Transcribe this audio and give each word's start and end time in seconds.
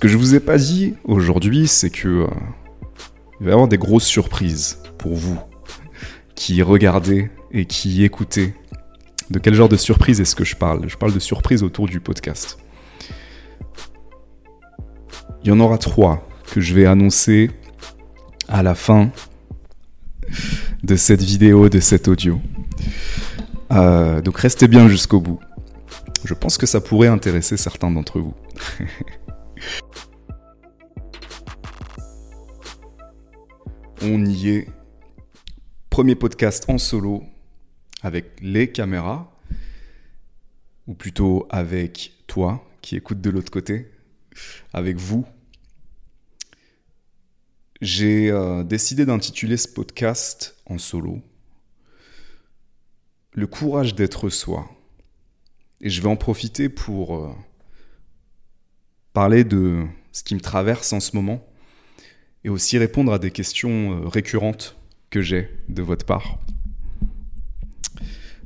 Ce 0.00 0.06
que 0.06 0.08
je 0.08 0.16
vous 0.16 0.34
ai 0.34 0.40
pas 0.40 0.56
dit 0.56 0.94
aujourd'hui, 1.04 1.68
c'est 1.68 1.90
que 1.90 2.08
euh, 2.08 2.26
il 3.38 3.44
va 3.44 3.50
y 3.50 3.52
avoir 3.52 3.68
des 3.68 3.76
grosses 3.76 4.06
surprises 4.06 4.78
pour 4.96 5.14
vous 5.14 5.38
qui 6.34 6.62
regardez 6.62 7.30
et 7.52 7.66
qui 7.66 8.02
écoutez. 8.02 8.54
De 9.28 9.38
quel 9.38 9.52
genre 9.52 9.68
de 9.68 9.76
surprise 9.76 10.18
est-ce 10.18 10.34
que 10.34 10.42
je 10.42 10.56
parle? 10.56 10.88
Je 10.88 10.96
parle 10.96 11.12
de 11.12 11.18
surprises 11.18 11.62
autour 11.62 11.86
du 11.86 12.00
podcast. 12.00 12.56
Il 15.44 15.50
y 15.50 15.52
en 15.52 15.60
aura 15.60 15.76
trois 15.76 16.26
que 16.50 16.62
je 16.62 16.72
vais 16.72 16.86
annoncer 16.86 17.50
à 18.48 18.62
la 18.62 18.74
fin 18.74 19.10
de 20.82 20.96
cette 20.96 21.20
vidéo, 21.20 21.68
de 21.68 21.78
cet 21.78 22.08
audio. 22.08 22.40
Euh, 23.70 24.22
donc 24.22 24.38
restez 24.38 24.66
bien 24.66 24.88
jusqu'au 24.88 25.20
bout. 25.20 25.40
Je 26.24 26.32
pense 26.32 26.56
que 26.56 26.64
ça 26.64 26.80
pourrait 26.80 27.08
intéresser 27.08 27.58
certains 27.58 27.90
d'entre 27.90 28.18
vous. 28.18 28.34
On 34.02 34.24
y 34.24 34.48
est. 34.48 34.68
Premier 35.90 36.14
podcast 36.14 36.64
en 36.68 36.78
solo 36.78 37.22
avec 38.00 38.38
les 38.40 38.72
caméras, 38.72 39.30
ou 40.86 40.94
plutôt 40.94 41.46
avec 41.50 42.12
toi 42.26 42.66
qui 42.80 42.96
écoute 42.96 43.20
de 43.20 43.28
l'autre 43.28 43.50
côté, 43.50 43.90
avec 44.72 44.96
vous. 44.96 45.26
J'ai 47.82 48.30
euh, 48.30 48.64
décidé 48.64 49.04
d'intituler 49.04 49.58
ce 49.58 49.68
podcast 49.68 50.56
en 50.64 50.78
solo 50.78 51.20
Le 53.32 53.46
courage 53.46 53.94
d'être 53.94 54.30
soi. 54.30 54.70
Et 55.82 55.90
je 55.90 56.00
vais 56.00 56.08
en 56.08 56.16
profiter 56.16 56.70
pour 56.70 57.16
euh, 57.16 57.34
parler 59.12 59.44
de 59.44 59.84
ce 60.12 60.22
qui 60.22 60.34
me 60.34 60.40
traverse 60.40 60.94
en 60.94 61.00
ce 61.00 61.14
moment 61.14 61.49
et 62.44 62.48
aussi 62.48 62.78
répondre 62.78 63.12
à 63.12 63.18
des 63.18 63.30
questions 63.30 63.92
euh, 63.92 64.08
récurrentes 64.08 64.76
que 65.10 65.20
j'ai 65.20 65.50
de 65.68 65.82
votre 65.82 66.06
part. 66.06 66.38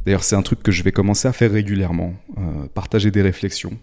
D'ailleurs, 0.04 0.24
c'est 0.24 0.36
un 0.36 0.42
truc 0.42 0.62
que 0.62 0.72
je 0.72 0.82
vais 0.82 0.92
commencer 0.92 1.28
à 1.28 1.32
faire 1.32 1.50
régulièrement, 1.50 2.14
euh, 2.36 2.66
partager 2.68 3.10
des 3.10 3.22
réflexions, 3.22 3.78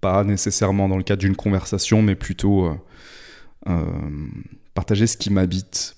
pas 0.00 0.24
nécessairement 0.24 0.88
dans 0.88 0.96
le 0.96 1.04
cadre 1.04 1.20
d'une 1.20 1.36
conversation, 1.36 2.02
mais 2.02 2.14
plutôt 2.14 2.76
euh, 3.68 3.98
partager 4.74 5.06
ce 5.06 5.16
qui 5.16 5.30
m'habite. 5.30 5.96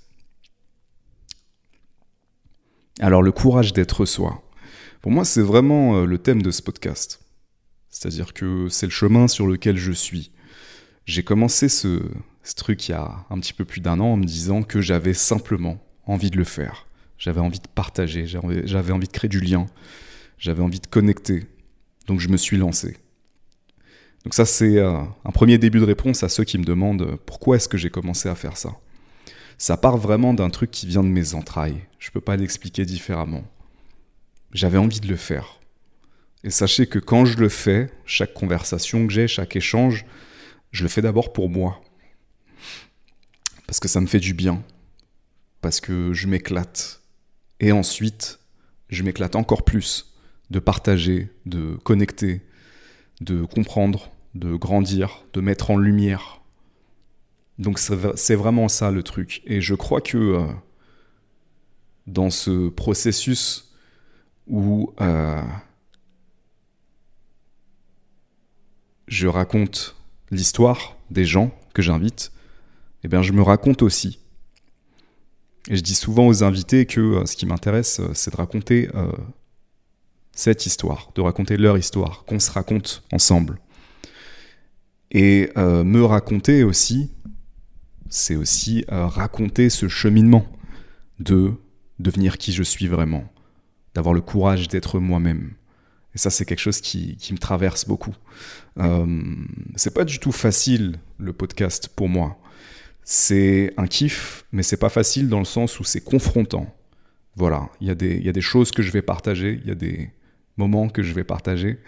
Alors, 3.00 3.22
le 3.22 3.33
courage 3.33 3.72
d'être 3.72 4.05
soi. 4.05 4.42
Pour 5.00 5.11
moi, 5.11 5.24
c'est 5.24 5.42
vraiment 5.42 6.05
le 6.05 6.19
thème 6.19 6.42
de 6.42 6.50
ce 6.50 6.62
podcast. 6.62 7.20
C'est-à-dire 7.91 8.34
que 8.34 8.69
c'est 8.69 8.86
le 8.86 8.92
chemin 8.92 9.28
sur 9.28 9.47
lequel 9.47 9.77
je 9.77 9.92
suis. 9.92 10.33
J'ai 11.05 11.22
commencé 11.22 11.69
ce, 11.69 12.02
ce 12.47 12.55
truc 12.55 12.89
il 12.89 12.92
y 12.92 12.94
a 12.94 13.27
un 13.28 13.41
petit 13.41 13.52
peu 13.52 13.64
plus 13.64 13.80
d'un 13.80 13.98
an 13.98 14.12
en 14.12 14.16
me 14.16 14.25
disant 14.25 14.62
que 14.62 14.80
j'avais 14.80 15.14
simplement 15.14 15.83
envie 16.06 16.30
de 16.30 16.36
le 16.36 16.44
faire. 16.44 16.86
J'avais 17.19 17.41
envie 17.41 17.58
de 17.58 17.66
partager, 17.66 18.27
j'avais 18.27 18.92
envie 18.92 19.08
de 19.08 19.12
créer 19.12 19.28
du 19.28 19.41
lien, 19.41 19.66
j'avais 20.39 20.62
envie 20.62 20.78
de 20.78 20.86
connecter. 20.86 21.47
Donc 22.06 22.20
je 22.20 22.28
me 22.28 22.36
suis 22.36 22.56
lancé. 22.56 22.98
Donc 24.22 24.33
ça 24.33 24.44
c'est 24.44 24.78
euh, 24.78 25.00
un 25.24 25.30
premier 25.33 25.58
début 25.58 25.80
de 25.80 25.84
réponse 25.84 26.22
à 26.22 26.28
ceux 26.28 26.44
qui 26.44 26.56
me 26.56 26.64
demandent 26.64 27.02
euh, 27.02 27.17
pourquoi 27.27 27.56
est-ce 27.56 27.69
que 27.69 27.78
j'ai 27.78 27.91
commencé 27.91 28.28
à 28.28 28.36
faire 28.36 28.56
ça? 28.56 28.70
Ça 29.58 29.77
part 29.77 29.97
vraiment 29.97 30.33
d'un 30.33 30.50
truc 30.50 30.70
qui 30.70 30.86
vient 30.86 31.02
de 31.02 31.08
mes 31.08 31.34
entrailles. 31.34 31.83
Je 31.98 32.11
ne 32.11 32.12
peux 32.12 32.20
pas 32.20 32.36
l'expliquer 32.36 32.84
différemment. 32.84 33.42
J'avais 34.52 34.78
envie 34.78 35.00
de 35.00 35.08
le 35.08 35.17
faire. 35.17 35.58
Et 36.44 36.50
sachez 36.50 36.86
que 36.86 37.00
quand 37.00 37.24
je 37.24 37.39
le 37.39 37.48
fais, 37.48 37.91
chaque 38.05 38.34
conversation 38.34 39.05
que 39.05 39.12
j'ai, 39.12 39.27
chaque 39.27 39.56
échange, 39.56 40.05
je 40.70 40.84
le 40.84 40.89
fais 40.89 41.02
d'abord 41.02 41.33
pour 41.33 41.48
moi 41.48 41.80
parce 43.67 43.81
que 43.81 43.89
ça 43.89 44.00
me 44.00 44.06
fait 44.06 44.20
du 44.20 44.34
bien, 44.34 44.62
parce 45.61 45.81
que 45.81 46.12
je 46.12 46.27
m'éclate. 46.27 47.03
Et 47.61 47.73
ensuite, 47.73 48.39
je 48.89 49.02
m'éclate 49.02 49.36
encore 49.36 49.64
plus 49.64 50.14
de 50.51 50.58
partager, 50.58 51.29
de 51.46 51.77
connecter, 51.83 52.42
de 53.20 53.45
comprendre, 53.45 54.11
de 54.35 54.55
grandir, 54.55 55.24
de 55.33 55.40
mettre 55.40 55.70
en 55.70 55.77
lumière. 55.77 56.40
Donc 57.58 57.79
c'est 57.79 58.35
vraiment 58.35 58.68
ça 58.68 58.90
le 58.90 59.02
truc. 59.02 59.42
Et 59.46 59.61
je 59.61 59.74
crois 59.74 60.01
que 60.01 60.19
euh, 60.19 60.46
dans 62.07 62.30
ce 62.30 62.69
processus 62.69 63.73
où 64.46 64.92
euh, 65.01 65.42
je 69.08 69.27
raconte 69.27 69.96
l'histoire 70.30 70.96
des 71.11 71.24
gens 71.24 71.51
que 71.74 71.83
j'invite, 71.83 72.30
eh 73.06 73.08
bien, 73.08 73.22
je 73.22 73.30
me 73.30 73.40
raconte 73.42 73.83
aussi. 73.83 74.18
Et 75.68 75.77
je 75.77 75.80
dis 75.80 75.94
souvent 75.94 76.27
aux 76.27 76.42
invités 76.42 76.86
que 76.86 77.00
euh, 77.00 77.24
ce 77.24 77.36
qui 77.36 77.46
m'intéresse, 77.46 78.00
euh, 78.00 78.11
c'est 78.14 78.33
de 78.33 78.36
raconter 78.36 78.90
euh, 78.96 79.12
cette 80.33 80.67
histoire, 80.67 81.12
de 81.14 81.20
raconter 81.20 81.56
leur 81.56 81.78
histoire, 81.78 82.24
qu'on 82.24 82.40
se 82.40 82.50
raconte 82.50 83.05
ensemble. 83.12 83.61
Et 85.12 85.52
me 85.56 86.02
raconter 86.02 86.64
aussi, 86.64 87.12
c'est 88.11 88.34
aussi 88.34 88.84
raconter 88.89 89.70
ce 89.70 89.86
cheminement 89.86 90.45
de 91.20 91.52
devenir 92.00 92.39
qui 92.39 92.52
je 92.52 92.64
suis 92.64 92.89
vraiment, 92.89 93.24
d'avoir 93.95 94.14
le 94.14 94.20
courage 94.20 94.66
d'être 94.66 94.98
moi-même. 94.98 95.52
Et 96.14 96.18
ça, 96.18 96.28
c'est 96.28 96.45
quelque 96.45 96.58
chose 96.58 96.80
qui, 96.80 97.16
qui, 97.16 97.33
me 97.33 97.39
traverse 97.39 97.86
beaucoup. 97.86 98.14
c'est 99.77 99.95
pas 99.95 100.05
du 100.05 100.18
tout 100.18 100.33
facile 100.33 100.98
le 101.18 101.33
podcast 101.33 101.89
pour 101.95 102.08
moi 102.08 102.36
c'est 103.08 103.72
un 103.77 103.86
kiff, 103.86 104.44
mais 104.50 104.64
c'est 104.64 104.77
pas 104.77 104.89
facile 104.89 105.28
dans 105.28 105.39
le 105.39 105.44
sens 105.44 105.78
où 105.78 105.84
c'est 105.84 106.00
confrontant. 106.00 106.77
Voilà, 107.36 107.70
il 107.80 107.86
y, 107.86 107.90
a 107.90 107.94
des, 107.94 108.18
y 108.18 108.28
a 108.28 108.33
des 108.33 108.40
choses 108.40 108.72
que 108.72 108.83
je 108.83 108.90
vais 108.90 109.00
partager, 109.00 109.61
il 109.62 109.68
y 109.68 109.70
a 109.70 109.77
des 109.77 110.11
moments 110.56 110.89
que 110.89 111.05
je 111.05 111.14
vais 111.14 111.22
partager, 111.22 111.78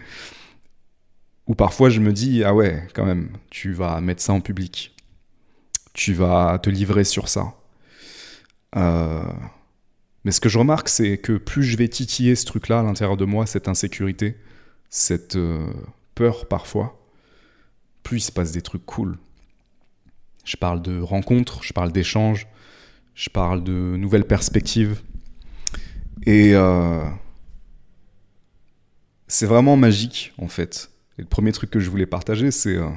où 1.45 1.55
parfois 1.55 1.89
je 1.89 1.99
me 1.99 2.13
dis, 2.13 2.45
ah 2.45 2.55
ouais, 2.55 2.87
quand 2.93 3.05
même, 3.05 3.35
tu 3.49 3.73
vas 3.73 3.99
mettre 3.99 4.21
ça 4.21 4.31
en 4.31 4.39
public, 4.39 4.95
tu 5.91 6.13
vas 6.13 6.57
te 6.57 6.69
livrer 6.69 7.03
sur 7.03 7.27
ça. 7.27 7.53
Euh, 8.77 9.21
mais 10.23 10.31
ce 10.31 10.39
que 10.39 10.47
je 10.47 10.57
remarque, 10.57 10.87
c'est 10.87 11.17
que 11.17 11.33
plus 11.33 11.63
je 11.63 11.75
vais 11.75 11.89
titiller 11.89 12.35
ce 12.35 12.45
truc-là 12.45 12.79
à 12.79 12.83
l'intérieur 12.83 13.17
de 13.17 13.25
moi, 13.25 13.45
cette 13.45 13.67
insécurité, 13.67 14.37
cette 14.89 15.35
euh, 15.35 15.69
peur 16.15 16.47
parfois, 16.47 17.05
plus 18.03 18.19
il 18.19 18.21
se 18.21 18.31
passe 18.31 18.53
des 18.53 18.61
trucs 18.61 18.85
cool. 18.85 19.17
Je 20.49 20.57
parle 20.57 20.81
de 20.81 20.99
rencontres, 20.99 21.61
je 21.61 21.73
parle 21.73 21.91
d'échanges, 21.91 22.47
je 23.13 23.29
parle 23.29 23.63
de 23.63 23.71
nouvelles 23.71 24.25
perspectives. 24.25 24.99
Et 26.25 26.55
euh, 26.55 27.07
c'est 29.27 29.45
vraiment 29.45 29.77
magique, 29.77 30.33
en 30.39 30.47
fait. 30.47 30.89
Et 31.19 31.21
le 31.21 31.27
premier 31.27 31.51
truc 31.51 31.69
que 31.69 31.79
je 31.79 31.87
voulais 31.91 32.07
partager, 32.07 32.49
c'est... 32.49 32.75
Euh, 32.75 32.89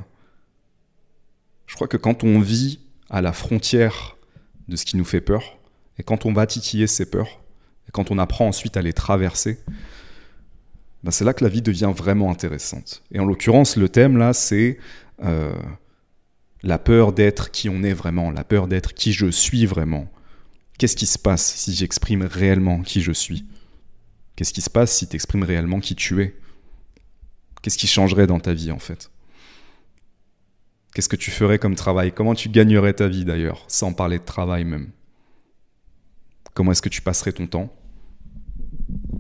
je 1.67 1.75
crois 1.75 1.89
que 1.89 1.99
quand 1.99 2.25
on 2.25 2.41
vit 2.41 2.81
à 3.11 3.21
la 3.21 3.35
frontière 3.35 4.17
de 4.69 4.77
ce 4.77 4.87
qui 4.87 4.97
nous 4.97 5.05
fait 5.05 5.21
peur, 5.21 5.59
et 5.99 6.03
quand 6.03 6.25
on 6.25 6.33
va 6.33 6.47
titiller 6.47 6.87
ces 6.87 7.05
peurs, 7.05 7.43
et 7.87 7.91
quand 7.93 8.11
on 8.11 8.17
apprend 8.17 8.49
ensuite 8.49 8.79
à 8.79 8.83
les 8.83 8.95
traverser, 8.95 9.59
ben 11.05 11.11
c'est 11.11 11.27
là 11.27 11.35
que 11.35 11.45
la 11.45 11.51
vie 11.51 11.61
devient 11.61 11.93
vraiment 11.95 12.31
intéressante. 12.31 13.03
Et 13.13 13.21
en 13.21 13.27
l'occurrence, 13.27 13.77
le 13.77 13.91
thème 13.91 14.17
là, 14.17 14.33
c'est 14.33 14.79
euh, 15.23 15.53
la 16.63 16.79
peur 16.79 17.13
d'être 17.13 17.51
qui 17.51 17.69
on 17.69 17.83
est 17.83 17.93
vraiment, 17.93 18.31
la 18.31 18.45
peur 18.45 18.69
d'être 18.69 18.95
qui 18.95 19.13
je 19.13 19.31
suis 19.31 19.67
vraiment. 19.67 20.11
Qu'est-ce 20.79 20.97
qui 20.97 21.07
se 21.07 21.19
passe 21.19 21.55
si 21.55 21.75
j'exprime 21.75 22.23
réellement 22.23 22.83
qui 22.83 23.03
je 23.03 23.13
suis? 23.13 23.47
Qu'est-ce 24.37 24.53
qui 24.53 24.63
se 24.63 24.71
passe 24.71 24.97
si 24.97 25.09
tu 25.09 25.15
exprimes 25.17 25.43
réellement 25.43 25.81
qui 25.81 25.95
tu 25.95 26.23
es? 26.23 26.37
Qu'est-ce 27.61 27.79
qui 27.79 27.87
changerait 27.87 28.27
dans 28.27 28.41
ta 28.41 28.55
vie 28.55 28.73
en 28.73 28.79
fait? 28.79 29.11
Qu'est-ce 30.95 31.09
que 31.09 31.17
tu 31.17 31.31
ferais 31.31 31.59
comme 31.59 31.75
travail? 31.75 32.13
Comment 32.13 32.35
tu 32.35 32.49
gagnerais 32.49 32.95
ta 32.95 33.09
vie 33.09 33.25
d'ailleurs, 33.25 33.65
sans 33.69 33.93
parler 33.93 34.19
de 34.19 34.25
travail 34.25 34.65
même? 34.65 34.91
Comment 36.55 36.73
est-ce 36.73 36.83
que 36.83 36.89
tu 36.89 37.01
passerais 37.01 37.33
ton 37.33 37.47
temps? 37.47 37.75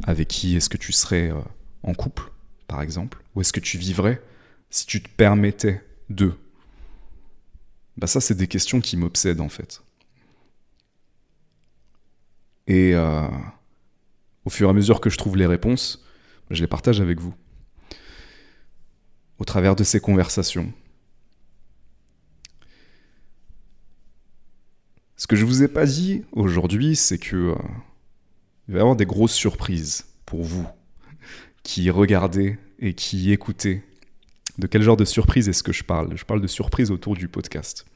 Avec 0.04 0.28
qui 0.28 0.56
est-ce 0.56 0.68
que 0.68 0.76
tu 0.76 0.92
serais 0.92 1.30
euh, 1.30 1.40
en 1.82 1.94
couple, 1.94 2.30
par 2.66 2.82
exemple? 2.82 3.22
Ou 3.34 3.40
est-ce 3.40 3.52
que 3.52 3.60
tu 3.60 3.78
vivrais 3.78 4.20
si 4.68 4.86
tu 4.86 5.02
te 5.02 5.08
permettais 5.08 5.82
de 6.10 6.34
bah 7.96 8.06
ça, 8.06 8.20
c'est 8.20 8.34
des 8.34 8.48
questions 8.48 8.80
qui 8.80 8.96
m'obsèdent 8.96 9.40
en 9.40 9.48
fait. 9.48 9.82
Et 12.66 12.94
euh, 12.94 13.28
au 14.44 14.50
fur 14.50 14.68
et 14.68 14.70
à 14.70 14.72
mesure 14.72 15.00
que 15.00 15.10
je 15.10 15.18
trouve 15.18 15.36
les 15.36 15.46
réponses, 15.46 16.04
je 16.50 16.60
les 16.60 16.68
partage 16.68 17.00
avec 17.00 17.20
vous. 17.20 17.34
Au 19.38 19.44
travers 19.44 19.74
de 19.74 19.84
ces 19.84 20.00
conversations. 20.00 20.72
Ce 25.16 25.26
que 25.26 25.36
je 25.36 25.44
vous 25.44 25.62
ai 25.62 25.68
pas 25.68 25.86
dit 25.86 26.24
aujourd'hui, 26.32 26.96
c'est 26.96 27.18
que 27.18 27.36
euh, 27.36 27.54
il 28.68 28.74
va 28.74 28.78
y 28.78 28.80
avoir 28.80 28.96
des 28.96 29.06
grosses 29.06 29.34
surprises 29.34 30.06
pour 30.26 30.42
vous 30.42 30.66
qui 31.62 31.90
regardez 31.90 32.58
et 32.78 32.94
qui 32.94 33.32
écoutez 33.32 33.82
De 34.58 34.66
quel 34.66 34.82
genre 34.82 34.96
de 34.96 35.04
surprise 35.04 35.48
est-ce 35.48 35.62
que 35.62 35.72
je 35.72 35.82
parle? 35.82 36.16
Je 36.16 36.24
parle 36.24 36.40
de 36.40 36.46
surprise 36.46 36.90
autour 36.90 37.14
du 37.14 37.28
podcast. 37.28 37.86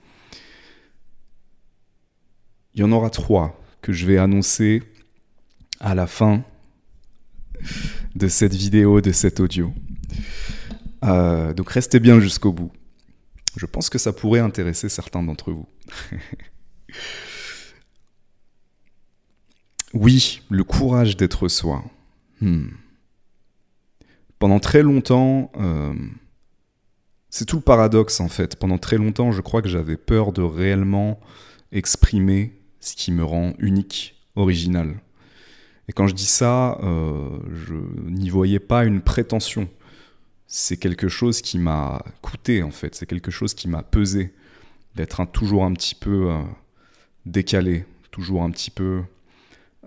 Il 2.75 2.81
y 2.81 2.85
en 2.85 2.93
aura 2.93 3.11
trois 3.11 3.63
que 3.83 3.93
je 3.93 4.07
vais 4.07 4.19
annoncer 4.19 4.83
à 5.81 5.95
la 5.95 6.07
fin 6.07 6.45
de 8.15 8.29
cette 8.29 8.55
vidéo, 8.55 9.01
de 9.01 9.13
cet 9.13 9.41
audio. 9.41 9.73
Euh, 11.05 11.53
donc 11.55 11.71
restez 11.71 12.01
bien 12.01 12.21
jusqu'au 12.21 12.53
bout. 12.53 12.73
Je 13.57 13.67
pense 13.67 13.89
que 13.89 13.99
ça 13.99 14.13
pourrait 14.13 14.41
intéresser 14.41 14.89
certains 14.89 15.23
d'entre 15.23 15.53
vous. 15.53 15.67
oui, 19.95 20.43
le 20.51 20.65
courage 20.65 21.17
d'être 21.17 21.49
soi. 21.49 21.85
Hmm. 22.41 22.69
Pendant 24.39 24.61
très 24.61 24.83
longtemps, 24.83 25.51
euh, 25.57 25.95
c'est 27.37 27.45
tout 27.45 27.57
le 27.57 27.63
paradoxe 27.63 28.21
en 28.21 28.29
fait. 28.29 28.57
Pendant 28.57 28.79
très 28.79 28.97
longtemps, 28.97 29.31
je 29.31 29.43
crois 29.43 29.61
que 29.61 29.69
j'avais 29.69 29.99
peur 29.99 30.33
de 30.33 30.41
réellement 30.41 31.21
exprimer 31.71 32.59
ce 32.81 32.97
qui 32.97 33.13
me 33.13 33.23
rend 33.23 33.53
unique, 33.59 34.15
original. 34.37 34.95
Et 35.87 35.93
quand 35.93 36.07
je 36.07 36.15
dis 36.15 36.25
ça, 36.25 36.79
euh, 36.83 37.29
je 37.53 37.75
n'y 38.09 38.31
voyais 38.31 38.59
pas 38.59 38.87
une 38.87 39.03
prétention. 39.03 39.69
C'est 40.47 40.79
quelque 40.79 41.09
chose 41.09 41.43
qui 41.43 41.59
m'a 41.59 42.03
coûté 42.23 42.63
en 42.63 42.71
fait, 42.71 42.95
c'est 42.95 43.05
quelque 43.05 43.31
chose 43.31 43.53
qui 43.53 43.69
m'a 43.69 43.83
pesé 43.83 44.33
d'être 44.95 45.23
toujours 45.27 45.67
un 45.67 45.75
petit 45.75 45.95
peu 45.95 46.31
euh, 46.31 46.43
décalé, 47.27 47.85
toujours 48.13 48.45
un 48.45 48.51
petit 48.51 48.71
peu 48.71 49.03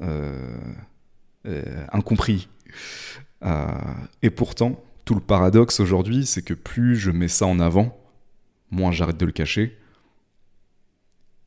euh, 0.03 0.55
incompris. 1.91 2.47
et 4.21 4.29
pourtant, 4.29 4.83
tout 5.09 5.15
le 5.15 5.21
paradoxe 5.21 5.79
aujourd'hui, 5.79 6.23
c'est 6.23 6.43
que 6.43 6.53
plus 6.53 6.95
je 6.95 7.09
mets 7.09 7.29
ça 7.29 7.47
en 7.47 7.59
avant, 7.59 7.99
moins 8.69 8.91
j'arrête 8.91 9.17
de 9.17 9.25
le 9.25 9.31
cacher, 9.31 9.75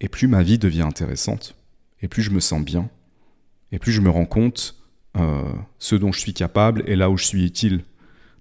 et 0.00 0.09
plus 0.09 0.26
ma 0.26 0.43
vie 0.43 0.59
devient 0.59 0.82
intéressante, 0.82 1.55
et 2.00 2.09
plus 2.09 2.23
je 2.23 2.32
me 2.32 2.41
sens 2.41 2.61
bien, 2.61 2.91
et 3.70 3.79
plus 3.79 3.93
je 3.93 4.00
me 4.00 4.11
rends 4.11 4.26
compte 4.26 4.82
euh, 5.17 5.53
ce 5.79 5.94
dont 5.94 6.11
je 6.11 6.19
suis 6.19 6.35
capable 6.35 6.82
et 6.88 6.97
là 6.97 7.09
où 7.09 7.17
je 7.17 7.25
suis 7.25 7.44
utile. 7.44 7.85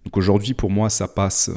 Donc 0.06 0.18
aujourd'hui, 0.18 0.56
pour 0.56 0.72
moi, 0.72 0.90
ça 0.90 1.08
passe 1.08 1.50
euh, 1.50 1.56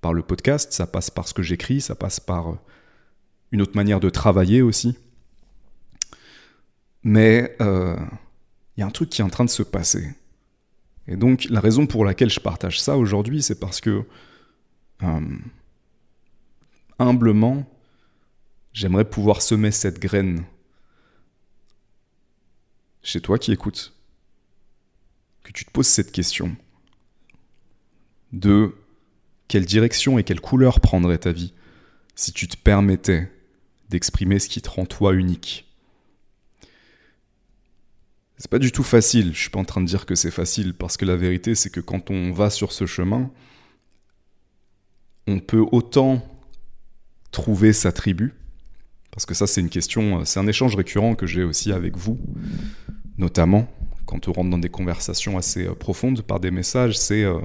par 0.00 0.14
le 0.14 0.22
podcast, 0.22 0.72
ça 0.72 0.86
passe 0.86 1.10
par 1.10 1.28
ce 1.28 1.34
que 1.34 1.42
j'écris, 1.42 1.82
ça 1.82 1.94
passe 1.94 2.20
par 2.20 2.52
euh, 2.52 2.58
une 3.52 3.60
autre 3.60 3.76
manière 3.76 4.00
de 4.00 4.08
travailler 4.08 4.62
aussi. 4.62 4.96
Mais 7.02 7.54
il 7.60 8.80
y 8.80 8.82
a 8.82 8.86
un 8.86 8.90
truc 8.90 9.10
qui 9.10 9.20
est 9.20 9.24
en 9.24 9.28
train 9.28 9.44
de 9.44 9.50
se 9.50 9.62
passer. 9.62 10.08
Et 11.08 11.16
donc 11.16 11.46
la 11.50 11.60
raison 11.60 11.86
pour 11.86 12.04
laquelle 12.04 12.30
je 12.30 12.40
partage 12.40 12.80
ça 12.80 12.96
aujourd'hui, 12.96 13.42
c'est 13.42 13.60
parce 13.60 13.80
que 13.80 14.04
humblement, 16.98 17.68
j'aimerais 18.72 19.04
pouvoir 19.04 19.42
semer 19.42 19.70
cette 19.70 19.98
graine 19.98 20.44
chez 23.02 23.20
toi 23.20 23.38
qui 23.38 23.52
écoutes, 23.52 23.94
que 25.44 25.52
tu 25.52 25.64
te 25.64 25.70
poses 25.70 25.86
cette 25.86 26.10
question 26.10 26.56
de 28.32 28.74
quelle 29.46 29.64
direction 29.64 30.18
et 30.18 30.24
quelle 30.24 30.40
couleur 30.40 30.80
prendrait 30.80 31.18
ta 31.18 31.30
vie 31.30 31.54
si 32.16 32.32
tu 32.32 32.48
te 32.48 32.56
permettais 32.56 33.30
d'exprimer 33.88 34.40
ce 34.40 34.48
qui 34.48 34.60
te 34.60 34.68
rend 34.68 34.86
toi 34.86 35.14
unique. 35.14 35.65
C'est 38.38 38.50
pas 38.50 38.58
du 38.58 38.70
tout 38.70 38.82
facile, 38.82 39.32
je 39.34 39.40
suis 39.40 39.50
pas 39.50 39.58
en 39.58 39.64
train 39.64 39.80
de 39.80 39.86
dire 39.86 40.04
que 40.04 40.14
c'est 40.14 40.30
facile, 40.30 40.74
parce 40.74 40.96
que 40.96 41.04
la 41.04 41.16
vérité 41.16 41.54
c'est 41.54 41.70
que 41.70 41.80
quand 41.80 42.10
on 42.10 42.32
va 42.32 42.50
sur 42.50 42.72
ce 42.72 42.86
chemin, 42.86 43.30
on 45.26 45.40
peut 45.40 45.64
autant 45.72 46.22
trouver 47.30 47.72
sa 47.72 47.92
tribu, 47.92 48.34
parce 49.10 49.26
que 49.26 49.34
ça 49.34 49.46
c'est 49.46 49.60
une 49.60 49.70
question, 49.70 50.24
c'est 50.24 50.38
un 50.38 50.46
échange 50.46 50.76
récurrent 50.76 51.14
que 51.14 51.26
j'ai 51.26 51.44
aussi 51.44 51.72
avec 51.72 51.96
vous, 51.96 52.18
notamment 53.16 53.68
quand 54.06 54.28
on 54.28 54.32
rentre 54.32 54.50
dans 54.50 54.58
des 54.58 54.70
conversations 54.70 55.36
assez 55.36 55.66
euh, 55.66 55.74
profondes 55.74 56.22
par 56.22 56.40
des 56.40 56.50
messages, 56.50 56.96
c'est 56.96 57.24
euh, 57.24 57.40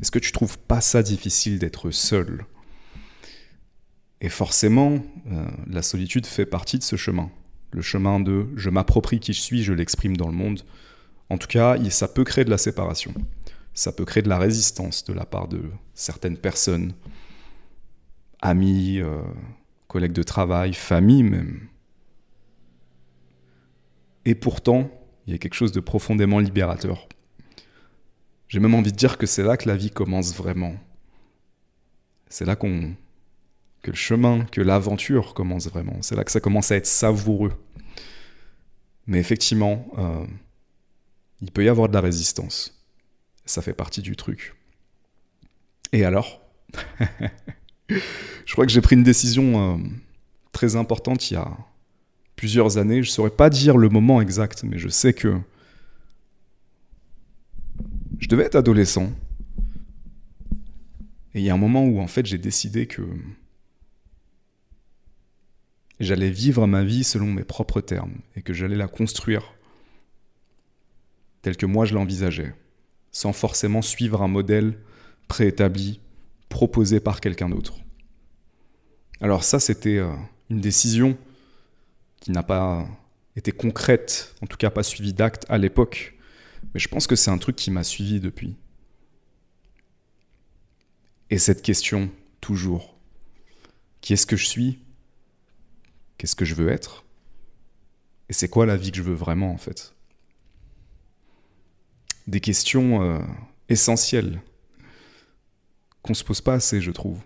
est-ce 0.00 0.10
que 0.10 0.18
tu 0.18 0.32
trouves 0.32 0.58
pas 0.58 0.80
ça 0.80 1.02
difficile 1.02 1.58
d'être 1.58 1.90
seul? 1.90 2.46
Et 4.20 4.28
forcément, 4.28 5.04
euh, 5.30 5.46
la 5.66 5.82
solitude 5.82 6.26
fait 6.26 6.46
partie 6.46 6.78
de 6.78 6.84
ce 6.84 6.96
chemin. 6.96 7.30
Le 7.74 7.82
chemin 7.82 8.20
de 8.20 8.46
je 8.54 8.70
m'approprie 8.70 9.18
qui 9.18 9.32
je 9.32 9.40
suis, 9.40 9.64
je 9.64 9.72
l'exprime 9.72 10.16
dans 10.16 10.28
le 10.28 10.34
monde. 10.34 10.62
En 11.28 11.38
tout 11.38 11.48
cas, 11.48 11.76
ça 11.90 12.06
peut 12.06 12.22
créer 12.22 12.44
de 12.44 12.50
la 12.50 12.56
séparation. 12.56 13.12
Ça 13.72 13.90
peut 13.90 14.04
créer 14.04 14.22
de 14.22 14.28
la 14.28 14.38
résistance 14.38 15.02
de 15.02 15.12
la 15.12 15.26
part 15.26 15.48
de 15.48 15.60
certaines 15.92 16.36
personnes, 16.36 16.94
amis, 18.40 19.00
collègues 19.88 20.12
de 20.12 20.22
travail, 20.22 20.72
famille 20.72 21.24
même. 21.24 21.66
Et 24.24 24.36
pourtant, 24.36 24.88
il 25.26 25.32
y 25.32 25.34
a 25.34 25.38
quelque 25.38 25.54
chose 25.54 25.72
de 25.72 25.80
profondément 25.80 26.38
libérateur. 26.38 27.08
J'ai 28.46 28.60
même 28.60 28.76
envie 28.76 28.92
de 28.92 28.96
dire 28.96 29.18
que 29.18 29.26
c'est 29.26 29.42
là 29.42 29.56
que 29.56 29.68
la 29.68 29.74
vie 29.74 29.90
commence 29.90 30.32
vraiment. 30.32 30.76
C'est 32.28 32.44
là 32.44 32.54
qu'on 32.54 32.94
que 33.84 33.90
le 33.90 33.96
chemin, 33.96 34.46
que 34.46 34.62
l'aventure 34.62 35.34
commence 35.34 35.68
vraiment. 35.68 35.98
C'est 36.00 36.16
là 36.16 36.24
que 36.24 36.32
ça 36.32 36.40
commence 36.40 36.72
à 36.72 36.76
être 36.76 36.86
savoureux. 36.86 37.52
Mais 39.06 39.18
effectivement, 39.18 39.86
euh, 39.98 40.24
il 41.42 41.52
peut 41.52 41.62
y 41.62 41.68
avoir 41.68 41.88
de 41.88 41.94
la 41.94 42.00
résistance. 42.00 42.82
Ça 43.44 43.60
fait 43.60 43.74
partie 43.74 44.00
du 44.00 44.16
truc. 44.16 44.56
Et 45.92 46.04
alors 46.04 46.40
Je 47.88 48.52
crois 48.52 48.64
que 48.64 48.72
j'ai 48.72 48.80
pris 48.80 48.96
une 48.96 49.02
décision 49.04 49.74
euh, 49.74 49.78
très 50.52 50.76
importante 50.76 51.30
il 51.30 51.34
y 51.34 51.36
a 51.36 51.54
plusieurs 52.36 52.78
années. 52.78 53.02
Je 53.02 53.10
ne 53.10 53.12
saurais 53.12 53.28
pas 53.28 53.50
dire 53.50 53.76
le 53.76 53.90
moment 53.90 54.22
exact, 54.22 54.64
mais 54.64 54.78
je 54.78 54.88
sais 54.88 55.12
que 55.12 55.38
je 58.18 58.28
devais 58.28 58.44
être 58.44 58.54
adolescent. 58.54 59.12
Et 61.34 61.40
il 61.40 61.44
y 61.44 61.50
a 61.50 61.54
un 61.54 61.58
moment 61.58 61.84
où 61.84 62.00
en 62.00 62.06
fait 62.06 62.24
j'ai 62.24 62.38
décidé 62.38 62.86
que 62.86 63.02
j'allais 66.00 66.30
vivre 66.30 66.66
ma 66.66 66.84
vie 66.84 67.04
selon 67.04 67.26
mes 67.26 67.44
propres 67.44 67.80
termes 67.80 68.16
et 68.36 68.42
que 68.42 68.52
j'allais 68.52 68.76
la 68.76 68.88
construire 68.88 69.54
telle 71.42 71.56
que 71.56 71.66
moi 71.66 71.84
je 71.84 71.94
l'envisageais, 71.94 72.54
sans 73.12 73.32
forcément 73.32 73.82
suivre 73.82 74.22
un 74.22 74.28
modèle 74.28 74.78
préétabli 75.28 76.00
proposé 76.48 77.00
par 77.00 77.20
quelqu'un 77.20 77.50
d'autre. 77.50 77.74
Alors 79.20 79.44
ça 79.44 79.60
c'était 79.60 79.98
euh, 79.98 80.12
une 80.50 80.60
décision 80.60 81.16
qui 82.20 82.30
n'a 82.30 82.42
pas 82.42 82.86
été 83.36 83.52
concrète, 83.52 84.34
en 84.40 84.46
tout 84.46 84.56
cas 84.56 84.70
pas 84.70 84.82
suivi 84.82 85.12
d'acte 85.12 85.44
à 85.48 85.58
l'époque. 85.58 86.14
Mais 86.72 86.80
je 86.80 86.88
pense 86.88 87.06
que 87.06 87.16
c'est 87.16 87.30
un 87.30 87.38
truc 87.38 87.56
qui 87.56 87.70
m'a 87.70 87.84
suivi 87.84 88.20
depuis. 88.20 88.56
Et 91.30 91.38
cette 91.38 91.62
question, 91.62 92.10
toujours, 92.40 92.96
qui 94.00 94.12
est-ce 94.12 94.26
que 94.26 94.36
je 94.36 94.46
suis? 94.46 94.78
Qu'est-ce 96.18 96.36
que 96.36 96.44
je 96.44 96.54
veux 96.54 96.68
être? 96.68 97.04
Et 98.28 98.32
c'est 98.32 98.48
quoi 98.48 98.66
la 98.66 98.76
vie 98.76 98.90
que 98.90 98.96
je 98.96 99.02
veux 99.02 99.14
vraiment 99.14 99.52
en 99.52 99.58
fait? 99.58 99.94
Des 102.26 102.40
questions 102.40 103.02
euh, 103.02 103.20
essentielles 103.68 104.40
qu'on 106.02 106.14
se 106.14 106.24
pose 106.24 106.40
pas 106.40 106.54
assez, 106.54 106.80
je 106.80 106.90
trouve. 106.90 107.18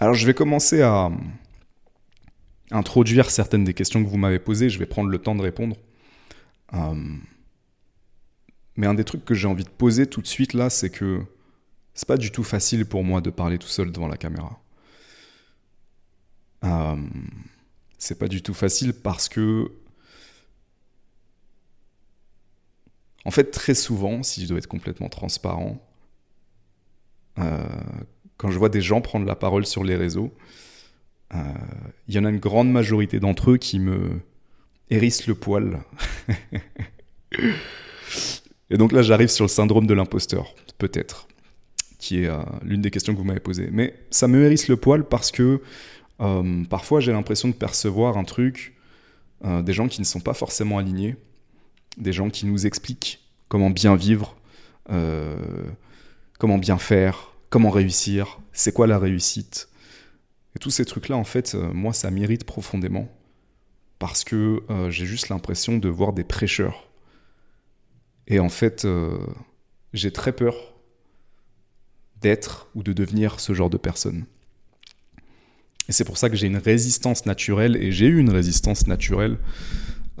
Alors 0.00 0.14
je 0.14 0.26
vais 0.26 0.34
commencer 0.34 0.82
à 0.82 1.10
introduire 2.70 3.30
certaines 3.30 3.64
des 3.64 3.74
questions 3.74 4.02
que 4.02 4.08
vous 4.08 4.16
m'avez 4.16 4.38
posées, 4.38 4.68
je 4.68 4.78
vais 4.78 4.86
prendre 4.86 5.08
le 5.08 5.18
temps 5.18 5.34
de 5.34 5.42
répondre. 5.42 5.76
Euh, 6.74 6.94
mais 8.76 8.86
un 8.86 8.94
des 8.94 9.04
trucs 9.04 9.24
que 9.24 9.34
j'ai 9.34 9.46
envie 9.46 9.64
de 9.64 9.68
poser 9.70 10.06
tout 10.06 10.20
de 10.20 10.26
suite 10.26 10.52
là, 10.52 10.68
c'est 10.68 10.90
que 10.90 11.22
c'est 11.94 12.08
pas 12.08 12.16
du 12.16 12.30
tout 12.30 12.44
facile 12.44 12.86
pour 12.86 13.04
moi 13.04 13.20
de 13.20 13.30
parler 13.30 13.58
tout 13.58 13.68
seul 13.68 13.92
devant 13.92 14.08
la 14.08 14.16
caméra. 14.16 14.60
Euh, 16.64 16.96
c'est 17.98 18.18
pas 18.18 18.28
du 18.28 18.42
tout 18.42 18.54
facile 18.54 18.92
parce 18.92 19.28
que 19.28 19.70
en 23.24 23.30
fait 23.30 23.50
très 23.50 23.74
souvent, 23.74 24.22
si 24.22 24.42
je 24.42 24.48
dois 24.48 24.58
être 24.58 24.66
complètement 24.66 25.08
transparent, 25.08 25.80
euh, 27.38 27.64
quand 28.36 28.50
je 28.50 28.58
vois 28.58 28.68
des 28.68 28.82
gens 28.82 29.00
prendre 29.00 29.26
la 29.26 29.36
parole 29.36 29.66
sur 29.66 29.84
les 29.84 29.96
réseaux, 29.96 30.32
euh, 31.34 31.38
il 32.08 32.14
y 32.14 32.18
en 32.18 32.24
a 32.24 32.30
une 32.30 32.38
grande 32.38 32.70
majorité 32.70 33.20
d'entre 33.20 33.52
eux 33.52 33.56
qui 33.56 33.78
me 33.78 34.20
hérissent 34.90 35.26
le 35.26 35.34
poil. 35.34 35.80
Et 38.70 38.76
donc 38.76 38.92
là, 38.92 39.02
j'arrive 39.02 39.28
sur 39.28 39.44
le 39.44 39.48
syndrome 39.48 39.86
de 39.86 39.94
l'imposteur, 39.94 40.54
peut-être, 40.78 41.28
qui 42.04 42.24
est 42.24 42.28
euh, 42.28 42.42
l'une 42.62 42.82
des 42.82 42.90
questions 42.90 43.12
que 43.12 43.18
vous 43.18 43.24
m'avez 43.24 43.40
posées. 43.40 43.68
Mais 43.72 43.94
ça 44.10 44.28
me 44.28 44.44
hérisse 44.44 44.68
le 44.68 44.76
poil 44.76 45.04
parce 45.04 45.30
que 45.30 45.60
euh, 46.20 46.64
parfois 46.64 47.00
j'ai 47.00 47.12
l'impression 47.12 47.48
de 47.48 47.54
percevoir 47.54 48.18
un 48.18 48.24
truc, 48.24 48.72
des 49.62 49.74
gens 49.74 49.88
qui 49.88 50.00
ne 50.00 50.06
sont 50.06 50.20
pas 50.20 50.32
forcément 50.32 50.78
alignés, 50.78 51.16
des 51.98 52.14
gens 52.14 52.30
qui 52.30 52.46
nous 52.46 52.66
expliquent 52.66 53.20
comment 53.48 53.70
bien 53.70 53.94
vivre, 53.94 54.36
euh, 54.90 55.36
comment 56.38 56.58
bien 56.58 56.78
faire, 56.78 57.32
comment 57.50 57.70
réussir, 57.70 58.40
c'est 58.52 58.72
quoi 58.72 58.86
la 58.86 58.98
réussite. 58.98 59.68
Et 60.56 60.58
tous 60.58 60.70
ces 60.70 60.84
trucs-là, 60.84 61.16
en 61.16 61.24
fait, 61.24 61.54
euh, 61.54 61.72
moi, 61.72 61.92
ça 61.92 62.10
m'irrite 62.10 62.44
profondément 62.44 63.08
parce 63.98 64.24
que 64.24 64.62
euh, 64.70 64.90
j'ai 64.90 65.06
juste 65.06 65.28
l'impression 65.28 65.78
de 65.78 65.88
voir 65.88 66.12
des 66.12 66.24
prêcheurs. 66.24 66.90
Et 68.26 68.40
en 68.40 68.48
fait, 68.48 68.86
j'ai 69.92 70.10
très 70.10 70.32
peur 70.32 70.73
d'être 72.24 72.68
ou 72.74 72.82
de 72.82 72.92
devenir 72.92 73.38
ce 73.38 73.52
genre 73.52 73.70
de 73.70 73.76
personne. 73.76 74.24
Et 75.88 75.92
c'est 75.92 76.04
pour 76.04 76.16
ça 76.16 76.30
que 76.30 76.36
j'ai 76.36 76.46
une 76.46 76.56
résistance 76.56 77.26
naturelle, 77.26 77.76
et 77.76 77.92
j'ai 77.92 78.06
eu 78.06 78.18
une 78.18 78.30
résistance 78.30 78.86
naturelle 78.86 79.36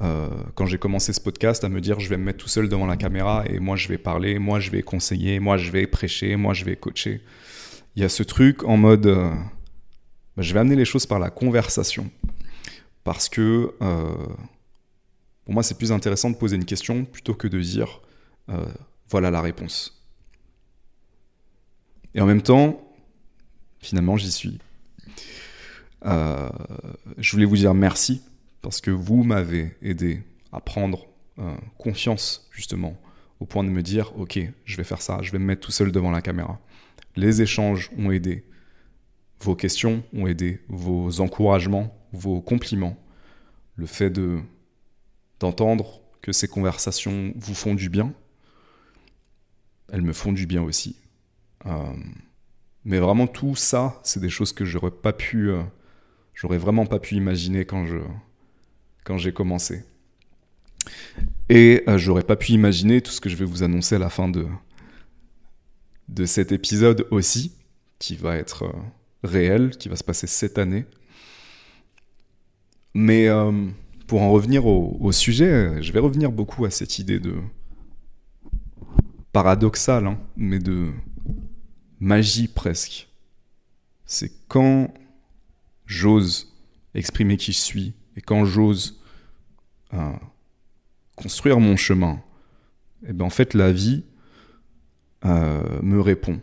euh, 0.02 0.28
quand 0.54 0.66
j'ai 0.66 0.78
commencé 0.78 1.12
ce 1.12 1.20
podcast 1.20 1.62
à 1.62 1.68
me 1.68 1.80
dire 1.80 2.00
je 2.00 2.08
vais 2.08 2.16
me 2.16 2.24
mettre 2.24 2.38
tout 2.38 2.48
seul 2.48 2.68
devant 2.68 2.86
la 2.86 2.96
caméra 2.96 3.44
et 3.46 3.60
moi 3.60 3.76
je 3.76 3.86
vais 3.86 3.98
parler, 3.98 4.40
moi 4.40 4.58
je 4.58 4.70
vais 4.70 4.82
conseiller, 4.82 5.38
moi 5.38 5.56
je 5.56 5.70
vais 5.70 5.86
prêcher, 5.86 6.36
moi 6.36 6.52
je 6.52 6.64
vais 6.64 6.76
coacher. 6.76 7.20
Il 7.94 8.02
y 8.02 8.04
a 8.04 8.08
ce 8.08 8.24
truc 8.24 8.64
en 8.64 8.76
mode 8.76 9.06
euh, 9.06 9.30
bah, 10.36 10.42
je 10.42 10.52
vais 10.52 10.60
amener 10.60 10.76
les 10.76 10.84
choses 10.84 11.06
par 11.06 11.20
la 11.20 11.30
conversation. 11.30 12.10
Parce 13.04 13.28
que 13.28 13.72
euh, 13.82 14.26
pour 15.44 15.54
moi 15.54 15.62
c'est 15.62 15.78
plus 15.78 15.92
intéressant 15.92 16.28
de 16.28 16.36
poser 16.36 16.56
une 16.56 16.64
question 16.64 17.04
plutôt 17.04 17.34
que 17.34 17.48
de 17.48 17.60
dire 17.60 18.00
voilà 19.08 19.30
la 19.30 19.40
réponse. 19.40 20.03
Et 22.14 22.20
en 22.20 22.26
même 22.26 22.42
temps, 22.42 22.80
finalement 23.80 24.16
j'y 24.16 24.32
suis. 24.32 24.58
je 26.04 27.30
voulais 27.32 27.44
vous 27.44 27.56
dire 27.56 27.74
merci 27.74 28.22
parce 28.62 28.80
que 28.80 28.90
vous 28.90 29.24
m'avez 29.24 29.76
aidé 29.82 30.22
à 30.52 30.60
prendre 30.60 31.06
euh, 31.38 31.54
confiance 31.78 32.48
justement 32.52 32.96
au 33.40 33.44
point 33.44 33.64
de 33.64 33.68
me 33.68 33.82
dire 33.82 34.16
ok 34.16 34.38
je 34.64 34.76
vais 34.76 34.84
faire 34.84 35.02
ça, 35.02 35.18
je 35.20 35.32
vais 35.32 35.38
me 35.40 35.44
mettre 35.44 35.62
tout 35.66 35.72
seul 35.72 35.90
devant 35.90 36.12
la 36.12 36.22
caméra. 36.22 36.60
Les 37.16 37.42
échanges 37.42 37.90
ont 37.98 38.12
aidé, 38.12 38.44
vos 39.40 39.56
questions 39.56 40.04
ont 40.12 40.28
aidé, 40.28 40.60
vos 40.68 41.20
encouragements, 41.20 41.94
vos 42.12 42.40
compliments, 42.40 42.96
le 43.74 43.86
fait 43.86 44.10
de 44.10 44.38
d'entendre 45.40 46.00
que 46.22 46.30
ces 46.30 46.46
conversations 46.46 47.34
vous 47.36 47.54
font 47.54 47.74
du 47.74 47.88
bien, 47.88 48.14
elles 49.92 50.02
me 50.02 50.12
font 50.12 50.32
du 50.32 50.46
bien 50.46 50.62
aussi. 50.62 50.96
Euh, 51.66 51.92
mais 52.84 52.98
vraiment 52.98 53.26
tout 53.26 53.56
ça, 53.56 54.00
c'est 54.02 54.20
des 54.20 54.28
choses 54.28 54.52
que 54.52 54.64
j'aurais 54.64 54.90
pas 54.90 55.12
pu, 55.12 55.50
euh, 55.50 55.62
j'aurais 56.34 56.58
vraiment 56.58 56.86
pas 56.86 56.98
pu 56.98 57.14
imaginer 57.14 57.64
quand 57.64 57.86
je 57.86 57.98
quand 59.04 59.18
j'ai 59.18 59.32
commencé. 59.32 59.84
Et 61.48 61.82
euh, 61.88 61.98
j'aurais 61.98 62.22
pas 62.22 62.36
pu 62.36 62.52
imaginer 62.52 63.00
tout 63.00 63.10
ce 63.10 63.20
que 63.20 63.28
je 63.28 63.36
vais 63.36 63.44
vous 63.44 63.62
annoncer 63.62 63.96
à 63.96 63.98
la 63.98 64.10
fin 64.10 64.28
de, 64.28 64.46
de 66.08 66.24
cet 66.26 66.52
épisode 66.52 67.06
aussi, 67.10 67.54
qui 67.98 68.16
va 68.16 68.36
être 68.36 68.70
réel, 69.22 69.76
qui 69.76 69.88
va 69.88 69.96
se 69.96 70.04
passer 70.04 70.26
cette 70.26 70.58
année. 70.58 70.84
Mais 72.94 73.28
pour 74.06 74.22
en 74.22 74.30
revenir 74.30 74.66
au, 74.66 75.12
sujet, 75.12 75.82
je 75.82 75.92
vais 75.92 75.98
revenir 75.98 76.30
beaucoup 76.30 76.64
à 76.64 76.70
cette 76.70 76.98
idée 76.98 77.18
de 77.18 77.34
paradoxale, 79.32 80.06
hein, 80.06 80.18
mais 80.36 80.58
de 80.58 80.92
magie 82.00 82.48
presque. 82.48 83.08
C'est 84.06 84.32
quand 84.48 84.92
j'ose 85.86 86.52
exprimer 86.94 87.36
qui 87.36 87.52
je 87.52 87.58
suis, 87.58 87.94
et 88.16 88.20
quand 88.20 88.44
j'ose 88.44 89.00
euh, 89.92 90.12
construire 91.16 91.60
mon 91.60 91.76
chemin, 91.76 92.22
et 93.02 93.08
eh 93.10 93.12
ben 93.12 93.24
en 93.26 93.30
fait 93.30 93.54
la 93.54 93.72
vie 93.72 94.04
euh, 95.24 95.82
me 95.82 96.00
répond. 96.00 96.40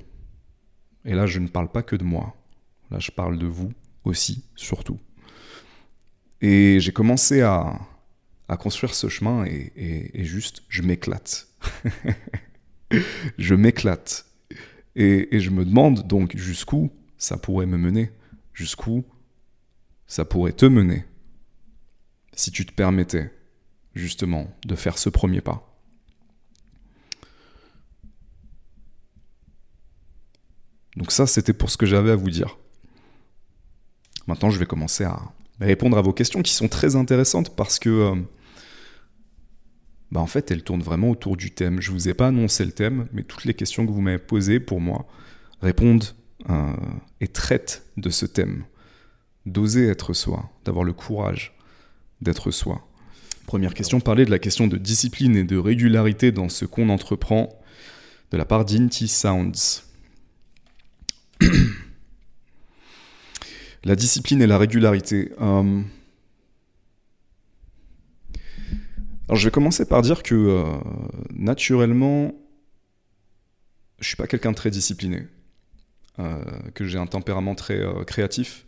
Et 1.06 1.14
là 1.16 1.26
je 1.26 1.40
ne 1.40 1.48
parle 1.48 1.72
pas 1.72 1.82
que 1.82 1.96
de 1.96 2.04
moi, 2.04 2.36
là 2.92 3.00
je 3.00 3.12
parle 3.12 3.38
de 3.38 3.48
vous 3.48 3.72
aussi, 4.04 4.44
surtout. 4.56 5.00
Et 6.42 6.80
j'ai 6.80 6.92
commencé 6.92 7.42
à, 7.42 7.80
à, 8.48 8.58
construire 8.58 8.94
ce 8.94 9.08
chemin 9.10 9.46
et, 9.46 9.72
et, 9.76 10.24
juste 10.24 10.64
je 10.70 10.82
m'éclate. 10.82 11.48
je 13.38 13.56
m'éclate. 13.56 14.26
Et, 14.96 15.40
je 15.40 15.50
me 15.50 15.64
demande 15.66 16.06
donc 16.08 16.36
jusqu'où 16.36 16.92
ça 17.18 17.38
pourrait 17.38 17.66
me 17.66 17.78
mener, 17.78 18.12
jusqu'où 18.54 19.06
ça 20.08 20.26
pourrait 20.26 20.54
te 20.54 20.66
mener 20.66 21.06
si 22.34 22.52
tu 22.52 22.66
te 22.66 22.74
permettais 22.74 23.32
justement 23.96 24.48
de 24.66 24.76
faire 24.76 24.98
ce 24.98 25.10
premier 25.10 25.42
pas. 25.42 25.68
Donc 30.98 31.12
ça, 31.12 31.26
c'était 31.26 31.54
pour 31.54 31.70
ce 31.70 31.78
que 31.78 31.86
j'avais 31.86 32.12
à 32.12 32.16
vous 32.16 32.30
dire. 32.30 32.58
Maintenant, 34.28 34.50
je 34.50 34.60
vais 34.60 34.66
commencer 34.66 35.06
à 35.06 35.22
répondre 35.60 35.98
à 35.98 36.02
vos 36.02 36.14
questions 36.14 36.42
qui 36.42 36.54
sont 36.54 36.68
très 36.68 36.96
intéressantes 36.96 37.56
parce 37.56 37.80
que, 37.80 37.90
euh, 37.90 38.16
bah 40.12 40.20
en 40.20 40.28
fait, 40.28 40.52
elles 40.52 40.64
tournent 40.64 40.82
vraiment 40.82 41.10
autour 41.10 41.38
du 41.38 41.52
thème. 41.52 41.82
Je 41.82 41.92
vous 41.92 42.10
ai 42.10 42.14
pas 42.14 42.28
annoncé 42.28 42.66
le 42.66 42.72
thème, 42.72 43.08
mais 43.14 43.24
toutes 43.24 43.46
les 43.46 43.54
questions 43.54 43.86
que 43.86 43.92
vous 43.92 44.02
m'avez 44.02 44.18
posées 44.18 44.60
pour 44.60 44.82
moi 44.82 45.08
répondent 45.62 46.04
euh, 46.50 46.74
et 47.22 47.28
traitent 47.28 47.86
de 47.98 48.10
ce 48.10 48.26
thème. 48.26 48.66
D'oser 49.46 49.88
être 49.88 50.14
soi, 50.14 50.50
d'avoir 50.66 50.84
le 50.84 50.94
courage 50.94 51.54
d'être 52.22 52.52
soi. 52.52 52.86
Première 53.48 53.74
question, 53.74 54.00
parler 54.00 54.26
de 54.26 54.32
la 54.32 54.40
question 54.40 54.68
de 54.68 54.78
discipline 54.78 55.36
et 55.36 55.44
de 55.44 55.58
régularité 55.58 56.32
dans 56.32 56.50
ce 56.50 56.66
qu'on 56.66 56.90
entreprend 56.90 57.50
de 58.32 58.38
la 58.38 58.46
part 58.46 58.66
d'Inti 58.66 59.08
Sounds. 59.08 59.84
la 63.84 63.96
discipline 63.96 64.42
et 64.42 64.48
la 64.48 64.58
régularité. 64.58 65.32
Euh, 65.42 65.82
alors 69.32 69.40
je 69.40 69.48
vais 69.48 69.52
commencer 69.52 69.86
par 69.86 70.02
dire 70.02 70.24
que 70.24 70.36
euh, 70.36 70.66
naturellement, 71.32 72.36
je 74.00 74.08
suis 74.10 74.18
pas 74.18 74.28
quelqu'un 74.28 74.52
de 74.52 74.58
très 74.58 74.70
discipliné, 74.70 75.26
euh, 76.20 76.44
que 76.76 76.86
j'ai 76.86 76.98
un 76.98 77.08
tempérament 77.08 77.56
très 77.56 77.82
créatif 78.06 78.66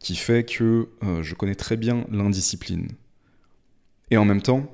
qui 0.00 0.16
fait 0.16 0.44
que 0.44 0.88
euh, 1.02 1.22
je 1.22 1.34
connais 1.34 1.54
très 1.54 1.76
bien 1.76 2.04
l'indiscipline. 2.10 2.88
Et 4.10 4.18
en 4.18 4.26
même 4.26 4.42
temps, 4.42 4.66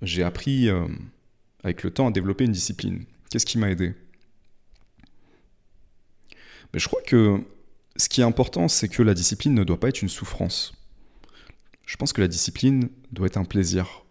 j'ai 0.00 0.22
appris 0.22 0.68
euh, 0.68 0.86
avec 1.64 1.82
le 1.82 1.90
temps 1.90 2.06
à 2.06 2.10
développer 2.12 2.44
une 2.44 2.52
discipline. 2.52 3.04
Qu'est-ce 3.30 3.46
qui 3.46 3.58
m'a 3.58 3.70
aidé? 3.70 3.94
Mais 6.72 6.78
Je 6.78 6.86
crois 6.86 7.02
que 7.02 7.40
ce 7.96 8.08
qui 8.08 8.20
est 8.20 8.24
important, 8.24 8.68
c'est 8.68 8.88
que 8.88 9.02
la 9.02 9.14
discipline 9.14 9.54
ne 9.54 9.64
doit 9.64 9.80
pas 9.80 9.88
être 9.88 10.02
une 10.02 10.08
souffrance. 10.08 10.72
Je 11.84 11.96
pense 11.96 12.12
que 12.12 12.20
la 12.20 12.28
discipline 12.28 12.90
doit 13.10 13.26
être 13.26 13.38
un 13.38 13.44
plaisir. 13.44 14.04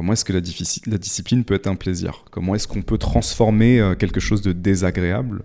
Comment 0.00 0.14
est-ce 0.14 0.24
que 0.24 0.32
la, 0.32 0.40
discipline 0.96 1.44
peut 1.44 1.52
être 1.52 1.66
un 1.66 1.74
plaisir? 1.74 2.24
Comment 2.30 2.54
est-ce 2.54 2.66
qu'on 2.66 2.80
peut 2.80 2.96
transformer 2.96 3.80
euh, 3.80 3.94
quelque 3.94 4.18
chose 4.18 4.40
de 4.40 4.52
désagréable 4.52 5.44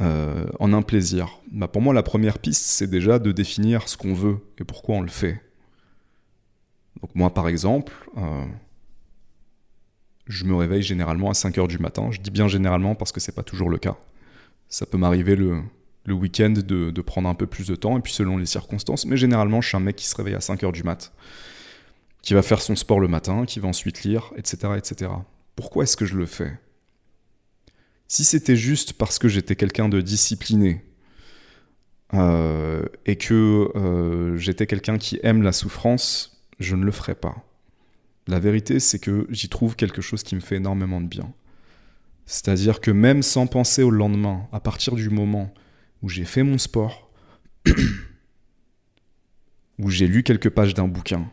euh, 0.00 0.46
en 0.58 0.72
un 0.72 0.82
plaisir? 0.82 1.38
Bah 1.52 1.68
Pour 1.68 1.80
moi, 1.80 1.94
la 1.94 2.02
première 2.02 2.40
piste, 2.40 2.64
c'est 2.64 2.88
déjà 2.88 3.20
de 3.20 3.30
définir 3.30 3.88
ce 3.88 3.96
qu'on 3.96 4.14
veut 4.14 4.38
et 4.58 4.64
pourquoi 4.64 4.96
on 4.96 5.00
le 5.00 5.06
fait. 5.06 5.40
Moi, 7.14 7.32
par 7.32 7.46
exemple, 7.46 7.92
euh, 8.18 8.44
je 10.26 10.44
me 10.44 10.56
réveille 10.56 10.82
généralement 10.82 11.30
à 11.30 11.34
5 11.34 11.56
heures 11.58 11.68
du 11.68 11.78
matin. 11.78 12.08
Je 12.10 12.18
dis 12.18 12.32
bien 12.32 12.48
généralement 12.48 12.96
parce 12.96 13.12
que 13.12 13.20
c'est 13.20 13.30
pas 13.30 13.44
toujours 13.44 13.70
le 13.70 13.78
cas. 13.78 13.96
Ça 14.68 14.86
peut 14.86 14.98
m'arriver 14.98 15.36
le, 15.36 15.62
week-end 16.08 16.50
de, 16.50 17.00
prendre 17.00 17.28
un 17.28 17.34
peu 17.36 17.46
plus 17.46 17.68
de 17.68 17.76
temps, 17.76 17.96
et 17.96 18.00
puis 18.00 18.12
selon 18.12 18.38
les 18.38 18.46
circonstances. 18.46 19.06
Mais 19.06 19.16
généralement, 19.16 19.60
je 19.60 19.68
suis 19.68 19.76
un 19.76 19.80
mec 19.80 19.94
qui 19.94 20.06
se 20.08 20.16
réveille 20.16 20.34
à 20.34 20.40
5 20.40 20.64
heures 20.64 20.72
du 20.72 20.82
mat, 20.82 21.12
qui 22.22 22.34
va 22.34 22.42
faire 22.42 22.62
son 22.62 22.76
sport 22.76 23.00
le 23.00 23.08
matin, 23.08 23.44
qui 23.44 23.60
va 23.60 23.68
ensuite 23.68 24.04
lire, 24.04 24.32
etc. 24.36 24.74
etc. 24.76 25.10
Pourquoi 25.56 25.84
est-ce 25.84 25.96
que 25.96 26.06
je 26.06 26.16
le 26.16 26.26
fais? 26.26 26.58
Si 28.06 28.24
c'était 28.24 28.56
juste 28.56 28.94
parce 28.94 29.18
que 29.18 29.28
j'étais 29.28 29.56
quelqu'un 29.56 29.88
de 29.88 30.00
discipliné 30.00 30.84
euh, 32.14 32.84
et 33.06 33.16
que 33.16 33.70
euh, 33.74 34.36
j'étais 34.36 34.66
quelqu'un 34.66 34.98
qui 34.98 35.18
aime 35.22 35.42
la 35.42 35.52
souffrance, 35.52 36.44
je 36.60 36.76
ne 36.76 36.84
le 36.84 36.92
ferais 36.92 37.14
pas. 37.14 37.44
La 38.28 38.38
vérité, 38.38 38.78
c'est 38.78 38.98
que 38.98 39.26
j'y 39.30 39.48
trouve 39.48 39.74
quelque 39.76 40.00
chose 40.00 40.22
qui 40.22 40.36
me 40.36 40.40
fait 40.40 40.56
énormément 40.56 41.00
de 41.00 41.08
bien. 41.08 41.32
C'est-à-dire 42.26 42.80
que 42.80 42.90
même 42.90 43.22
sans 43.22 43.46
penser 43.46 43.82
au 43.82 43.90
lendemain, 43.90 44.46
à 44.52 44.60
partir 44.60 44.94
du 44.94 45.10
moment 45.10 45.52
où 46.02 46.08
j'ai 46.08 46.24
fait 46.24 46.44
mon 46.44 46.58
sport, 46.58 47.10
où 49.78 49.90
j'ai 49.90 50.06
lu 50.06 50.22
quelques 50.22 50.50
pages 50.50 50.74
d'un 50.74 50.86
bouquin, 50.86 51.28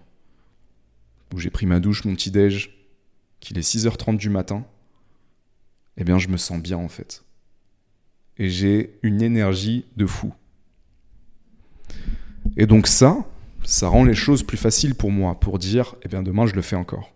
où 1.34 1.40
j'ai 1.40 1.50
pris 1.50 1.66
ma 1.66 1.80
douche, 1.80 2.06
mon 2.06 2.16
petit-déj, 2.16 2.76
qu'il 3.40 3.58
est 3.58 3.62
6h30 3.62 4.18
du 4.18 4.30
matin, 4.30 4.66
eh 5.98 6.04
bien 6.04 6.18
je 6.18 6.28
me 6.28 6.38
sens 6.38 6.62
bien 6.62 6.78
en 6.78 6.90
fait. 6.90 7.24
Et 8.38 8.50
j'ai 8.50 8.98
une 9.04 9.22
énergie 9.22 9.86
de 9.98 10.06
fou. 10.06 10.34
Et 12.58 12.66
donc 12.66 12.88
ça, 12.88 13.26
ça 13.64 13.88
rend 13.88 14.04
les 14.04 14.16
choses 14.16 14.44
plus 14.44 14.58
faciles 14.58 14.96
pour 14.96 15.12
moi, 15.12 15.40
pour 15.40 15.60
dire, 15.60 15.96
eh 16.04 16.08
bien 16.08 16.24
demain 16.24 16.46
je 16.46 16.56
le 16.56 16.62
fais 16.62 16.76
encore. 16.76 17.14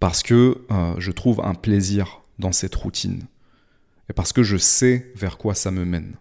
Parce 0.00 0.22
que 0.22 0.64
euh, 0.70 0.94
je 0.98 1.10
trouve 1.10 1.40
un 1.40 1.54
plaisir 1.54 2.22
dans 2.38 2.52
cette 2.52 2.74
routine. 2.74 3.24
Et 4.10 4.12
parce 4.12 4.32
que 4.32 4.42
je 4.42 4.56
sais 4.56 5.10
vers 5.14 5.38
quoi 5.38 5.54
ça 5.54 5.70
me 5.70 5.84
mène. 5.84 6.16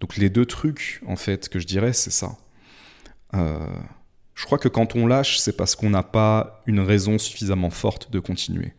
Donc 0.00 0.16
les 0.16 0.30
deux 0.30 0.46
trucs, 0.46 1.02
en 1.06 1.16
fait, 1.16 1.48
que 1.48 1.58
je 1.58 1.66
dirais, 1.66 1.92
c'est 1.92 2.10
ça. 2.10 2.36
Euh, 3.34 3.66
je 4.34 4.44
crois 4.44 4.58
que 4.58 4.68
quand 4.68 4.96
on 4.96 5.06
lâche, 5.06 5.38
c'est 5.38 5.56
parce 5.56 5.76
qu'on 5.76 5.90
n'a 5.90 6.02
pas 6.02 6.62
une 6.66 6.80
raison 6.80 7.18
suffisamment 7.18 7.70
forte 7.70 8.10
de 8.10 8.18
continuer. 8.18 8.72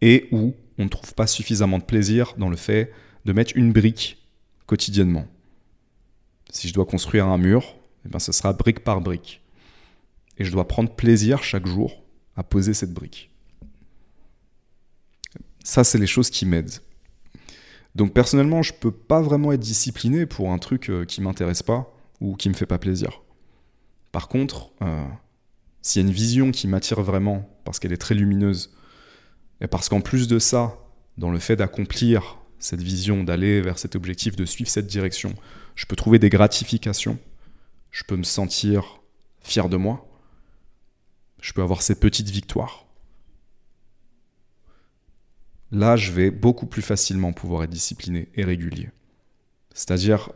Et 0.00 0.28
ou 0.32 0.54
on 0.78 0.84
ne 0.84 0.88
trouve 0.88 1.14
pas 1.14 1.26
suffisamment 1.26 1.78
de 1.78 1.84
plaisir 1.84 2.34
dans 2.36 2.48
le 2.48 2.56
fait 2.56 2.92
de 3.24 3.32
mettre 3.32 3.52
une 3.56 3.72
brique 3.72 4.18
quotidiennement. 4.66 5.26
Si 6.50 6.68
je 6.68 6.74
dois 6.74 6.86
construire 6.86 7.26
un 7.26 7.38
mur, 7.38 7.76
eh 8.04 8.08
ben, 8.08 8.18
ce 8.18 8.32
sera 8.32 8.52
brique 8.52 8.80
par 8.80 9.00
brique. 9.00 9.42
Et 10.38 10.44
je 10.44 10.52
dois 10.52 10.68
prendre 10.68 10.90
plaisir 10.90 11.42
chaque 11.42 11.66
jour 11.66 12.02
à 12.36 12.42
poser 12.42 12.74
cette 12.74 12.92
brique. 12.92 13.30
Ça, 15.64 15.82
c'est 15.82 15.98
les 15.98 16.06
choses 16.06 16.30
qui 16.30 16.46
m'aident. 16.46 16.80
Donc 17.94 18.12
personnellement, 18.12 18.62
je 18.62 18.72
ne 18.72 18.78
peux 18.78 18.92
pas 18.92 19.22
vraiment 19.22 19.52
être 19.52 19.60
discipliné 19.60 20.26
pour 20.26 20.52
un 20.52 20.58
truc 20.58 20.90
euh, 20.90 21.04
qui 21.04 21.22
m'intéresse 21.22 21.62
pas 21.62 21.92
ou 22.20 22.36
qui 22.36 22.48
me 22.48 22.54
fait 22.54 22.66
pas 22.66 22.78
plaisir. 22.78 23.22
Par 24.16 24.28
contre, 24.28 24.70
euh, 24.80 25.04
s'il 25.82 26.00
y 26.00 26.04
a 26.06 26.08
une 26.08 26.14
vision 26.14 26.50
qui 26.50 26.68
m'attire 26.68 27.02
vraiment 27.02 27.46
parce 27.66 27.78
qu'elle 27.78 27.92
est 27.92 27.98
très 27.98 28.14
lumineuse 28.14 28.74
et 29.60 29.66
parce 29.66 29.90
qu'en 29.90 30.00
plus 30.00 30.26
de 30.26 30.38
ça, 30.38 30.78
dans 31.18 31.30
le 31.30 31.38
fait 31.38 31.54
d'accomplir 31.54 32.38
cette 32.58 32.80
vision, 32.80 33.24
d'aller 33.24 33.60
vers 33.60 33.78
cet 33.78 33.94
objectif, 33.94 34.34
de 34.34 34.46
suivre 34.46 34.70
cette 34.70 34.86
direction, 34.86 35.34
je 35.74 35.84
peux 35.84 35.96
trouver 35.96 36.18
des 36.18 36.30
gratifications, 36.30 37.18
je 37.90 38.04
peux 38.04 38.16
me 38.16 38.22
sentir 38.22 39.02
fier 39.42 39.68
de 39.68 39.76
moi, 39.76 40.08
je 41.42 41.52
peux 41.52 41.60
avoir 41.60 41.82
ces 41.82 41.96
petites 41.96 42.30
victoires. 42.30 42.86
Là, 45.72 45.96
je 45.96 46.10
vais 46.10 46.30
beaucoup 46.30 46.64
plus 46.64 46.80
facilement 46.80 47.34
pouvoir 47.34 47.64
être 47.64 47.70
discipliné 47.70 48.30
et 48.34 48.44
régulier. 48.44 48.88
C'est-à-dire 49.74 50.30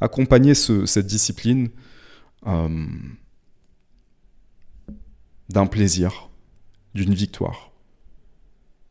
accompagner 0.00 0.54
cette 0.54 1.06
discipline 1.08 1.70
euh, 2.46 2.68
d'un 5.48 5.66
plaisir, 5.66 6.28
d'une 6.94 7.14
victoire, 7.14 7.70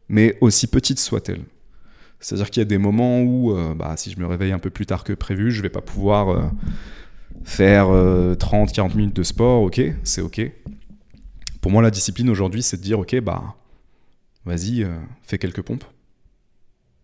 mais 0.09 0.37
aussi 0.41 0.67
petite 0.67 0.99
soit-elle. 0.99 1.43
C'est-à-dire 2.19 2.49
qu'il 2.49 2.61
y 2.61 2.65
a 2.65 2.65
des 2.65 2.77
moments 2.77 3.21
où, 3.21 3.51
euh, 3.51 3.73
bah, 3.75 3.95
si 3.97 4.11
je 4.11 4.19
me 4.19 4.25
réveille 4.25 4.51
un 4.51 4.59
peu 4.59 4.69
plus 4.69 4.85
tard 4.85 5.03
que 5.03 5.13
prévu, 5.13 5.51
je 5.51 5.57
ne 5.57 5.63
vais 5.63 5.69
pas 5.69 5.81
pouvoir 5.81 6.29
euh, 6.29 6.45
faire 7.43 7.87
30-40 7.87 8.95
minutes 8.95 9.15
de 9.15 9.23
sport, 9.23 9.63
ok, 9.63 9.81
c'est 10.03 10.21
ok. 10.21 10.41
Pour 11.61 11.71
moi, 11.71 11.81
la 11.81 11.91
discipline 11.91 12.29
aujourd'hui, 12.29 12.63
c'est 12.63 12.77
de 12.77 12.81
dire, 12.81 12.99
ok, 12.99 13.19
bah, 13.21 13.55
vas-y, 14.45 14.87
fais 15.23 15.37
quelques 15.37 15.61
pompes. 15.61 15.85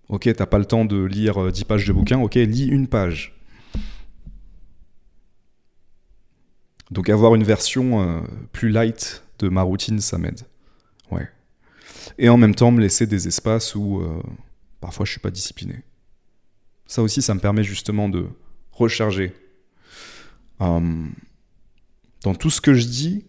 Ok, 0.10 0.30
t'as 0.36 0.46
pas 0.46 0.60
le 0.60 0.66
temps 0.66 0.86
de 0.86 1.04
lire 1.04 1.52
10 1.52 1.64
pages 1.66 1.88
de 1.88 1.94
bouquin, 1.94 2.20
ok, 2.20 2.36
lis 2.36 2.68
une 2.68 2.88
page. 2.88 3.41
Donc 6.92 7.10
avoir 7.10 7.36
une 7.36 7.44
version 7.44 8.02
euh, 8.02 8.22
plus 8.52 8.70
light 8.70 9.24
de 9.40 9.50
ma 9.50 9.62
routine, 9.62 10.00
ça 10.00 10.18
m'aide. 10.18 10.42
Ouais. 11.10 11.28
Et 12.18 12.30
en 12.30 12.38
même 12.38 12.54
temps, 12.54 12.72
me 12.72 12.82
laisser 12.82 13.08
des 13.08 13.28
espaces 13.28 13.76
où 13.76 14.02
euh, 14.02 14.22
parfois 14.82 15.06
je 15.06 15.12
suis 15.12 15.20
pas 15.20 15.32
discipliné. 15.32 15.82
Ça 16.86 17.02
aussi, 17.02 17.22
ça 17.22 17.34
me 17.34 17.40
permet 17.40 17.64
justement 17.64 18.10
de 18.10 18.28
recharger. 18.72 19.34
Hum, 20.60 21.14
dans 22.24 22.36
tout 22.36 22.50
ce 22.50 22.62
que 22.62 22.74
je 22.74 22.86
dis, 22.86 23.26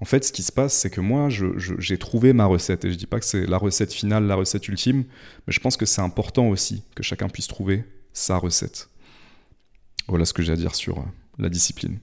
en 0.00 0.04
fait, 0.04 0.24
ce 0.24 0.32
qui 0.32 0.42
se 0.42 0.52
passe, 0.52 0.74
c'est 0.74 0.90
que 0.90 1.00
moi, 1.00 1.28
j'ai 1.30 1.98
trouvé 1.98 2.34
ma 2.34 2.44
recette. 2.44 2.84
Et 2.84 2.92
je 2.92 2.96
dis 2.96 3.06
pas 3.06 3.18
que 3.18 3.24
c'est 3.24 3.46
la 3.46 3.56
recette 3.56 3.92
finale, 3.92 4.26
la 4.26 4.34
recette 4.34 4.68
ultime, 4.68 5.04
mais 5.46 5.52
je 5.52 5.60
pense 5.60 5.76
que 5.76 5.86
c'est 5.86 6.02
important 6.02 6.48
aussi 6.48 6.82
que 6.94 7.02
chacun 7.02 7.28
puisse 7.28 7.46
trouver 7.46 7.84
sa 8.12 8.36
recette. 8.36 8.90
Voilà 10.06 10.26
ce 10.26 10.34
que 10.34 10.42
j'ai 10.42 10.52
à 10.52 10.56
dire 10.56 10.74
sur 10.74 10.98
euh, 10.98 11.02
la 11.38 11.48
discipline. 11.48 11.98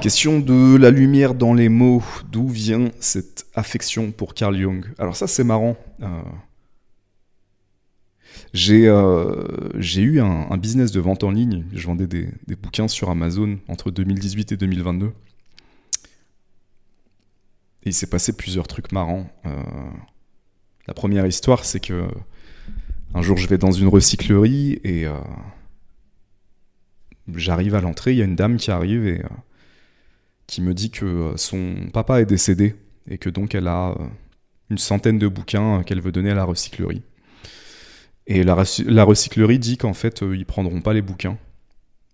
Question 0.00 0.40
de 0.40 0.76
la 0.76 0.90
lumière 0.90 1.34
dans 1.34 1.54
les 1.54 1.68
mots. 1.68 2.02
D'où 2.30 2.48
vient 2.48 2.90
cette 2.98 3.46
affection 3.54 4.10
pour 4.10 4.34
Carl 4.34 4.56
Jung? 4.56 4.84
Alors 4.98 5.16
ça 5.16 5.26
c'est 5.26 5.44
marrant. 5.44 5.76
Euh, 6.02 6.22
euh, 8.70 9.70
j'ai 9.76 10.02
eu 10.02 10.20
un, 10.20 10.56
business 10.56 10.90
de 10.90 11.00
vente 11.00 11.22
en 11.22 11.30
ligne. 11.30 11.64
Je 11.72 11.86
vendais 11.86 12.08
des, 12.08 12.28
bouquins 12.60 12.88
sur 12.88 13.08
Amazon 13.08 13.58
entre 13.68 13.92
2018 13.92 14.52
et 14.52 14.56
2022. 14.56 15.06
Et 15.06 15.10
il 17.90 17.94
s'est 17.94 18.08
passé 18.08 18.36
plusieurs 18.36 18.66
trucs 18.66 18.90
marrants. 18.90 19.28
Euh, 19.46 19.62
la 20.88 20.94
première 20.94 21.26
histoire, 21.26 21.64
c'est 21.64 21.80
que 21.80 22.08
un 23.14 23.22
jour 23.22 23.36
je 23.36 23.46
vais 23.46 23.58
dans 23.58 23.70
une 23.70 23.86
recyclerie 23.86 24.80
et 24.82 25.06
j'arrive 27.32 27.76
à 27.76 27.80
l'entrée. 27.80 28.12
Il 28.12 28.18
y 28.18 28.22
a 28.22 28.24
une 28.24 28.36
dame 28.36 28.56
qui 28.56 28.72
arrive 28.72 29.06
et 29.06 29.22
qui 30.46 30.62
me 30.62 30.74
dit 30.74 30.90
que 30.90 31.04
euh, 31.04 31.36
son 31.36 31.88
papa 31.92 32.20
est 32.20 32.26
décédé 32.26 32.74
et 33.08 33.18
que 33.18 33.30
donc 33.30 33.54
elle 33.54 33.68
a 33.68 33.90
euh, 33.90 34.06
une 34.70 34.78
centaine 34.78 35.18
de 35.18 35.28
bouquins 35.28 35.80
euh, 35.80 35.82
qu'elle 35.82 36.00
veut 36.00 36.12
donner 36.12 36.30
à 36.30 36.34
la 36.34 36.44
recyclerie. 36.44 37.02
Et 38.26 38.42
la, 38.42 38.54
recyclerie 38.54 39.58
dit 39.58 39.76
qu'en 39.76 39.92
fait, 39.92 40.22
ils 40.22 40.46
prendront 40.46 40.80
pas 40.80 40.94
les 40.94 41.02
bouquins. 41.02 41.36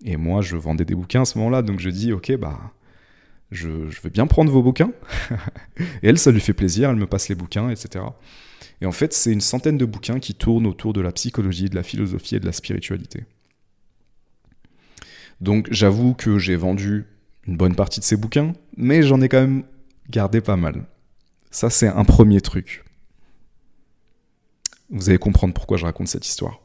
Et 0.04 0.16
moi, 0.16 0.42
je 0.42 0.56
vendais 0.56 0.84
des 0.84 0.96
bouquins 0.96 1.22
à 1.22 1.24
ce 1.24 1.38
moment-là, 1.38 1.62
donc 1.62 1.78
je 1.78 1.88
dis, 1.88 2.12
ok, 2.12 2.36
bah, 2.36 2.58
je, 3.52 3.68
veux 3.68 4.10
bien 4.10 4.26
prendre 4.26 4.50
vos 4.50 4.60
bouquins. 4.60 4.90
et 5.78 6.08
elle, 6.08 6.18
ça 6.18 6.32
lui 6.32 6.40
fait 6.40 6.52
plaisir, 6.52 6.90
elle 6.90 6.96
me 6.96 7.06
passe 7.06 7.28
les 7.28 7.36
bouquins, 7.36 7.70
etc. 7.70 8.04
Et 8.80 8.86
en 8.86 8.92
fait, 8.92 9.12
c'est 9.12 9.32
une 9.32 9.40
centaine 9.40 9.78
de 9.78 9.84
bouquins 9.84 10.18
qui 10.18 10.34
tournent 10.34 10.66
autour 10.66 10.92
de 10.92 11.00
la 11.00 11.12
psychologie, 11.12 11.68
de 11.68 11.76
la 11.76 11.84
philosophie 11.84 12.34
et 12.34 12.40
de 12.40 12.46
la 12.46 12.52
spiritualité. 12.52 13.22
Donc 15.40 15.68
j'avoue 15.70 16.14
que 16.14 16.38
j'ai 16.38 16.56
vendu 16.56 17.06
une 17.46 17.57
bonne 17.57 17.74
partie 17.74 18.00
de 18.00 18.05
ces 18.05 18.16
bouquins, 18.16 18.53
mais 18.76 19.03
j'en 19.03 19.20
ai 19.20 19.29
quand 19.29 19.40
même 19.40 19.64
gardé 20.09 20.40
pas 20.40 20.57
mal. 20.57 20.85
Ça, 21.50 21.70
c'est 21.70 21.88
un 21.88 22.05
premier 22.05 22.40
truc. 22.40 22.85
Vous 24.90 25.09
allez 25.09 25.18
comprendre 25.18 25.55
pourquoi 25.55 25.76
je 25.76 25.85
raconte 25.85 26.09
cette 26.09 26.26
histoire. 26.26 26.61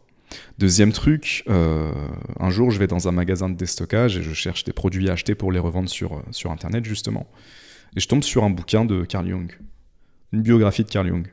Deuxième 0.57 0.91
truc, 0.91 1.43
euh, 1.47 1.91
un 2.39 2.49
jour 2.49 2.71
je 2.71 2.79
vais 2.79 2.87
dans 2.87 3.07
un 3.07 3.11
magasin 3.11 3.49
de 3.49 3.55
déstockage 3.55 4.17
et 4.17 4.23
je 4.23 4.33
cherche 4.33 4.63
des 4.63 4.73
produits 4.73 5.09
à 5.09 5.13
acheter 5.13 5.35
pour 5.35 5.51
les 5.51 5.59
revendre 5.59 5.89
sur, 5.89 6.13
euh, 6.13 6.49
Internet 6.49 6.85
justement. 6.85 7.27
Et 7.95 7.99
je 7.99 8.07
tombe 8.07 8.23
sur 8.23 8.43
un 8.43 8.49
bouquin 8.49 8.83
de 8.85 9.05
Carl 9.05 9.27
Jung, 9.27 9.57
une 10.33 10.41
biographie 10.41 10.83
de 10.83 10.89
Carl 10.89 11.07
Jung. 11.07 11.27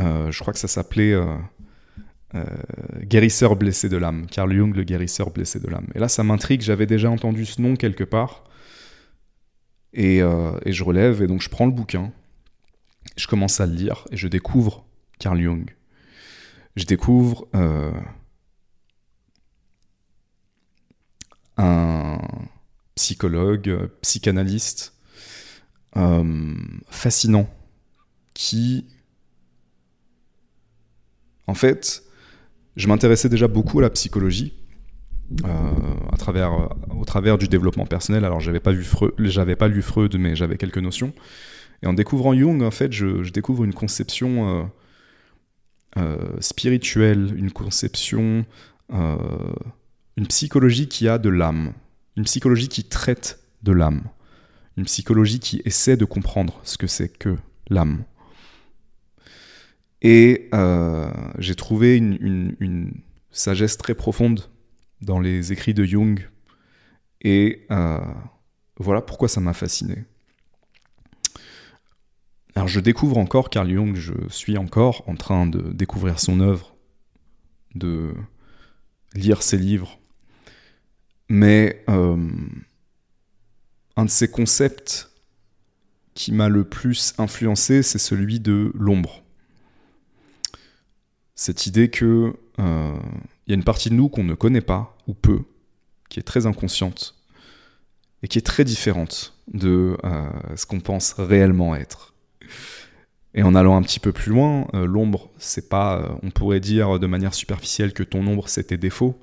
Euh, 0.00 0.30
je 0.30 0.38
crois 0.38 0.52
que 0.52 0.58
ça 0.58 0.68
s'appelait 0.68 1.14
guérisseur 3.02 3.56
blessé 3.56 3.88
de 3.88 3.96
l'âme, 3.96 4.26
Carl 4.26 4.52
Jung, 4.52 4.74
le 4.74 4.84
guérisseur 4.84 5.30
blessé 5.30 5.60
de 5.60 5.68
l'âme. 5.68 5.86
Et 5.94 5.98
là, 5.98 6.08
ça 6.08 6.24
m'intrigue, 6.24 6.62
j'avais 6.62 6.86
déjà 6.86 7.10
entendu 7.10 7.44
ce 7.44 7.60
nom 7.60 7.76
quelque 7.76 8.04
part. 8.04 8.44
Et, 9.92 10.22
euh, 10.22 10.52
je 10.64 10.82
relève, 10.84 11.22
et 11.22 11.26
donc 11.26 11.42
je 11.42 11.50
prends 11.50 11.66
le 11.66 11.72
bouquin, 11.72 12.12
je 13.16 13.26
commence 13.26 13.60
à 13.60 13.66
le 13.66 13.74
lire, 13.74 14.06
et 14.10 14.16
je 14.16 14.28
découvre 14.28 14.86
Carl 15.18 15.40
Jung. 15.40 15.70
Je 16.76 16.86
découvre 16.86 17.46
euh, 17.54 17.92
un 21.58 22.18
psychologue, 22.94 23.90
psychanalyste, 24.00 24.94
fascinant, 26.88 27.50
qui, 28.32 28.86
en 31.46 31.52
fait, 31.52 32.02
je 32.76 32.88
m'intéressais 32.88 33.28
déjà 33.28 33.48
beaucoup 33.48 33.78
à 33.78 33.82
la 33.82 33.90
psychologie. 33.90 34.54
Euh, 35.44 35.48
euh, 35.48 36.68
au 36.90 37.04
travers 37.04 37.38
du 37.38 37.48
développement 37.48 37.86
personnel. 37.86 38.24
Alors, 38.24 38.40
j'avais 38.40 38.60
pas, 38.60 38.72
vu 38.72 38.84
Freud, 38.84 39.12
pas 39.58 39.68
lu 39.68 39.82
Freud, 39.82 40.16
mais 40.18 40.36
j'avais 40.36 40.56
quelques 40.56 40.78
notions. 40.78 41.12
Et 41.82 41.86
en 41.86 41.94
découvrant 41.94 42.34
Jung, 42.34 42.62
en 42.62 42.70
fait, 42.70 42.92
je, 42.92 43.28
découvre 43.30 43.64
une 43.64 43.74
conception 43.74 44.70
euh, 45.96 46.40
spirituelle, 46.40 47.32
une 47.36 47.50
conception, 47.50 48.44
une 48.90 50.26
psychologie 50.28 50.88
qui 50.88 51.08
a 51.08 51.18
de 51.18 51.28
l'âme, 51.28 51.72
une 52.16 52.24
psychologie 52.24 52.68
qui 52.68 52.84
traite 52.84 53.40
de 53.62 53.72
l'âme, 53.72 54.02
une 54.76 54.84
psychologie 54.84 55.40
qui 55.40 55.60
essaie 55.64 55.96
de 55.96 56.04
comprendre 56.04 56.60
ce 56.62 56.78
que 56.78 56.86
c'est 56.86 57.08
que 57.08 57.36
l'âme. 57.68 58.04
Et 60.02 60.48
euh, 60.52 61.10
j'ai 61.38 61.54
trouvé 61.54 61.96
une, 61.96 62.92
sagesse 63.30 63.78
très 63.78 63.94
profonde 63.94 64.50
dans 65.00 65.18
les 65.18 65.52
écrits 65.52 65.72
de 65.72 65.84
Jung. 65.84 66.28
Et 67.22 67.64
euh, 67.70 67.98
voilà 68.76 69.00
pourquoi 69.00 69.28
ça 69.28 69.40
m'a 69.40 69.54
fasciné. 69.54 70.04
alors 72.56 72.68
je 72.68 72.80
découvre 72.80 73.16
encore 73.16 73.48
Carl 73.48 73.70
Jung, 73.70 73.94
je 73.94 74.12
suis 74.28 74.58
encore 74.58 75.04
en 75.08 75.14
train 75.14 75.46
de 75.46 75.72
découvrir 75.72 76.18
son 76.18 76.40
œuvre, 76.40 76.74
de 77.76 78.12
lire 79.14 79.42
ses 79.42 79.56
livres, 79.56 79.98
mais 81.28 81.84
euh, 81.88 82.28
un 83.96 84.04
de 84.04 84.10
ses 84.10 84.30
concepts 84.30 85.10
qui 86.14 86.32
m'a 86.32 86.48
le 86.48 86.64
plus 86.64 87.14
influencé, 87.18 87.82
c'est 87.82 87.98
celui 87.98 88.40
de 88.40 88.72
l'ombre. 88.74 89.21
Cette 91.44 91.66
idée 91.66 91.88
que 91.88 92.36
euh, 92.60 92.96
il 93.48 93.50
y 93.50 93.52
a 93.52 93.56
une 93.56 93.64
partie 93.64 93.90
de 93.90 93.96
nous 93.96 94.08
qu'on 94.08 94.22
ne 94.22 94.34
connaît 94.34 94.60
pas 94.60 94.96
ou 95.08 95.12
peu, 95.12 95.40
qui 96.08 96.20
est 96.20 96.22
très 96.22 96.46
inconsciente 96.46 97.16
et 98.22 98.28
qui 98.28 98.38
est 98.38 98.46
très 98.46 98.62
différente 98.62 99.34
de 99.52 99.98
euh, 100.04 100.30
ce 100.54 100.66
qu'on 100.66 100.78
pense 100.78 101.14
réellement 101.14 101.74
être. 101.74 102.14
Et 103.34 103.42
en 103.42 103.56
allant 103.56 103.76
un 103.76 103.82
petit 103.82 103.98
peu 103.98 104.12
plus 104.12 104.30
loin, 104.30 104.68
euh, 104.74 104.86
l'ombre, 104.86 105.30
c'est 105.36 105.68
pas, 105.68 106.16
on 106.22 106.30
pourrait 106.30 106.60
dire 106.60 107.00
de 107.00 107.08
manière 107.08 107.34
superficielle 107.34 107.92
que 107.92 108.04
ton 108.04 108.24
ombre 108.24 108.48
c'est 108.48 108.68
tes 108.68 108.76
défauts. 108.76 109.18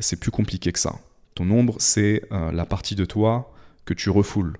C'est 0.00 0.18
plus 0.18 0.32
compliqué 0.32 0.72
que 0.72 0.80
ça. 0.80 0.96
Ton 1.36 1.48
ombre, 1.52 1.76
c'est 1.78 2.22
la 2.32 2.66
partie 2.66 2.96
de 2.96 3.04
toi 3.04 3.54
que 3.84 3.94
tu 3.94 4.10
refoules 4.10 4.56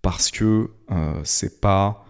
parce 0.00 0.30
que 0.30 0.70
c'est 1.22 1.60
pas 1.60 2.06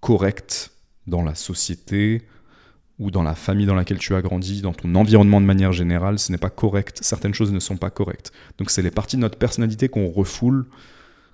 correct 0.00 0.71
dans 1.06 1.22
la 1.22 1.34
société, 1.34 2.22
ou 2.98 3.10
dans 3.10 3.22
la 3.22 3.34
famille 3.34 3.66
dans 3.66 3.74
laquelle 3.74 3.98
tu 3.98 4.14
as 4.14 4.22
grandi, 4.22 4.62
dans 4.62 4.72
ton 4.72 4.94
environnement 4.94 5.40
de 5.40 5.46
manière 5.46 5.72
générale, 5.72 6.18
ce 6.18 6.30
n'est 6.30 6.38
pas 6.38 6.50
correct. 6.50 6.98
Certaines 7.02 7.34
choses 7.34 7.52
ne 7.52 7.58
sont 7.58 7.76
pas 7.76 7.90
correctes. 7.90 8.32
Donc 8.58 8.70
c'est 8.70 8.82
les 8.82 8.90
parties 8.90 9.16
de 9.16 9.22
notre 9.22 9.38
personnalité 9.38 9.88
qu'on 9.88 10.08
refoule, 10.08 10.66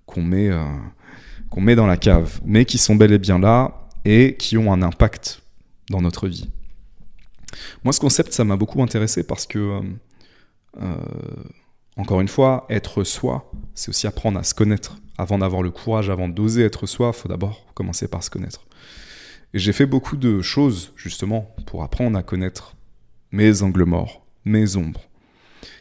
qu'on 0.07 0.23
met, 0.23 0.49
euh, 0.49 0.65
qu'on 1.51 1.61
met 1.61 1.75
dans 1.75 1.87
la 1.87 1.97
cave, 1.97 2.41
mais 2.45 2.65
qui 2.65 2.79
sont 2.79 2.97
bel 2.97 3.13
et 3.13 3.19
bien 3.19 3.39
là 3.39 3.89
et 4.05 4.37
qui 4.37 4.57
ont 4.57 4.73
un 4.73 4.81
impact 4.81 5.43
dans 5.91 6.01
notre 6.01 6.29
vie. 6.29 6.49
Moi, 7.85 7.93
ce 7.93 8.01
concept, 8.01 8.33
ça 8.33 8.45
m'a 8.45 8.57
beaucoup 8.57 8.83
intéressé 8.83 9.27
parce 9.27 9.47
que, 9.47 9.59
euh, 9.59 9.81
euh, 10.81 10.95
encore 11.97 12.21
une 12.21 12.29
fois, 12.29 12.67
être 12.71 13.05
soi, 13.05 13.51
c'est 13.75 13.89
aussi 13.89 14.07
apprendre 14.07 14.39
à 14.39 14.45
se 14.45 14.55
connaître. 14.55 14.99
Avant 15.19 15.39
d'avoir 15.39 15.63
le 15.63 15.71
courage, 15.71 16.11
avant 16.11 16.29
d'oser 16.29 16.63
être 16.63 16.87
soi, 16.87 17.13
il 17.15 17.19
faut 17.19 17.29
d'abord 17.29 17.67
commencer 17.75 18.07
par 18.07 18.23
se 18.23 18.31
connaître. 18.31 18.68
Et 19.55 19.59
j'ai 19.59 19.73
fait 19.73 19.87
beaucoup 19.87 20.17
de 20.17 20.43
choses, 20.43 20.93
justement, 20.97 21.55
pour 21.67 21.83
apprendre 21.83 22.19
à 22.19 22.23
connaître 22.23 22.77
mes 23.33 23.63
angles 23.63 23.85
morts, 23.85 24.27
mes 24.45 24.77
ombres. 24.77 25.09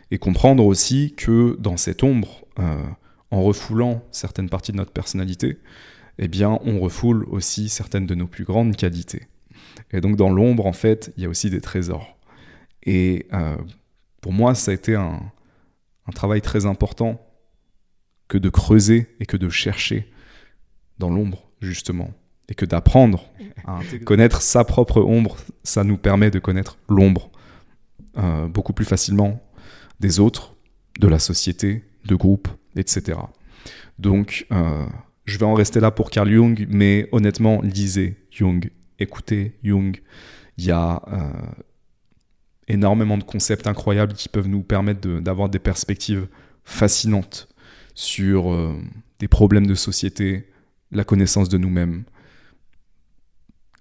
Et 0.09 0.17
comprendre 0.17 0.65
aussi 0.65 1.13
que 1.15 1.57
dans 1.59 1.75
cette 1.75 2.03
ombre, 2.03 2.45
euh, 2.59 2.81
en 3.29 3.43
refoulant 3.43 4.03
certaines 4.11 4.49
parties 4.49 4.71
de 4.71 4.77
notre 4.77 4.93
personnalité, 4.93 5.59
eh 6.17 6.27
bien, 6.27 6.59
on 6.63 6.79
refoule 6.79 7.25
aussi 7.29 7.69
certaines 7.69 8.05
de 8.05 8.15
nos 8.15 8.27
plus 8.27 8.45
grandes 8.45 8.75
qualités. 8.75 9.27
Et 9.91 10.01
donc, 10.01 10.15
dans 10.15 10.29
l'ombre, 10.29 10.65
en 10.65 10.73
fait, 10.73 11.13
il 11.17 11.23
y 11.23 11.25
a 11.25 11.29
aussi 11.29 11.49
des 11.49 11.61
trésors. 11.61 12.17
Et 12.83 13.27
euh, 13.33 13.57
pour 14.21 14.31
moi, 14.31 14.55
ça 14.55 14.71
a 14.71 14.73
été 14.73 14.95
un, 14.95 15.21
un 16.07 16.11
travail 16.11 16.41
très 16.41 16.65
important 16.65 17.21
que 18.27 18.37
de 18.37 18.49
creuser 18.49 19.07
et 19.19 19.25
que 19.25 19.37
de 19.37 19.49
chercher 19.49 20.09
dans 20.99 21.09
l'ombre, 21.09 21.49
justement, 21.61 22.11
et 22.49 22.55
que 22.55 22.65
d'apprendre 22.65 23.25
à 23.65 23.79
connaître 24.05 24.41
sa 24.41 24.63
propre 24.63 25.01
ombre, 25.01 25.37
ça 25.63 25.83
nous 25.83 25.97
permet 25.97 26.31
de 26.31 26.39
connaître 26.39 26.77
l'ombre 26.89 27.29
euh, 28.17 28.47
beaucoup 28.47 28.73
plus 28.73 28.85
facilement 28.85 29.43
des 29.99 30.19
autres, 30.19 30.55
de 30.99 31.07
la 31.07 31.19
société, 31.19 31.83
de 32.05 32.15
groupes, 32.15 32.47
etc. 32.75 33.19
Donc, 33.99 34.47
euh, 34.51 34.85
je 35.25 35.37
vais 35.37 35.45
en 35.45 35.53
rester 35.53 35.79
là 35.79 35.91
pour 35.91 36.09
Carl 36.09 36.29
Jung, 36.29 36.65
mais 36.69 37.09
honnêtement, 37.11 37.61
lisez 37.61 38.17
Jung, 38.31 38.71
écoutez 38.97 39.53
Jung. 39.63 40.01
Il 40.57 40.65
y 40.65 40.71
a 40.71 41.03
euh, 41.11 41.31
énormément 42.67 43.19
de 43.19 43.23
concepts 43.23 43.67
incroyables 43.67 44.13
qui 44.13 44.29
peuvent 44.29 44.47
nous 44.47 44.63
permettre 44.63 45.19
d'avoir 45.19 45.49
des 45.49 45.59
perspectives 45.59 46.27
fascinantes 46.63 47.47
sur 47.93 48.75
des 49.19 49.27
problèmes 49.27 49.67
de 49.67 49.75
société, 49.75 50.49
la 50.91 51.03
connaissance 51.03 51.49
de 51.49 51.57
nous-mêmes, 51.57 52.03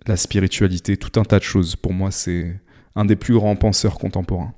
la 0.07 0.17
spiritualité, 0.17 0.97
tout 0.97 1.19
un 1.21 1.25
tas 1.25 1.39
de 1.39 1.45
choses. 1.45 1.77
Pour 1.77 1.93
moi, 1.93 2.11
c'est 2.11 2.61
un 2.95 3.05
des 3.05 3.17
plus 3.17 3.35
grands 3.35 3.57
penseurs 3.57 3.99
contemporains. 3.99 4.55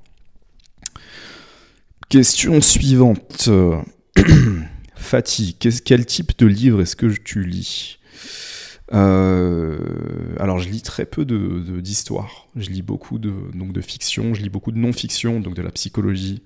Question 2.09 2.61
suivante. 2.61 3.49
Fatih, 4.95 5.55
quel 5.59 6.05
type 6.05 6.37
de 6.37 6.45
livre 6.45 6.81
est-ce 6.81 6.95
que 6.95 7.07
tu 7.07 7.43
lis? 7.43 7.99
Euh, 8.91 9.77
alors 10.39 10.59
je 10.59 10.67
lis 10.67 10.81
très 10.81 11.05
peu 11.05 11.23
d'histoires, 11.23 12.47
de, 12.55 12.61
je 12.61 12.69
lis 12.71 12.81
beaucoup 12.81 13.19
de, 13.19 13.31
donc 13.53 13.71
de 13.71 13.81
fiction, 13.81 14.33
je 14.33 14.41
lis 14.41 14.49
beaucoup 14.49 14.71
de 14.71 14.79
non-fiction, 14.79 15.39
donc 15.39 15.53
de 15.53 15.61
la 15.61 15.69
psychologie, 15.71 16.41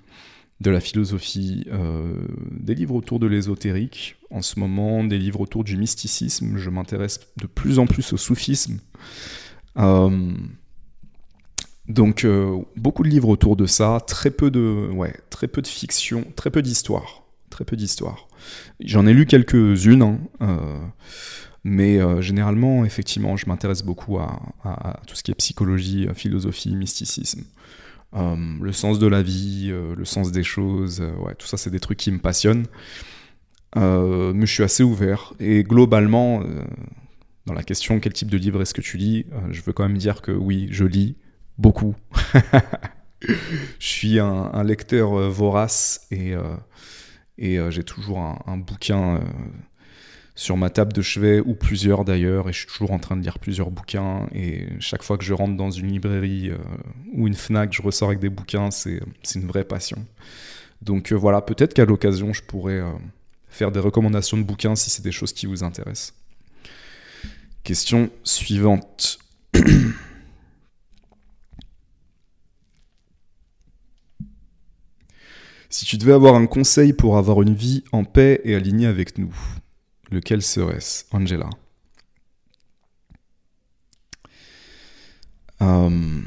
de 0.64 0.70
la 0.70 0.80
philosophie, 0.80 1.66
euh, 1.70 2.14
des 2.50 2.74
livres 2.74 2.94
autour 2.94 3.20
de 3.20 3.26
l'ésotérique, 3.26 4.16
en 4.30 4.40
ce 4.40 4.58
moment 4.58 5.04
des 5.04 5.18
livres 5.18 5.40
autour 5.42 5.62
du 5.62 5.76
mysticisme, 5.76 6.56
je 6.56 6.70
m'intéresse 6.70 7.20
de 7.36 7.46
plus 7.46 7.78
en 7.78 7.86
plus 7.86 8.14
au 8.14 8.16
soufisme. 8.16 8.78
Euh, 9.76 10.32
donc 11.86 12.24
euh, 12.24 12.56
beaucoup 12.76 13.02
de 13.02 13.10
livres 13.10 13.28
autour 13.28 13.56
de 13.56 13.66
ça, 13.66 14.00
très 14.06 14.30
peu 14.30 14.50
de, 14.50 14.88
ouais, 14.90 15.14
très 15.28 15.48
peu 15.48 15.60
de 15.60 15.66
fiction, 15.66 16.24
très 16.34 16.50
peu 16.50 16.62
d'histoire. 16.62 17.22
J'en 18.80 19.06
ai 19.06 19.12
lu 19.12 19.26
quelques-unes, 19.26 20.18
hein, 20.40 20.92
mais 21.62 22.00
généralement, 22.20 22.84
effectivement, 22.84 23.36
je 23.36 23.46
m'intéresse 23.46 23.84
beaucoup 23.84 24.18
à, 24.18 25.00
tout 25.06 25.14
ce 25.14 25.22
qui 25.22 25.30
est 25.30 25.34
psychologie, 25.34 26.08
philosophie, 26.14 26.74
mysticisme. 26.74 27.44
Euh, 28.14 28.36
le 28.60 28.72
sens 28.72 28.98
de 28.98 29.06
la 29.06 29.22
vie, 29.22 29.70
euh, 29.70 29.94
le 29.96 30.04
sens 30.04 30.30
des 30.30 30.44
choses, 30.44 31.00
euh, 31.00 31.34
tout 31.36 31.46
ça 31.46 31.56
c'est 31.56 31.70
des 31.70 31.80
trucs 31.80 31.98
qui 31.98 32.12
me 32.12 32.18
passionnent. 32.18 32.66
mais 33.76 34.46
je 34.46 34.52
suis 34.52 34.62
assez 34.62 34.82
ouvert. 34.82 35.34
Et 35.40 35.64
globalement, 35.64 36.42
dans 37.46 37.54
la 37.54 37.64
question 37.64 37.98
quel 37.98 38.12
type 38.12 38.30
de 38.30 38.36
livre 38.36 38.62
est-ce 38.62 38.74
que 38.74 38.80
tu 38.80 38.96
lis, 38.96 39.26
je 39.50 39.60
veux 39.62 39.72
quand 39.72 39.82
même 39.88 39.98
dire 39.98 40.22
que 40.22 40.32
oui, 40.32 40.68
je 40.70 40.84
lis 40.84 41.16
beaucoup. 41.58 41.96
je 43.20 43.34
suis 43.78 44.20
un, 44.20 44.62
lecteur 44.62 45.30
vorace 45.30 46.06
et, 46.12 46.34
j'ai 47.38 47.82
toujours 47.82 48.20
un 48.46 48.56
bouquin 48.56 49.20
sur 50.36 50.56
ma 50.56 50.68
table 50.68 50.92
de 50.92 51.00
chevet, 51.00 51.40
ou 51.40 51.54
plusieurs 51.54 52.04
d'ailleurs, 52.04 52.48
et 52.48 52.52
je 52.52 52.58
suis 52.58 52.66
toujours 52.66 52.90
en 52.90 52.98
train 52.98 53.16
de 53.16 53.22
lire 53.22 53.38
plusieurs 53.38 53.70
bouquins, 53.70 54.26
et 54.34 54.66
chaque 54.80 55.04
fois 55.04 55.16
que 55.16 55.24
je 55.24 55.32
rentre 55.32 55.56
dans 55.56 55.70
une 55.70 55.92
librairie 55.92 56.50
euh, 56.50 56.58
ou 57.12 57.28
une 57.28 57.34
FNAC, 57.34 57.72
je 57.72 57.82
ressors 57.82 58.08
avec 58.08 58.18
des 58.18 58.30
bouquins, 58.30 58.70
c'est 58.70 59.00
une 59.34 59.46
vraie 59.46 59.64
passion. 59.64 60.04
Donc 60.82 61.12
euh, 61.12 61.14
voilà, 61.14 61.40
peut-être 61.40 61.72
qu'à 61.72 61.84
l'occasion, 61.84 62.32
je 62.32 62.42
pourrais 62.42 62.80
euh, 62.80 62.90
faire 63.48 63.70
des 63.70 63.78
recommandations 63.78 64.36
de 64.36 64.42
bouquins 64.42 64.74
si 64.74 64.90
c'est 64.90 65.02
des 65.02 65.12
choses 65.12 65.32
qui 65.32 65.46
vous 65.46 65.62
intéressent. 65.62 66.14
Question 67.62 68.10
suivante. 68.24 69.20
si 75.70 75.86
tu 75.86 75.96
devais 75.96 76.12
avoir 76.12 76.34
un 76.34 76.46
conseil 76.46 76.92
pour 76.92 77.16
avoir 77.18 77.40
une 77.40 77.54
vie 77.54 77.84
en 77.92 78.02
paix 78.04 78.40
et 78.44 78.56
alignée 78.56 78.86
avec 78.86 79.16
nous, 79.16 79.32
Lequel 80.10 80.42
serait-ce, 80.42 81.04
Angela? 81.12 81.48
Euh, 85.62 86.20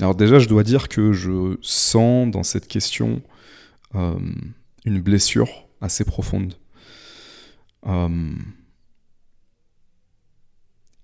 Alors 0.00 0.14
déjà, 0.14 0.38
je 0.38 0.48
dois 0.48 0.64
dire 0.64 0.88
que 0.88 1.12
je 1.12 1.56
sens 1.62 2.30
dans 2.30 2.42
cette 2.42 2.66
question 2.66 3.22
euh, 3.94 4.18
une 4.84 5.00
blessure 5.00 5.68
assez 5.80 6.04
profonde. 6.04 6.54
Euh, 7.86 8.34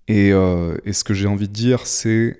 et, 0.07 0.29
et, 0.29 0.93
ce 0.93 1.03
que 1.03 1.13
j'ai 1.13 1.27
envie 1.27 1.47
de 1.47 1.53
dire, 1.53 1.85
c'est... 1.85 2.39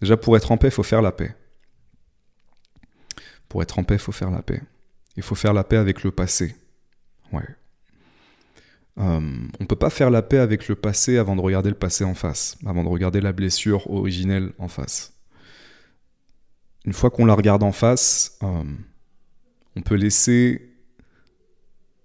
Déjà, 0.00 0.16
pour 0.16 0.36
être 0.36 0.50
en 0.50 0.56
paix, 0.56 0.66
il 0.66 0.72
faut 0.72 0.82
faire 0.82 1.00
la 1.00 1.12
paix. 1.12 1.36
Pour 3.52 3.62
être 3.62 3.78
en 3.78 3.84
paix, 3.84 3.96
il 3.96 4.00
faut 4.00 4.12
faire 4.12 4.30
la 4.30 4.40
paix. 4.40 4.62
Il 5.14 5.22
faut 5.22 5.34
faire 5.34 5.52
la 5.52 5.62
paix 5.62 5.76
avec 5.76 6.04
le 6.04 6.10
passé. 6.10 6.56
Euh, 7.34 7.42
on 8.96 9.66
peut 9.66 9.76
pas 9.76 9.90
faire 9.90 10.08
la 10.08 10.22
paix 10.22 10.38
avec 10.38 10.68
le 10.68 10.74
passé 10.74 11.18
avant 11.18 11.36
de 11.36 11.42
regarder 11.42 11.68
le 11.68 11.76
passé 11.76 12.02
en 12.02 12.14
face, 12.14 12.56
avant 12.64 12.82
de 12.82 12.88
regarder 12.88 13.20
la 13.20 13.32
blessure 13.32 13.90
originelle 13.90 14.54
en 14.56 14.68
face. 14.68 15.12
Une 16.86 16.94
fois 16.94 17.10
qu'on 17.10 17.26
la 17.26 17.34
regarde 17.34 17.62
en 17.62 17.72
face, 17.72 18.38
euh, 18.42 18.64
on 19.76 19.82
peut 19.82 19.96
laisser 19.96 20.74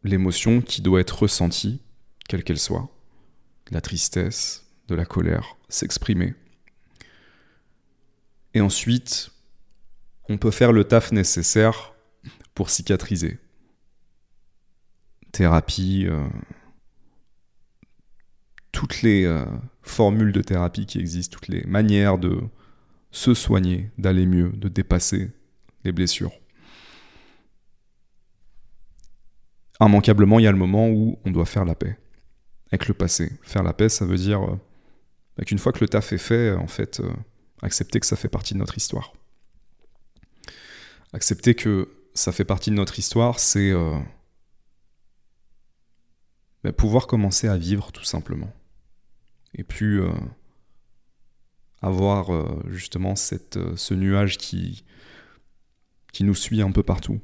l'émotion 0.04 0.60
qui 0.60 0.82
doit 0.82 1.00
être 1.00 1.20
ressentie, 1.22 1.82
quelle 2.28 2.44
qu'elle 2.44 2.60
soit, 2.60 2.90
de 3.70 3.74
la 3.74 3.80
tristesse, 3.80 4.66
de 4.90 4.96
la 4.96 5.06
colère, 5.06 5.56
s'exprimer. 5.70 6.34
Et 8.54 8.60
ensuite, 8.60 9.32
on 10.30 10.38
peut 10.38 10.52
faire 10.52 10.72
le 10.72 10.84
taf 10.84 11.12
nécessaire 11.12 11.94
pour 12.54 12.70
cicatriser. 12.70 13.40
Thérapie, 15.32 16.06
euh, 16.08 16.26
toutes 18.72 19.02
les 19.02 19.26
euh, 19.26 19.46
formules 19.82 20.32
de 20.32 20.42
thérapie 20.42 20.86
qui 20.86 21.00
existent, 21.00 21.36
toutes 21.36 21.48
les 21.48 21.64
manières 21.66 22.18
de 22.18 22.42
se 23.12 23.34
soigner, 23.34 23.92
d'aller 23.98 24.26
mieux, 24.26 24.50
de 24.50 24.68
dépasser 24.68 25.32
les 25.84 25.92
blessures. 25.92 26.34
Immanquablement, 29.80 30.40
il 30.40 30.44
y 30.44 30.48
a 30.48 30.52
le 30.52 30.58
moment 30.58 30.90
où 30.90 31.20
on 31.24 31.32
doit 31.32 31.46
faire 31.46 31.64
la 31.64 31.76
paix 31.76 31.98
avec 32.72 32.88
le 32.88 32.94
passé. 32.94 33.32
Faire 33.44 33.64
la 33.64 33.74
paix, 33.74 33.90
ça 33.90 34.06
veut 34.06 34.18
dire 34.18 34.44
euh, 34.44 34.60
bah, 35.38 35.46
qu'une 35.46 35.60
fois 35.60 35.72
que 35.72 35.80
le 35.82 35.88
taf 35.88 36.12
est 36.12 36.18
fait, 36.18 36.52
en 36.54 36.68
fait, 36.68 37.02
accepter 37.62 38.00
que 38.00 38.08
ça 38.08 38.16
fait 38.16 38.28
partie 38.28 38.56
de 38.56 38.60
notre 38.60 38.76
histoire. 38.76 39.14
Accepter 41.14 41.56
que 41.56 41.90
ça 42.14 42.32
fait 42.32 42.46
partie 42.46 42.70
de 42.70 42.76
notre 42.76 43.00
histoire, 43.00 43.40
c'est 43.40 43.72
euh, 43.72 43.98
bah, 46.64 46.74
pouvoir 46.74 47.08
commencer 47.08 47.48
à 47.48 47.58
vivre 47.58 47.92
tout 47.92 48.04
simplement. 48.04 48.52
Et 49.54 49.64
puis 49.64 50.00
euh, 50.00 50.12
avoir 51.82 52.34
euh, 52.34 52.62
justement 52.68 53.16
cette, 53.16 53.60
ce 53.78 53.94
nuage 53.94 54.38
qui, 54.38 54.84
qui 56.12 56.24
nous 56.24 56.36
suit 56.36 56.62
un 56.62 56.72
peu 56.72 56.84
partout. 56.84 57.20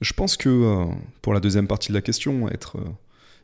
je 0.00 0.12
pense 0.12 0.36
que 0.36 0.86
pour 1.22 1.34
la 1.34 1.40
deuxième 1.40 1.66
partie 1.66 1.88
de 1.88 1.94
la 1.94 2.02
question, 2.02 2.48
être 2.48 2.78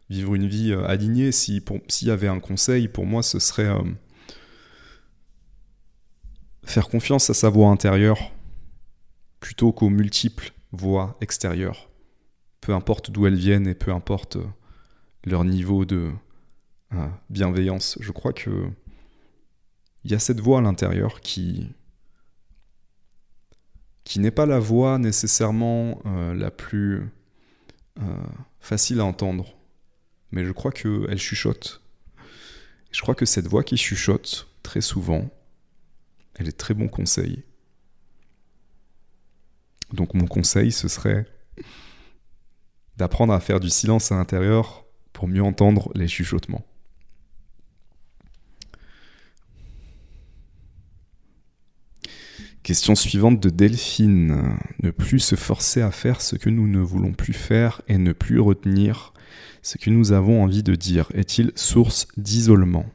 vivre 0.08 0.36
une 0.36 0.46
vie 0.46 0.72
alignée, 0.72 1.32
s'il 1.32 1.62
y 2.02 2.10
avait 2.10 2.28
un 2.28 2.38
conseil, 2.38 2.86
pour 2.86 3.06
moi, 3.06 3.24
ce 3.24 3.40
serait 3.40 3.74
faire 6.64 6.88
confiance 6.88 7.30
à 7.30 7.34
sa 7.34 7.48
voix 7.48 7.68
intérieure 7.68 8.32
plutôt 9.40 9.72
qu'aux 9.72 9.90
multiples 9.90 10.52
voix 10.72 11.16
extérieures, 11.20 11.90
peu 12.60 12.72
importe 12.72 13.10
d'où 13.10 13.26
elles 13.26 13.36
viennent 13.36 13.66
et 13.66 13.74
peu 13.74 13.92
importe 13.92 14.36
euh, 14.36 14.46
leur 15.24 15.44
niveau 15.44 15.84
de 15.84 16.10
euh, 16.94 17.06
bienveillance. 17.30 17.98
Je 18.00 18.10
crois 18.10 18.32
que 18.32 18.68
il 20.04 20.10
y 20.10 20.14
a 20.14 20.18
cette 20.18 20.40
voix 20.40 20.58
à 20.58 20.62
l'intérieur 20.62 21.20
qui 21.20 21.72
qui 24.04 24.20
n'est 24.20 24.30
pas 24.30 24.44
la 24.44 24.58
voix 24.58 24.98
nécessairement 24.98 26.00
euh, 26.06 26.34
la 26.34 26.50
plus 26.50 27.08
facile 28.58 28.98
à 28.98 29.04
entendre, 29.04 29.56
mais 30.32 30.44
je 30.44 30.50
crois 30.50 30.72
qu'elle 30.72 31.16
chuchote. 31.16 31.80
Je 32.90 33.00
crois 33.02 33.14
que 33.14 33.24
cette 33.24 33.46
voix 33.46 33.62
qui 33.62 33.76
chuchote 33.76 34.48
très 34.64 34.80
souvent, 34.80 35.30
elle 36.34 36.48
est 36.48 36.58
très 36.58 36.74
bon 36.74 36.88
conseil. 36.88 37.44
Donc 39.92 40.14
mon 40.14 40.26
conseil, 40.26 40.72
ce 40.72 40.88
serait 40.88 41.26
d'apprendre 42.96 43.32
à 43.32 43.40
faire 43.40 43.60
du 43.60 43.70
silence 43.70 44.12
à 44.12 44.16
l'intérieur 44.16 44.84
pour 45.12 45.28
mieux 45.28 45.42
entendre 45.42 45.90
les 45.94 46.08
chuchotements. 46.08 46.64
Question 52.62 52.94
suivante 52.94 53.40
de 53.40 53.50
Delphine. 53.50 54.56
Ne 54.82 54.90
plus 54.90 55.20
se 55.20 55.36
forcer 55.36 55.82
à 55.82 55.90
faire 55.90 56.22
ce 56.22 56.34
que 56.34 56.48
nous 56.48 56.66
ne 56.66 56.80
voulons 56.80 57.12
plus 57.12 57.34
faire 57.34 57.82
et 57.88 57.98
ne 57.98 58.12
plus 58.12 58.40
retenir 58.40 59.12
ce 59.60 59.76
que 59.76 59.90
nous 59.90 60.12
avons 60.12 60.42
envie 60.42 60.62
de 60.62 60.74
dire 60.74 61.10
est-il 61.12 61.52
source 61.56 62.08
d'isolement? 62.16 62.86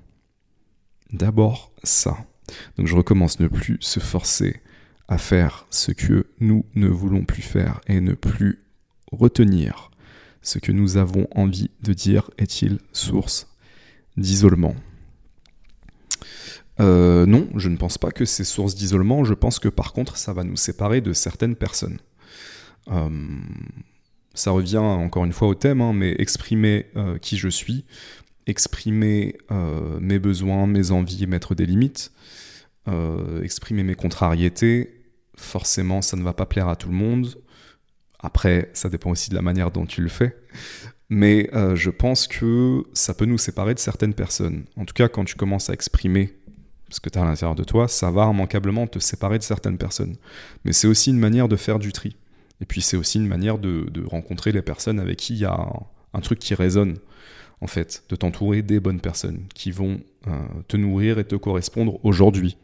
D'abord 1.11 1.71
ça. 1.83 2.17
Donc 2.77 2.87
je 2.87 2.95
recommence, 2.95 3.39
ne 3.39 3.47
plus 3.47 3.77
se 3.81 3.99
forcer 3.99 4.61
à 5.07 5.17
faire 5.17 5.65
ce 5.69 5.91
que 5.91 6.27
nous 6.39 6.65
ne 6.75 6.87
voulons 6.87 7.25
plus 7.25 7.41
faire 7.41 7.81
et 7.87 7.99
ne 7.99 8.13
plus 8.13 8.59
retenir 9.11 9.91
ce 10.41 10.59
que 10.59 10.71
nous 10.71 10.97
avons 10.97 11.27
envie 11.31 11.71
de 11.81 11.93
dire 11.93 12.29
est-il 12.37 12.79
source 12.93 13.47
d'isolement? 14.17 14.75
Euh, 16.79 17.25
non, 17.25 17.49
je 17.55 17.67
ne 17.67 17.75
pense 17.75 17.97
pas 17.97 18.11
que 18.11 18.23
c'est 18.23 18.45
source 18.45 18.75
d'isolement, 18.75 19.23
je 19.23 19.33
pense 19.33 19.59
que 19.59 19.67
par 19.67 19.91
contre 19.91 20.17
ça 20.17 20.31
va 20.31 20.43
nous 20.43 20.55
séparer 20.55 21.01
de 21.01 21.11
certaines 21.11 21.55
personnes. 21.55 21.99
Euh, 22.89 23.09
ça 24.33 24.51
revient 24.51 24.77
encore 24.77 25.25
une 25.25 25.33
fois 25.33 25.49
au 25.49 25.55
thème, 25.55 25.81
hein, 25.81 25.91
mais 25.93 26.15
exprimer 26.19 26.85
euh, 26.95 27.17
qui 27.17 27.37
je 27.37 27.49
suis, 27.49 27.85
exprimer 28.49 29.37
mes 29.99 30.19
besoins, 30.19 30.67
mes 30.67 30.91
envies, 30.91 31.27
mettre 31.27 31.55
des 31.55 31.65
limites, 31.65 32.11
euh, 32.87 33.43
exprimer 33.43 33.83
mes 33.83 33.95
contrariétés, 33.95 35.03
forcément 35.35 36.01
ça 36.01 36.17
ne 36.17 36.23
va 36.23 36.33
pas 36.33 36.45
plaire 36.45 36.67
à 36.69 36.75
tout 36.75 36.89
le 36.89 36.95
monde. 36.95 37.35
Après, 38.19 38.69
ça 38.73 38.89
dépend 38.89 39.11
aussi 39.11 39.29
de 39.29 39.35
la 39.35 39.41
manière 39.41 39.71
dont 39.71 39.85
tu 39.85 40.01
le 40.01 40.09
fais. 40.09 40.35
Mais 41.09 41.49
euh, 41.53 41.75
je 41.75 41.89
pense 41.89 42.27
que 42.27 42.83
ça 42.93 43.13
peut 43.13 43.25
nous 43.25 43.37
séparer 43.37 43.73
de 43.73 43.79
certaines 43.79 44.13
personnes. 44.13 44.65
En 44.75 44.85
tout 44.85 44.93
cas, 44.93 45.07
quand 45.07 45.25
tu 45.25 45.35
commences 45.35 45.69
à 45.69 45.73
exprimer 45.73 46.35
ce 46.89 46.99
que 46.99 47.09
tu 47.09 47.19
as 47.19 47.21
à 47.21 47.25
l'intérieur 47.25 47.55
de 47.55 47.63
toi, 47.63 47.87
ça 47.87 48.11
va 48.11 48.29
immanquablement 48.29 48.87
te 48.87 48.99
séparer 48.99 49.37
de 49.37 49.43
certaines 49.43 49.77
personnes. 49.77 50.15
Mais 50.65 50.73
c'est 50.73 50.87
aussi 50.87 51.11
une 51.11 51.19
manière 51.19 51.47
de 51.47 51.55
faire 51.55 51.79
du 51.79 51.91
tri. 51.91 52.15
Et 52.61 52.65
puis 52.65 52.81
c'est 52.81 52.97
aussi 52.97 53.17
une 53.17 53.27
manière 53.27 53.57
de, 53.57 53.89
rencontrer 54.05 54.51
les 54.51 54.61
personnes 54.61 54.99
avec 54.99 55.17
qui 55.17 55.33
il 55.33 55.39
y 55.39 55.45
a 55.45 55.57
un, 56.13 56.19
truc 56.21 56.39
qui 56.39 56.53
résonne, 56.55 56.97
en 57.61 57.67
fait, 57.67 58.03
de 58.09 58.15
t'entourer 58.15 58.61
des 58.61 58.79
bonnes 58.79 59.01
personnes 59.01 59.45
qui 59.53 59.71
vont 59.71 59.99
euh, 60.27 60.31
te 60.67 60.77
nourrir 60.77 61.19
et 61.19 61.25
te 61.25 61.35
correspondre 61.35 61.99
aujourd'hui 62.03 62.57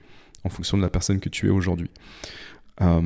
en 0.43 0.49
fonction 0.49 0.77
de 0.77 0.81
la 0.81 0.89
personne 0.89 1.19
que 1.19 1.29
tu 1.29 1.47
es 1.47 1.49
aujourd'hui. 1.49 1.89
Euh, 2.81 3.01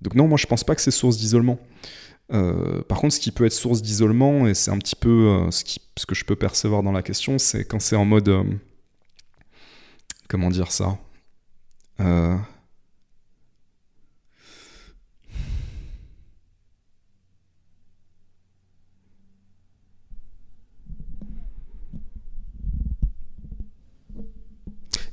donc 0.00 0.14
non, 0.14 0.28
moi 0.28 0.38
je 0.38 0.46
pense 0.46 0.64
pas 0.64 0.74
que 0.74 0.80
c'est 0.80 0.90
source 0.90 1.16
d'isolement. 1.16 1.58
Euh, 2.32 2.82
par 2.82 3.00
contre, 3.00 3.14
ce 3.14 3.20
qui 3.20 3.32
peut 3.32 3.46
être 3.46 3.52
source 3.52 3.82
d'isolement, 3.82 4.46
et 4.46 4.54
c'est 4.54 4.70
un 4.70 4.78
petit 4.78 4.96
peu 4.96 5.48
ce, 5.50 5.64
que 6.06 6.14
je 6.14 6.24
peux 6.24 6.36
percevoir 6.36 6.82
dans 6.82 6.92
la 6.92 7.02
question, 7.02 7.38
c'est 7.38 7.64
quand 7.64 7.80
c'est 7.80 7.96
en 7.96 8.04
mode... 8.04 8.32
comment 10.28 10.50
dire 10.50 10.70
ça? 10.70 10.98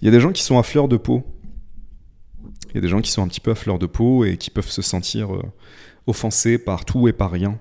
Il 0.05 0.09
y 0.09 0.09
a 0.09 0.11
des 0.11 0.21
gens 0.21 0.31
qui 0.31 0.43
sont 0.43 0.59
à 0.59 0.61
fleur 0.61 0.87
de 0.87 0.97
peau. 0.97 1.23
Il 2.69 2.75
y 2.75 2.77
a 2.77 2.81
des 2.81 2.89
gens 2.89 3.01
qui 3.01 3.09
sont 3.09 3.23
un 3.23 3.27
petit 3.27 3.39
peu 3.39 3.49
à 3.49 3.55
fleur 3.55 3.79
de 3.79 3.87
peau 3.87 4.23
et 4.23 4.37
qui 4.37 4.51
peuvent 4.51 4.69
se 4.69 4.83
sentir 4.83 5.33
euh, 5.33 5.41
offensés 6.05 6.59
par 6.59 6.85
tout 6.85 7.07
et 7.07 7.11
par 7.11 7.31
rien. 7.31 7.57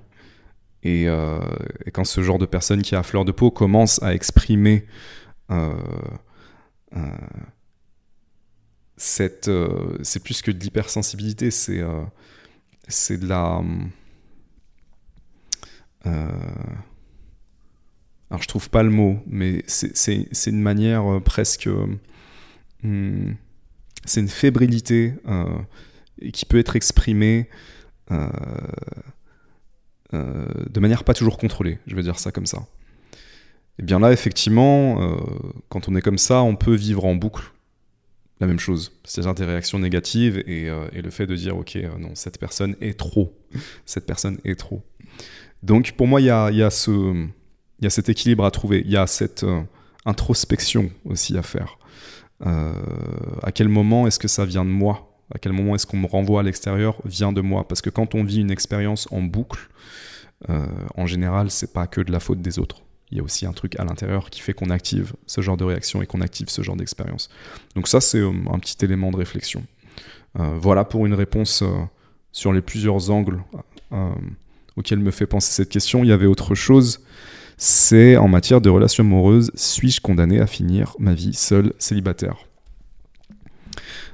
Euh, 0.85 1.41
et, 1.87 1.91
quand 1.91 2.05
ce 2.05 2.23
genre 2.23 2.39
de 2.39 2.45
personne 2.45 2.83
qui 2.83 2.95
est 2.95 2.99
à 2.99 3.03
fleur 3.03 3.25
de 3.25 3.33
peau 3.33 3.51
commence 3.51 4.03
à 4.03 4.13
exprimer 4.13 4.85
euh, 5.51 5.73
cette. 8.99 9.51
c'est 10.03 10.23
plus 10.23 10.43
que 10.43 10.51
de 10.51 10.59
l'hypersensibilité, 10.59 11.51
c'est 11.51 11.83
c'est 12.89 13.17
de 13.17 13.27
la. 13.27 13.63
alors 16.05 16.43
je 18.39 18.49
trouve 18.49 18.69
pas 18.69 18.83
le 18.83 18.91
mot, 18.91 19.19
mais 19.27 19.65
c'est 19.67 20.47
une 20.47 20.61
manière 20.61 21.23
presque 21.25 21.71
Hmm. 22.85 23.33
c'est 24.05 24.21
une 24.21 24.29
fébrilité 24.29 25.15
euh, 25.27 25.47
qui 26.35 26.45
peut 26.45 26.59
être 26.59 26.77
exprimée 26.77 27.49
euh, 28.11 28.29
euh, 30.13 30.45
de 30.69 30.81
manière 30.81 31.03
pas 31.03 31.15
toujours 31.15 31.39
contrôlée, 31.39 31.79
je 31.87 31.97
vais 31.97 32.03
dire 32.03 32.19
ça 32.19 32.31
comme 32.31 32.45
ça. 32.45 32.67
Et 33.79 33.83
bien 33.83 33.99
là, 33.99 34.13
effectivement, 34.13 35.19
quand 35.69 35.89
on 35.89 35.97
est 35.97 36.03
comme 36.03 36.19
ça, 36.19 36.43
on 36.43 36.55
peut 36.55 36.75
vivre 36.75 37.07
en 37.07 37.17
boucle 37.17 37.53
la 38.39 38.47
même 38.47 38.61
chose, 38.61 38.93
c'est-à-dire 39.03 39.35
des 39.35 39.45
réactions 39.45 39.81
négatives 39.81 40.39
et, 40.47 40.69
le 40.69 41.11
fait 41.11 41.27
de 41.27 41.35
dire, 41.35 41.57
ok, 41.57 41.77
non, 41.99 42.15
cette 42.15 42.39
personne 42.39 42.77
est 42.81 42.97
trop, 42.97 43.37
cette 43.85 44.07
personne 44.07 44.39
est 44.45 44.55
trop. 44.55 44.85
Donc 45.65 45.93
pour 45.93 46.07
moi, 46.07 46.21
il 46.21 46.27
y, 46.27 46.31
a 46.31 46.53
y 46.53 46.63
a, 46.63 46.71
cet 46.71 48.09
équilibre 48.09 48.45
à 48.45 48.53
trouver, 48.53 48.83
il 48.85 48.93
y 48.93 48.97
a 48.97 49.09
cette 49.09 49.45
introspection 50.05 50.93
aussi 51.05 51.37
à 51.37 51.43
faire. 51.43 51.79
Euh, 52.47 52.73
à 53.43 53.53
quel 53.53 53.69
moment 53.69 54.07
est-ce 54.07 54.19
que 54.19 54.29
ça 54.29 54.45
vient 54.45 54.65
de 54.65 54.71
moi? 54.71 55.11
À 55.35 55.39
quel 55.39 55.53
moment 55.53 55.75
est-ce 55.75 55.87
qu'on 55.87 55.97
me 55.97 56.07
renvoie 56.07 56.41
à 56.41 56.43
l'extérieur 56.43 56.97
vient 57.05 57.33
de 57.33 57.41
moi? 57.41 57.67
Parce 57.67 57.81
que 57.81 57.91
quand 57.91 58.15
on 58.15 58.25
vit 58.25 58.41
une 58.41 58.51
expérience 58.51 59.09
en 59.11 59.23
boucle, 59.23 59.69
euh, 60.51 60.67
en 60.97 61.07
général, 61.07 61.51
c'est 61.51 61.73
pas 61.73 61.87
que 61.87 62.01
de 62.01 62.13
la 62.13 62.21
faute 62.21 62.43
des 62.43 62.59
autres. 62.59 62.83
Il 63.11 63.19
y 63.19 63.21
a 63.21 63.23
aussi 63.23 63.47
un 63.47 63.53
truc 63.53 63.79
à 63.79 63.85
l'intérieur 63.85 64.29
qui 64.29 64.41
fait 64.41 64.53
qu'on 64.53 64.71
active 64.71 65.15
ce 65.27 65.41
genre 65.41 65.57
de 65.57 65.65
réaction 65.65 66.03
et 66.03 66.07
qu'on 66.07 66.21
active 66.21 66.49
ce 66.49 66.63
genre 66.63 66.77
d'expérience. 66.77 67.31
Donc 67.75 67.89
ça, 67.89 68.01
c'est 68.01 68.19
euh, 68.19 68.33
un 68.51 68.59
petit 68.59 68.85
élément 68.85 69.11
de 69.11 69.17
réflexion. 69.17 69.65
voilà 70.35 70.85
pour 70.85 71.07
une 71.07 71.15
réponse 71.15 71.63
sur 72.33 72.53
les 72.53 72.61
plusieurs 72.61 73.11
angles 73.11 73.41
auxquels 74.77 74.99
me 74.99 75.13
fait 75.13 75.27
penser 75.27 75.53
cette 75.53 75.69
question. 75.69 76.03
Il 76.03 76.09
y 76.09 76.13
avait 76.13 76.27
autre 76.27 76.57
chose 76.57 77.05
c'est 77.57 78.17
en 78.17 78.29
matière 78.29 78.61
de 78.61 78.71
relations 78.71 79.05
amoureuses, 79.05 79.51
suis-je 79.55 80.01
condamné 80.01 80.41
à 80.41 80.47
finir 80.47 80.95
ma 80.99 81.15
vie 81.15 81.35
seul 81.35 81.73
célibataire? 81.79 82.37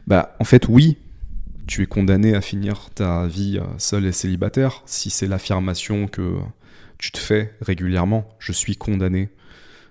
Bah, 0.06 0.36
en 0.40 0.44
fait, 0.44 0.68
oui, 0.68 0.98
tu 1.66 1.82
es 1.82 1.86
condamné 1.86 2.34
à 2.34 2.40
finir 2.40 2.90
ta 2.94 3.26
vie 3.26 3.58
euh, 3.58 3.64
seul 3.78 4.04
et 4.06 4.12
célibataire 4.12 4.82
si 4.86 5.08
c'est 5.08 5.26
l'affirmation 5.26 6.08
que 6.08 6.38
tu 6.98 7.12
te 7.12 7.18
fais 7.18 7.54
régulièrement. 7.60 8.28
Je 8.38 8.52
suis 8.52 8.76
condamné. 8.76 9.28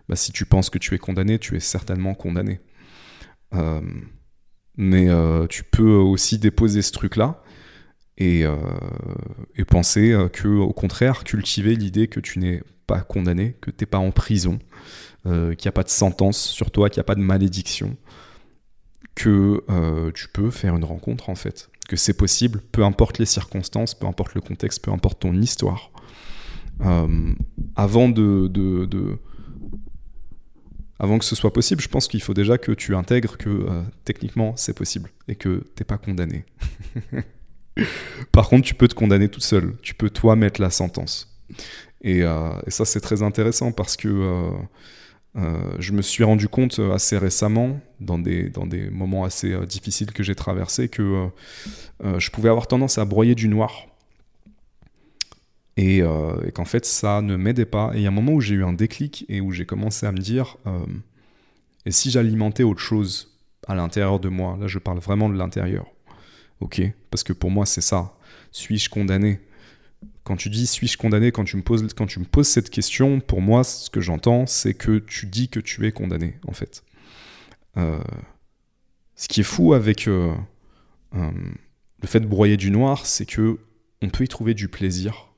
Bah, 0.07 0.15
si 0.15 0.31
tu 0.31 0.45
penses 0.45 0.69
que 0.69 0.77
tu 0.77 0.93
es 0.93 0.97
condamné, 0.97 1.39
tu 1.39 1.55
es 1.55 1.59
certainement 1.59 2.13
condamné. 2.15 2.59
Euh, 3.55 3.81
mais 4.77 5.09
euh, 5.09 5.47
tu 5.47 5.63
peux 5.63 5.95
aussi 5.95 6.37
déposer 6.37 6.81
ce 6.81 6.91
truc-là 6.91 7.41
et, 8.17 8.43
et 9.55 9.63
penser 9.63 10.13
que, 10.33 10.49
au 10.49 10.73
contraire, 10.73 11.23
cultiver 11.23 11.77
l'idée 11.77 12.09
que 12.09 12.19
tu 12.19 12.39
n'es 12.39 12.61
pas 12.89 13.01
condamné, 13.01 13.55
que 13.61 13.71
tu 13.71 13.83
n'es 13.83 13.85
pas 13.85 13.99
en 13.99 14.11
prison, 14.11 14.59
qu'il 15.23 15.31
n'y 15.31 15.67
a 15.67 15.71
pas 15.71 15.83
de 15.83 15.89
sentence 15.89 16.41
sur 16.41 16.71
toi, 16.71 16.89
qu'il 16.89 16.99
n'y 16.99 17.01
a 17.01 17.05
pas 17.05 17.15
de 17.15 17.21
malédiction, 17.21 17.95
que 19.19 19.63
euh, 19.69 20.11
tu 20.13 20.29
peux 20.29 20.49
faire 20.49 20.77
une 20.77 20.85
rencontre 20.85 21.29
en 21.29 21.35
fait, 21.35 21.69
que 21.89 21.97
c'est 21.97 22.13
possible, 22.13 22.61
peu 22.71 22.85
importe 22.85 23.17
les 23.17 23.25
circonstances, 23.25 23.93
peu 23.93 24.07
importe 24.07 24.33
le 24.33 24.39
contexte, 24.39 24.81
peu 24.81 24.91
importe 24.91 25.19
ton 25.19 25.33
histoire. 25.33 25.91
Euh, 26.81 27.33
avant 27.75 28.07
de, 28.07 28.47
de, 28.47 29.17
avant 30.99 31.19
que 31.19 31.25
ce 31.25 31.35
soit 31.35 31.51
possible, 31.51 31.81
je 31.81 31.89
pense 31.89 32.07
qu'il 32.07 32.21
faut 32.21 32.33
déjà 32.33 32.57
que 32.57 32.71
tu 32.71 32.95
intègres 32.95 33.37
que 33.37 33.49
euh, 33.49 33.83
techniquement 34.05 34.53
c'est 34.55 34.73
possible 34.73 35.09
et 35.27 35.35
que 35.35 35.65
t'es 35.75 35.83
pas 35.83 35.97
condamné. 35.97 36.45
Par 38.31 38.47
contre, 38.47 38.65
tu 38.65 38.73
peux 38.73 38.87
te 38.87 38.95
condamner 38.95 39.27
tout 39.27 39.41
seul. 39.41 39.75
Tu 39.81 39.93
peux 39.95 40.09
toi 40.09 40.37
mettre 40.37 40.61
la 40.61 40.69
sentence. 40.69 41.37
Et, 42.01 42.19
et 42.19 42.71
ça 42.71 42.85
c'est 42.85 43.01
très 43.01 43.23
intéressant 43.23 43.71
parce 43.71 43.97
que 43.97 44.57
euh, 45.35 45.75
je 45.77 45.91
me 45.93 46.01
suis 46.01 46.23
rendu 46.23 46.47
compte 46.47 46.79
euh, 46.79 46.93
assez 46.93 47.17
récemment, 47.17 47.79
dans 47.99 48.17
des, 48.17 48.49
dans 48.49 48.65
des 48.65 48.89
moments 48.89 49.23
assez 49.23 49.53
euh, 49.53 49.65
difficiles 49.65 50.11
que 50.11 50.23
j'ai 50.23 50.35
traversés, 50.35 50.89
que 50.89 51.27
je 52.03 52.29
pouvais 52.31 52.49
avoir 52.49 52.67
tendance 52.67 52.97
à 52.97 53.05
broyer 53.05 53.35
du 53.35 53.47
noir. 53.47 53.85
Et, 55.77 56.01
qu'en 56.53 56.65
fait, 56.65 56.85
ça 56.85 57.21
ne 57.21 57.37
m'aidait 57.37 57.65
pas. 57.65 57.91
Et 57.93 57.97
il 57.97 58.01
y 58.01 58.05
a 58.05 58.09
un 58.09 58.13
moment 58.13 58.33
où 58.33 58.41
j'ai 58.41 58.55
eu 58.55 58.65
un 58.65 58.73
déclic 58.73 59.25
et 59.29 59.39
où 59.39 59.51
j'ai 59.51 59.65
commencé 59.65 60.05
à 60.05 60.11
me 60.11 60.17
dire 60.17 60.57
et 61.85 61.91
si 61.91 62.11
j'alimentais 62.11 62.63
autre 62.63 62.81
chose 62.81 63.37
à 63.65 63.75
l'intérieur 63.75 64.19
de 64.19 64.27
moi 64.27 64.57
Là, 64.59 64.67
je 64.67 64.77
parle 64.77 64.99
vraiment 64.99 65.29
de 65.29 65.37
l'intérieur. 65.37 65.85
Ok? 66.59 66.81
Parce 67.11 67.23
que 67.23 67.31
pour 67.31 67.49
moi, 67.49 67.65
c'est 67.65 67.81
ça. 67.81 68.13
Suis-je 68.51 68.89
condamné? 68.89 69.39
Quand 70.29 70.35
tu 70.35 70.51
dis 70.51 70.67
suis-je 70.67 70.95
condamné, 70.95 71.31
quand 71.31 71.43
tu, 71.43 71.57
me 71.57 71.63
poses, 71.63 71.91
quand 71.95 72.05
tu 72.05 72.19
me 72.19 72.25
poses 72.25 72.47
cette 72.47 72.69
question, 72.69 73.19
pour 73.19 73.41
moi, 73.41 73.63
ce 73.63 73.89
que 73.89 73.99
j'entends, 73.99 74.45
c'est 74.45 74.75
que 74.75 74.99
tu 74.99 75.25
dis 75.25 75.49
que 75.49 75.59
tu 75.59 75.87
es 75.87 75.91
condamné, 75.91 76.35
en 76.47 76.51
fait. 76.51 76.83
Euh, 77.77 77.99
ce 79.15 79.27
qui 79.27 79.39
est 79.39 79.43
fou 79.43 79.73
avec 79.73 80.07
euh, 80.07 80.35
euh, 81.15 81.31
le 81.99 82.07
fait 82.07 82.19
de 82.19 82.27
broyer 82.27 82.57
du 82.57 82.69
noir, 82.69 83.07
c'est 83.07 83.25
que 83.25 83.57
on 84.03 84.09
peut 84.09 84.23
y 84.23 84.27
trouver 84.27 84.53
du 84.53 84.67
plaisir. 84.67 85.31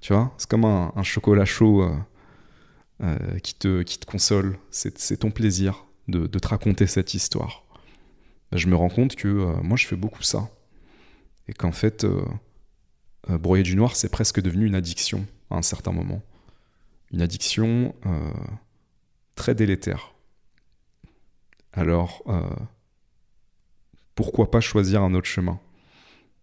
Tu 0.00 0.14
vois, 0.14 0.34
c'est 0.38 0.48
comme 0.48 0.64
un, 0.64 1.02
chocolat 1.02 1.44
chaud 1.44 1.86
qui, 3.42 3.54
te, 3.54 3.82
qui 3.82 3.98
te 3.98 4.06
console. 4.06 4.58
C'est 4.70 5.18
ton 5.18 5.30
plaisir 5.30 5.84
de, 6.08 6.26
te 6.26 6.48
raconter 6.48 6.86
cette 6.86 7.12
histoire. 7.12 7.64
Ben, 8.50 8.56
je 8.56 8.66
me 8.66 8.76
rends 8.76 8.88
compte 8.88 9.14
que 9.14 9.60
moi, 9.60 9.76
je 9.76 9.86
fais 9.86 9.96
beaucoup 9.96 10.22
ça 10.22 10.48
et 11.48 11.52
qu'en 11.52 11.72
fait, 11.72 12.04
euh, 12.04 12.24
euh, 13.30 13.38
broyer 13.38 13.62
du 13.62 13.76
noir, 13.76 13.96
c'est 13.96 14.08
presque 14.08 14.40
devenu 14.40 14.66
une 14.66 14.74
addiction 14.74 15.26
à 15.50 15.56
un 15.56 15.62
certain 15.62 15.92
moment. 15.92 16.22
Une 17.12 17.22
addiction 17.22 17.94
euh, 18.06 18.32
très 19.34 19.54
délétère. 19.54 20.14
Alors, 21.72 22.24
pourquoi 24.14 24.50
pas 24.50 24.62
choisir 24.62 25.02
un 25.02 25.12
autre 25.12 25.26
chemin? 25.26 25.60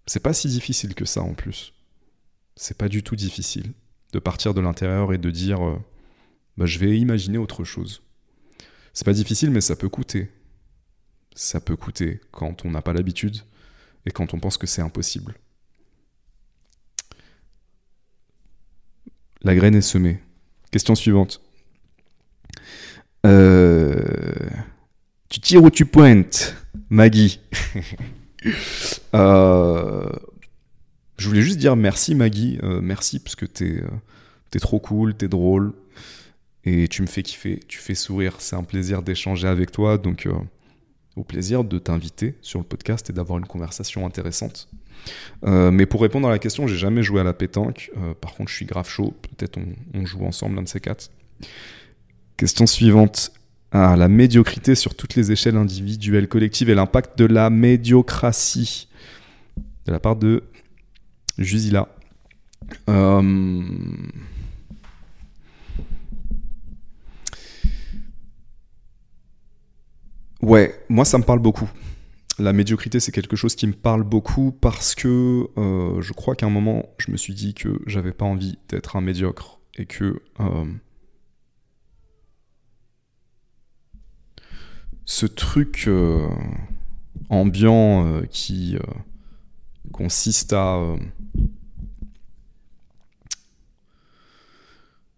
C'est 0.05 0.19
pas 0.19 0.31
si 0.31 0.47
difficile 0.47 0.93
que 0.93 1.05
ça 1.05 1.23
en 1.23 1.33
plus. 1.33 1.73
C'est 2.55 2.77
pas 2.77 2.87
du 2.87 3.01
tout 3.01 3.15
difficile 3.15 3.73
de 4.11 4.19
partir 4.19 4.53
de 4.53 4.61
l'intérieur 4.61 5.11
et 5.11 5.17
de 5.17 5.31
dire 5.31 5.79
bah, 6.55 6.67
je 6.67 6.77
vais 6.77 6.99
imaginer 6.99 7.39
autre 7.39 7.63
chose. 7.63 8.03
C'est 8.93 9.05
pas 9.05 9.13
difficile, 9.13 9.49
mais 9.49 9.61
ça 9.61 9.75
peut 9.75 9.89
coûter. 9.89 10.29
Ça 11.33 11.59
peut 11.59 11.75
coûter 11.75 12.21
quand 12.31 12.63
on 12.63 12.69
n'a 12.69 12.83
pas 12.83 12.93
l'habitude, 12.93 13.41
et 14.05 14.11
quand 14.11 14.33
on 14.33 14.39
pense 14.39 14.57
que 14.57 14.67
c'est 14.67 14.81
impossible. 14.81 15.35
La 19.41 19.55
graine 19.55 19.75
est 19.75 19.81
semée. 19.81 20.19
Question 20.71 20.95
suivante. 20.95 21.41
Euh, 23.25 24.49
tu 25.29 25.39
tires 25.39 25.63
ou 25.63 25.69
tu 25.69 25.85
pointes, 25.85 26.55
Maggie 26.89 27.39
euh, 29.13 30.09
Je 31.17 31.27
voulais 31.27 31.41
juste 31.41 31.59
dire 31.59 31.75
merci, 31.75 32.15
Maggie. 32.15 32.57
Euh, 32.63 32.81
merci, 32.81 33.19
parce 33.19 33.35
que 33.35 33.45
t'es 33.45 33.83
es 34.53 34.59
trop 34.59 34.79
cool, 34.79 35.15
t'es 35.15 35.27
drôle. 35.27 35.73
Et 36.65 36.87
tu 36.87 37.01
me 37.01 37.07
fais 37.07 37.23
kiffer, 37.23 37.59
tu 37.67 37.79
fais 37.79 37.95
sourire. 37.95 38.35
C'est 38.39 38.55
un 38.55 38.63
plaisir 38.63 39.03
d'échanger 39.03 39.47
avec 39.47 39.71
toi. 39.71 39.97
Donc, 39.97 40.27
au 41.15 41.23
plaisir 41.23 41.63
de 41.63 41.77
t'inviter 41.79 42.35
sur 42.41 42.59
le 42.59 42.65
podcast 42.65 43.09
et 43.09 43.13
d'avoir 43.13 43.39
une 43.39 43.45
conversation 43.45 44.05
intéressante. 44.05 44.67
Euh, 45.45 45.71
mais 45.71 45.85
pour 45.85 46.01
répondre 46.01 46.27
à 46.27 46.31
la 46.31 46.39
question, 46.39 46.67
j'ai 46.67 46.77
jamais 46.77 47.03
joué 47.03 47.21
à 47.21 47.23
la 47.23 47.33
pétanque. 47.33 47.91
Euh, 47.97 48.13
par 48.13 48.33
contre, 48.33 48.49
je 48.49 48.55
suis 48.55 48.65
grave 48.65 48.87
chaud. 48.87 49.13
Peut-être 49.21 49.59
on, 49.93 50.05
joue 50.05 50.23
ensemble, 50.25 50.55
l'un 50.55 50.63
de 50.63 50.67
ces 50.67 50.79
quatre. 50.79 51.11
Question 52.37 52.65
suivante. 52.65 53.31
Ah, 53.71 53.95
la 53.97 54.07
médiocrité 54.07 54.75
sur 54.75 54.95
toutes 54.95 55.15
les 55.15 55.31
échelles 55.31 55.57
individuelles, 55.57 56.27
collectives 56.27 56.69
et 56.69 56.75
l'impact 56.75 57.17
de 57.17 57.25
la 57.25 57.49
médiocratie. 57.49 58.87
De 59.85 59.91
la 59.91 59.99
part 59.99 60.15
de 60.15 60.43
Jusila. 61.37 61.89
Euh... 62.89 63.61
Ouais, 70.43 70.77
moi 70.89 71.05
ça 71.05 71.17
me 71.17 71.23
parle 71.23 71.39
beaucoup. 71.39 71.71
La 72.37 72.51
médiocrité, 72.51 72.99
c'est 72.99 73.13
quelque 73.13 73.37
chose 73.37 73.55
qui 73.55 73.65
me 73.65 73.71
parle 73.71 74.03
beaucoup 74.03 74.51
parce 74.51 74.93
que 74.93 75.47
euh, 75.57 76.01
je 76.01 76.11
crois 76.11 76.35
qu'à 76.35 76.47
un 76.47 76.49
moment, 76.49 76.89
je 76.97 77.11
me 77.11 77.15
suis 77.15 77.33
dit 77.33 77.53
que 77.53 77.79
j'avais 77.87 78.11
pas 78.11 78.25
envie 78.25 78.59
d'être 78.67 78.97
un 78.97 79.01
médiocre 79.01 79.61
et 79.75 79.85
que 79.85 80.21
euh, 80.41 80.65
ce 85.05 85.25
truc 85.27 85.85
euh, 85.87 86.27
ambiant 87.29 88.21
qui 88.29 88.75
consiste 89.93 90.51
à 90.51 90.77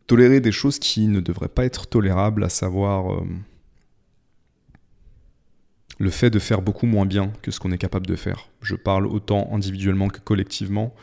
tolérer 0.06 0.40
des 0.40 0.52
choses 0.52 0.78
qui 0.78 1.08
ne 1.08 1.20
devraient 1.20 1.50
pas 1.50 1.66
être 1.66 1.88
tolérables, 1.88 2.44
à 2.44 2.50
savoir 2.50 3.24
le 5.98 6.10
fait 6.10 6.30
de 6.30 6.40
faire 6.40 6.62
beaucoup 6.62 6.86
moins 6.86 7.06
bien 7.06 7.32
que 7.42 7.52
ce 7.52 7.60
qu'on 7.60 7.72
est 7.72 7.78
capable 7.78 8.08
de 8.08 8.16
faire. 8.16 8.50
Je 8.62 8.76
parle 8.76 9.08
autant 9.08 9.50
individuellement 9.54 10.10
que 10.10 10.20
collectivement. 10.20 10.94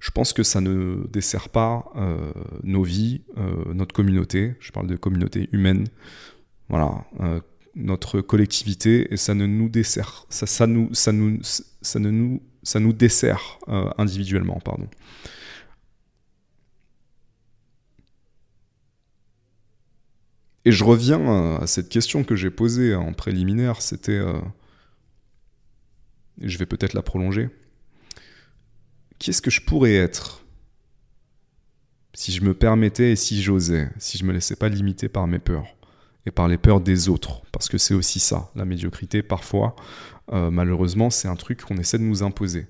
Je 0.00 0.10
pense 0.10 0.32
que 0.32 0.42
ça 0.42 0.60
ne 0.60 1.06
dessert 1.10 1.48
pas 1.48 1.90
euh, 1.96 2.32
nos 2.62 2.82
vies, 2.82 3.22
euh, 3.36 3.72
notre 3.74 3.92
communauté. 3.94 4.54
Je 4.60 4.70
parle 4.70 4.86
de 4.86 4.96
communauté 4.96 5.48
humaine. 5.52 5.88
Voilà, 6.68 7.04
euh, 7.20 7.40
notre 7.74 8.20
collectivité 8.20 9.12
et 9.12 9.16
ça 9.16 9.34
ne 9.34 9.46
nous 9.46 9.68
dessert, 9.68 10.26
ça, 10.28 10.66
nous 10.66 10.92
dessert 12.92 13.58
individuellement, 13.96 14.60
pardon. 14.64 14.88
Et 20.68 20.70
je 20.70 20.84
reviens 20.84 21.56
à 21.56 21.66
cette 21.66 21.88
question 21.88 22.24
que 22.24 22.36
j'ai 22.36 22.50
posée 22.50 22.94
en 22.94 23.14
préliminaire, 23.14 23.80
c'était... 23.80 24.12
Euh, 24.12 24.38
je 26.42 26.58
vais 26.58 26.66
peut-être 26.66 26.92
la 26.92 27.00
prolonger. 27.00 27.48
Qui 29.18 29.30
est-ce 29.30 29.40
que 29.40 29.50
je 29.50 29.62
pourrais 29.62 29.94
être 29.94 30.44
si 32.12 32.32
je 32.32 32.42
me 32.42 32.52
permettais 32.52 33.12
et 33.12 33.16
si 33.16 33.40
j'osais, 33.40 33.88
si 33.96 34.18
je 34.18 34.26
me 34.26 34.32
laissais 34.34 34.56
pas 34.56 34.68
limiter 34.68 35.08
par 35.08 35.26
mes 35.26 35.38
peurs 35.38 35.74
et 36.26 36.30
par 36.30 36.48
les 36.48 36.58
peurs 36.58 36.82
des 36.82 37.08
autres, 37.08 37.40
parce 37.50 37.70
que 37.70 37.78
c'est 37.78 37.94
aussi 37.94 38.20
ça, 38.20 38.50
la 38.54 38.66
médiocrité 38.66 39.22
parfois, 39.22 39.74
euh, 40.34 40.50
malheureusement, 40.50 41.08
c'est 41.08 41.28
un 41.28 41.36
truc 41.36 41.62
qu'on 41.62 41.78
essaie 41.78 41.96
de 41.96 42.02
nous 42.02 42.22
imposer. 42.22 42.66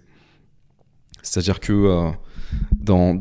C'est-à-dire 1.23 1.59
que 1.59 1.73
euh, 1.73 2.13
dans 2.81 3.19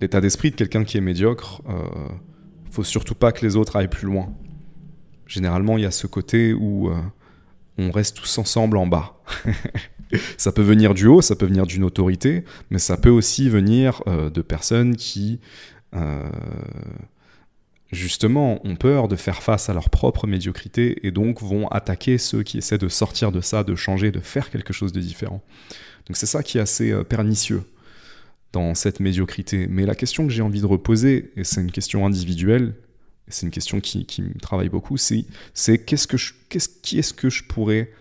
l'état 0.00 0.20
d'esprit 0.20 0.52
de 0.52 0.54
quelqu'un 0.54 0.84
qui 0.84 0.98
est 0.98 1.00
médiocre, 1.00 1.62
faut 2.78 2.84
surtout 2.84 3.16
pas 3.16 3.32
que 3.32 3.44
les 3.44 3.56
autres 3.56 3.74
aillent 3.74 3.88
plus 3.88 4.06
loin. 4.06 4.32
Généralement, 5.26 5.78
il 5.78 5.82
y 5.82 5.86
a 5.86 5.90
ce 5.90 6.06
côté 6.06 6.52
où 6.52 6.88
euh, 6.88 6.94
on 7.76 7.90
reste 7.90 8.16
tous 8.16 8.38
ensemble 8.38 8.76
en 8.76 8.86
bas. 8.86 9.20
ça 10.36 10.52
peut 10.52 10.62
venir 10.62 10.94
du 10.94 11.08
haut, 11.08 11.20
ça 11.20 11.34
peut 11.34 11.46
venir 11.46 11.66
d'une 11.66 11.82
autorité, 11.82 12.44
mais 12.70 12.78
ça 12.78 12.96
peut 12.96 13.10
aussi 13.10 13.48
venir 13.48 14.00
euh, 14.06 14.30
de 14.30 14.42
personnes 14.42 14.94
qui 14.94 15.40
euh, 15.96 16.30
justement, 17.90 18.64
ont 18.64 18.76
peur 18.76 19.08
de 19.08 19.16
faire 19.16 19.42
face 19.42 19.68
à 19.68 19.74
leur 19.74 19.90
propre 19.90 20.28
médiocrité 20.28 21.04
et 21.04 21.10
donc 21.10 21.42
vont 21.42 21.66
attaquer 21.68 22.16
ceux 22.16 22.44
qui 22.44 22.58
essaient 22.58 22.78
de 22.78 22.88
sortir 22.88 23.32
de 23.32 23.40
ça, 23.40 23.64
de 23.64 23.74
changer, 23.74 24.12
de 24.12 24.20
faire 24.20 24.50
quelque 24.50 24.72
chose 24.72 24.92
de 24.92 25.00
différent. 25.00 25.42
Donc 26.06 26.16
c'est 26.16 26.26
ça 26.26 26.44
qui 26.44 26.58
est 26.58 26.60
assez 26.60 26.94
pernicieux 27.08 27.64
dans 28.52 28.74
cette 28.74 29.00
médiocrité. 29.00 29.66
Mais 29.68 29.86
la 29.86 29.94
question 29.94 30.26
que 30.26 30.32
j'ai 30.32 30.42
envie 30.42 30.60
de 30.60 30.66
reposer, 30.66 31.32
et 31.36 31.44
c'est 31.44 31.60
une 31.60 31.70
question 31.70 32.06
individuelle, 32.06 32.74
et 33.26 33.30
c'est 33.30 33.46
une 33.46 33.52
question 33.52 33.80
qui, 33.80 34.06
me 34.22 34.38
travaille 34.40 34.70
beaucoup, 34.70 34.96
c'est, 34.96 35.24
qu'est-ce 35.84 36.06
que 36.06 36.16
qui 36.82 36.98
est-ce 36.98 37.12
que 37.12 37.28
je 37.28 37.44
pourrais 37.44 37.92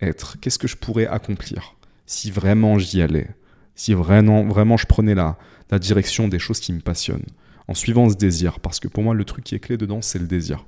être? 0.00 0.38
Qu'est-ce 0.40 0.58
que 0.58 0.68
je 0.68 0.76
pourrais 0.76 1.06
accomplir? 1.06 1.76
Si 2.06 2.30
vraiment 2.30 2.78
j'y 2.78 3.00
allais 3.00 3.28
Si 3.76 3.94
vraiment, 3.94 4.44
vraiment 4.44 4.76
je 4.76 4.86
prenais 4.86 5.14
la, 5.14 5.38
la 5.70 5.78
direction 5.78 6.28
des 6.28 6.38
choses 6.38 6.60
qui 6.60 6.72
me 6.72 6.80
passionnent 6.80 7.26
en 7.68 7.74
suivant 7.74 8.08
ce 8.08 8.16
désir. 8.16 8.60
Parce 8.60 8.80
que 8.80 8.88
pour 8.88 9.02
moi, 9.02 9.14
le 9.14 9.24
truc 9.24 9.44
qui 9.44 9.54
est 9.54 9.60
clé 9.60 9.76
dedans, 9.76 10.02
c'est 10.02 10.18
le 10.18 10.26
désir. 10.26 10.66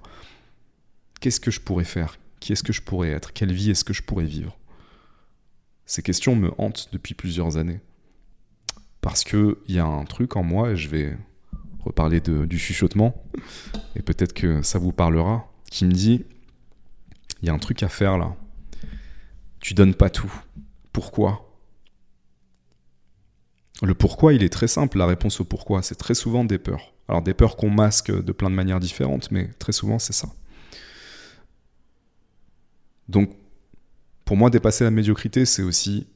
Qu'est-ce 1.20 1.40
que 1.40 1.50
je 1.50 1.60
pourrais 1.60 1.84
faire? 1.84 2.18
Qui 2.40 2.52
est-ce 2.52 2.62
que 2.62 2.72
je 2.72 2.82
pourrais 2.82 3.10
être? 3.10 3.32
Quelle 3.32 3.52
vie 3.52 3.70
est-ce 3.70 3.84
que 3.84 3.92
je 3.92 4.02
pourrais 4.02 4.24
vivre? 4.24 4.58
Ces 5.84 6.02
questions 6.02 6.36
me 6.36 6.50
hantent 6.58 6.88
depuis 6.92 7.14
plusieurs 7.14 7.56
années. 7.56 7.80
Parce 9.06 9.22
qu'il 9.22 9.54
y 9.68 9.78
a 9.78 9.86
un 9.86 10.04
truc 10.04 10.34
en 10.34 10.42
moi, 10.42 10.72
et 10.72 10.76
je 10.76 10.88
vais 10.88 11.16
reparler 11.84 12.20
du 12.20 12.58
chuchotement, 12.58 13.24
et 13.94 14.02
peut-être 14.02 14.32
que 14.32 14.62
ça 14.62 14.80
vous 14.80 14.90
parlera, 14.90 15.48
qui 15.70 15.84
me 15.84 15.92
dit, 15.92 16.24
il 17.40 17.46
y 17.46 17.48
a 17.48 17.54
un 17.54 17.60
truc 17.60 17.84
à 17.84 17.88
faire 17.88 18.18
là. 18.18 18.34
Tu 19.60 19.74
donnes 19.74 19.94
pas 19.94 20.10
tout. 20.10 20.34
Pourquoi? 20.92 21.56
Le 23.80 23.94
pourquoi, 23.94 24.34
il 24.34 24.42
est 24.42 24.52
très 24.52 24.66
simple. 24.66 24.98
La 24.98 25.06
réponse 25.06 25.38
au 25.38 25.44
pourquoi, 25.44 25.84
c'est 25.84 25.94
très 25.94 26.14
souvent 26.14 26.44
des 26.44 26.58
peurs. 26.58 26.92
Alors 27.06 27.22
des 27.22 27.32
peurs 27.32 27.56
qu'on 27.56 27.70
masque 27.70 28.10
de 28.10 28.32
plein 28.32 28.50
de 28.50 28.56
manières 28.56 28.80
différentes, 28.80 29.30
mais 29.30 29.50
très 29.60 29.70
souvent 29.70 30.00
c'est 30.00 30.14
ça. 30.14 30.26
Donc, 33.08 33.30
pour 34.24 34.36
moi, 34.36 34.50
dépasser 34.50 34.82
la 34.82 34.90
médiocrité, 34.90 35.46
c'est 35.46 35.62
aussi 35.62 36.08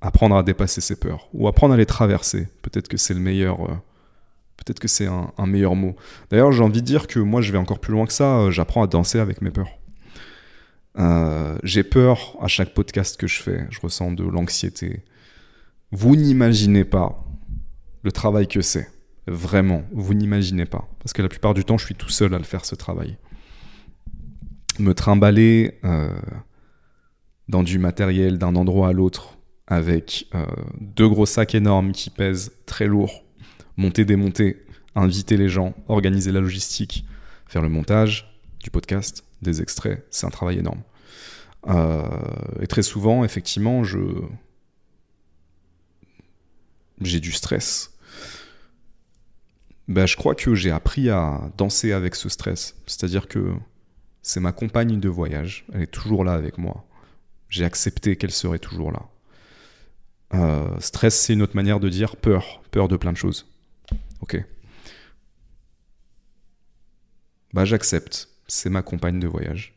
apprendre 0.00 0.36
à 0.36 0.42
dépasser 0.42 0.80
ses 0.80 0.96
peurs 0.96 1.28
ou 1.32 1.48
apprendre 1.48 1.74
à 1.74 1.76
les 1.76 1.86
traverser. 1.86 2.48
Peut-être 2.62 2.88
que 2.88 2.96
c'est 2.96 3.14
le 3.14 3.20
meilleur. 3.20 3.60
Euh, 3.70 3.74
peut-être 4.56 4.78
que 4.78 4.88
c'est 4.88 5.06
un, 5.06 5.46
meilleur 5.46 5.74
mot. 5.74 5.96
D'ailleurs, 6.30 6.52
j'ai 6.52 6.62
envie 6.62 6.82
de 6.82 6.86
dire 6.86 7.06
que 7.06 7.18
moi, 7.18 7.40
je 7.40 7.52
vais 7.52 7.58
encore 7.58 7.78
plus 7.78 7.92
loin 7.92 8.06
que 8.06 8.12
ça. 8.12 8.38
Euh, 8.38 8.50
j'apprends 8.50 8.82
à 8.82 8.86
danser 8.86 9.18
avec 9.18 9.42
mes 9.42 9.50
peurs. 9.50 9.78
Euh, 10.98 11.58
j'ai 11.62 11.84
peur 11.84 12.36
à 12.40 12.48
chaque 12.48 12.72
podcast 12.72 13.16
que 13.18 13.26
je 13.26 13.42
fais. 13.42 13.66
Je 13.70 13.80
ressens 13.80 14.12
de 14.12 14.24
l'anxiété. 14.24 15.04
Vous 15.92 16.16
n'imaginez 16.16 16.84
pas 16.84 17.16
le 18.02 18.12
travail 18.12 18.48
que 18.48 18.62
c'est. 18.62 18.90
Vraiment, 19.26 19.82
vous 19.92 20.14
n'imaginez 20.14 20.66
pas. 20.66 20.88
Parce 21.00 21.12
que 21.12 21.22
la 21.22 21.28
plupart 21.28 21.52
du 21.52 21.64
temps, 21.64 21.78
je 21.78 21.84
suis 21.84 21.94
tout 21.94 22.08
seul 22.08 22.32
à 22.34 22.38
le 22.38 22.44
faire, 22.44 22.64
ce 22.64 22.74
travail. 22.74 23.18
Me 24.78 24.94
trimballer 24.94 25.80
dans 27.48 27.62
du 27.62 27.78
matériel 27.78 28.38
d'un 28.38 28.54
endroit 28.54 28.88
à 28.88 28.92
l'autre 28.92 29.35
avec 29.66 30.28
euh, 30.34 30.46
deux 30.80 31.08
gros 31.08 31.26
sacs 31.26 31.54
énormes 31.54 31.92
qui 31.92 32.10
pèsent 32.10 32.52
très 32.66 32.86
lourd, 32.86 33.24
monter, 33.76 34.04
démonter, 34.04 34.64
inviter 34.94 35.36
les 35.36 35.48
gens, 35.48 35.74
organiser 35.88 36.32
la 36.32 36.40
logistique, 36.40 37.04
faire 37.46 37.62
le 37.62 37.68
montage 37.68 38.40
du 38.60 38.70
podcast, 38.70 39.24
des 39.42 39.60
extraits, 39.60 40.06
c'est 40.10 40.26
un 40.26 40.30
travail 40.30 40.58
énorme. 40.58 40.82
Euh, 41.68 42.02
et 42.60 42.66
très 42.66 42.82
souvent, 42.82 43.24
effectivement, 43.24 43.82
je, 43.84 43.98
j'ai 47.00 47.20
du 47.20 47.32
stress. 47.32 47.92
Ben, 49.88 50.06
je 50.06 50.16
crois 50.16 50.34
que 50.34 50.54
j'ai 50.54 50.70
appris 50.70 51.10
à 51.10 51.50
danser 51.56 51.92
avec 51.92 52.14
ce 52.14 52.28
stress. 52.28 52.76
C'est-à-dire 52.86 53.28
que 53.28 53.52
c'est 54.22 54.40
ma 54.40 54.52
compagne 54.52 54.98
de 54.98 55.08
voyage. 55.08 55.64
Elle 55.72 55.82
est 55.82 55.86
toujours 55.86 56.24
là 56.24 56.32
avec 56.32 56.58
moi. 56.58 56.84
J'ai 57.48 57.64
accepté 57.64 58.16
qu'elle 58.16 58.32
serait 58.32 58.58
toujours 58.58 58.90
là. 58.90 59.02
Euh, 60.34 60.78
stress, 60.80 61.18
c'est 61.18 61.32
une 61.32 61.42
autre 61.42 61.56
manière 61.56 61.80
de 61.80 61.88
dire 61.88 62.16
peur. 62.16 62.62
Peur 62.70 62.88
de 62.88 62.96
plein 62.96 63.12
de 63.12 63.16
choses. 63.16 63.46
Ok. 64.20 64.42
Bah, 67.52 67.64
j'accepte. 67.64 68.28
C'est 68.48 68.70
ma 68.70 68.82
compagne 68.82 69.18
de 69.18 69.26
voyage. 69.26 69.74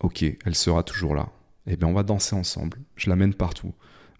Ok, 0.00 0.24
elle 0.44 0.54
sera 0.54 0.82
toujours 0.82 1.14
là. 1.14 1.30
Eh 1.66 1.76
bien, 1.76 1.88
on 1.88 1.92
va 1.92 2.02
danser 2.02 2.36
ensemble. 2.36 2.78
Je 2.96 3.08
l'amène 3.08 3.34
partout 3.34 3.74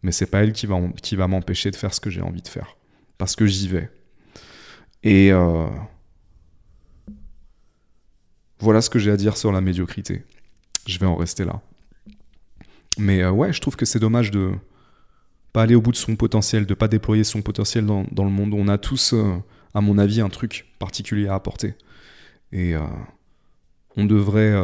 mais 0.07 0.12
c'est 0.12 0.26
pas 0.26 0.44
elle 0.44 0.52
qui 0.52 0.66
va, 0.66 0.80
qui 1.02 1.16
va 1.16 1.26
m'empêcher 1.26 1.70
de 1.72 1.76
faire 1.76 1.92
ce 1.92 2.00
que 2.00 2.11
j'ai 2.11 2.20
envie 2.20 2.40
de 2.40 2.48
faire. 2.48 2.76
Parce 3.18 3.34
que 3.34 3.44
j'y 3.44 3.66
vais. 3.66 3.90
Et 5.02 5.32
euh, 5.32 5.66
voilà 8.61 8.80
ce 8.80 8.88
que 8.88 9.00
j'ai 9.00 9.11
à 9.11 9.16
dire 9.16 9.36
sur 9.36 9.50
la 9.50 9.61
médiocrité. 9.61 10.24
Je 10.86 10.98
vais 11.00 11.07
en 11.07 11.16
rester 11.16 11.44
là. 11.44 11.61
Mais 12.98 13.22
euh, 13.22 13.32
ouais, 13.32 13.52
je 13.52 13.61
trouve 13.61 13.74
que 13.74 13.84
c'est 13.84 13.98
dommage 13.98 14.30
de 14.30 14.52
pas 15.57 15.62
aller 15.62 15.74
au 15.74 15.80
bout 15.80 15.92
de 15.92 15.96
son 15.96 16.16
potentiel, 16.16 16.66
de 16.66 16.74
pas 16.74 16.86
déployer 16.86 17.24
son 17.24 17.40
potentiel 17.40 17.86
dans, 17.86 18.04
le 18.24 18.30
monde. 18.30 18.52
On 18.52 18.68
a 18.68 18.76
tous, 18.76 19.14
euh, 19.14 19.36
à 19.72 19.80
mon 19.80 19.96
avis, 19.96 20.20
un 20.20 20.28
truc 20.28 20.66
particulier 20.78 21.28
à 21.28 21.34
apporter. 21.34 21.72
Et 22.52 22.74
on 23.96 24.04
devrait 24.04 24.54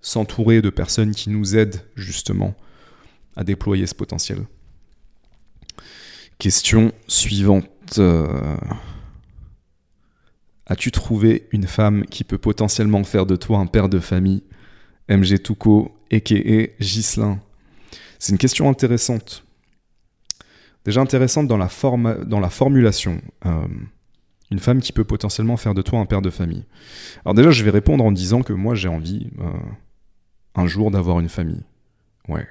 s'entourer 0.00 0.62
de 0.62 0.70
personnes 0.70 1.12
qui 1.12 1.30
nous 1.30 1.54
aident 1.54 1.80
justement 1.94 2.56
à 3.36 3.44
déployer 3.44 3.86
ce 3.86 3.94
potentiel. 3.94 4.46
Question 6.38 6.92
suivante. 7.06 7.68
Euh, 7.98 8.56
as-tu 10.66 10.90
trouvé 10.90 11.46
une 11.52 11.68
femme 11.68 12.04
qui 12.06 12.24
peut 12.24 12.36
potentiellement 12.36 13.04
faire 13.04 13.26
de 13.26 13.36
toi 13.36 13.58
un 13.58 13.66
père 13.66 13.88
de 13.88 14.00
famille? 14.00 14.42
MG 15.08 15.40
Touko, 15.40 15.96
a.k.a. 16.12 16.68
Gislin. 16.80 17.40
C'est 18.26 18.32
une 18.32 18.38
question 18.38 18.68
intéressante. 18.68 19.44
Déjà 20.84 21.00
intéressante 21.00 21.46
dans 21.46 21.56
la, 21.56 21.68
forme, 21.68 22.24
dans 22.24 22.40
la 22.40 22.50
formulation. 22.50 23.20
Euh, 23.44 23.68
une 24.50 24.58
femme 24.58 24.80
qui 24.80 24.90
peut 24.90 25.04
potentiellement 25.04 25.56
faire 25.56 25.74
de 25.74 25.82
toi 25.82 26.00
un 26.00 26.06
père 26.06 26.22
de 26.22 26.30
famille. 26.30 26.64
Alors 27.24 27.34
déjà, 27.34 27.52
je 27.52 27.62
vais 27.62 27.70
répondre 27.70 28.04
en 28.04 28.10
disant 28.10 28.42
que 28.42 28.52
moi, 28.52 28.74
j'ai 28.74 28.88
envie 28.88 29.30
euh, 29.38 29.52
un 30.56 30.66
jour 30.66 30.90
d'avoir 30.90 31.20
une 31.20 31.28
famille. 31.28 31.62
Ouais, 32.26 32.48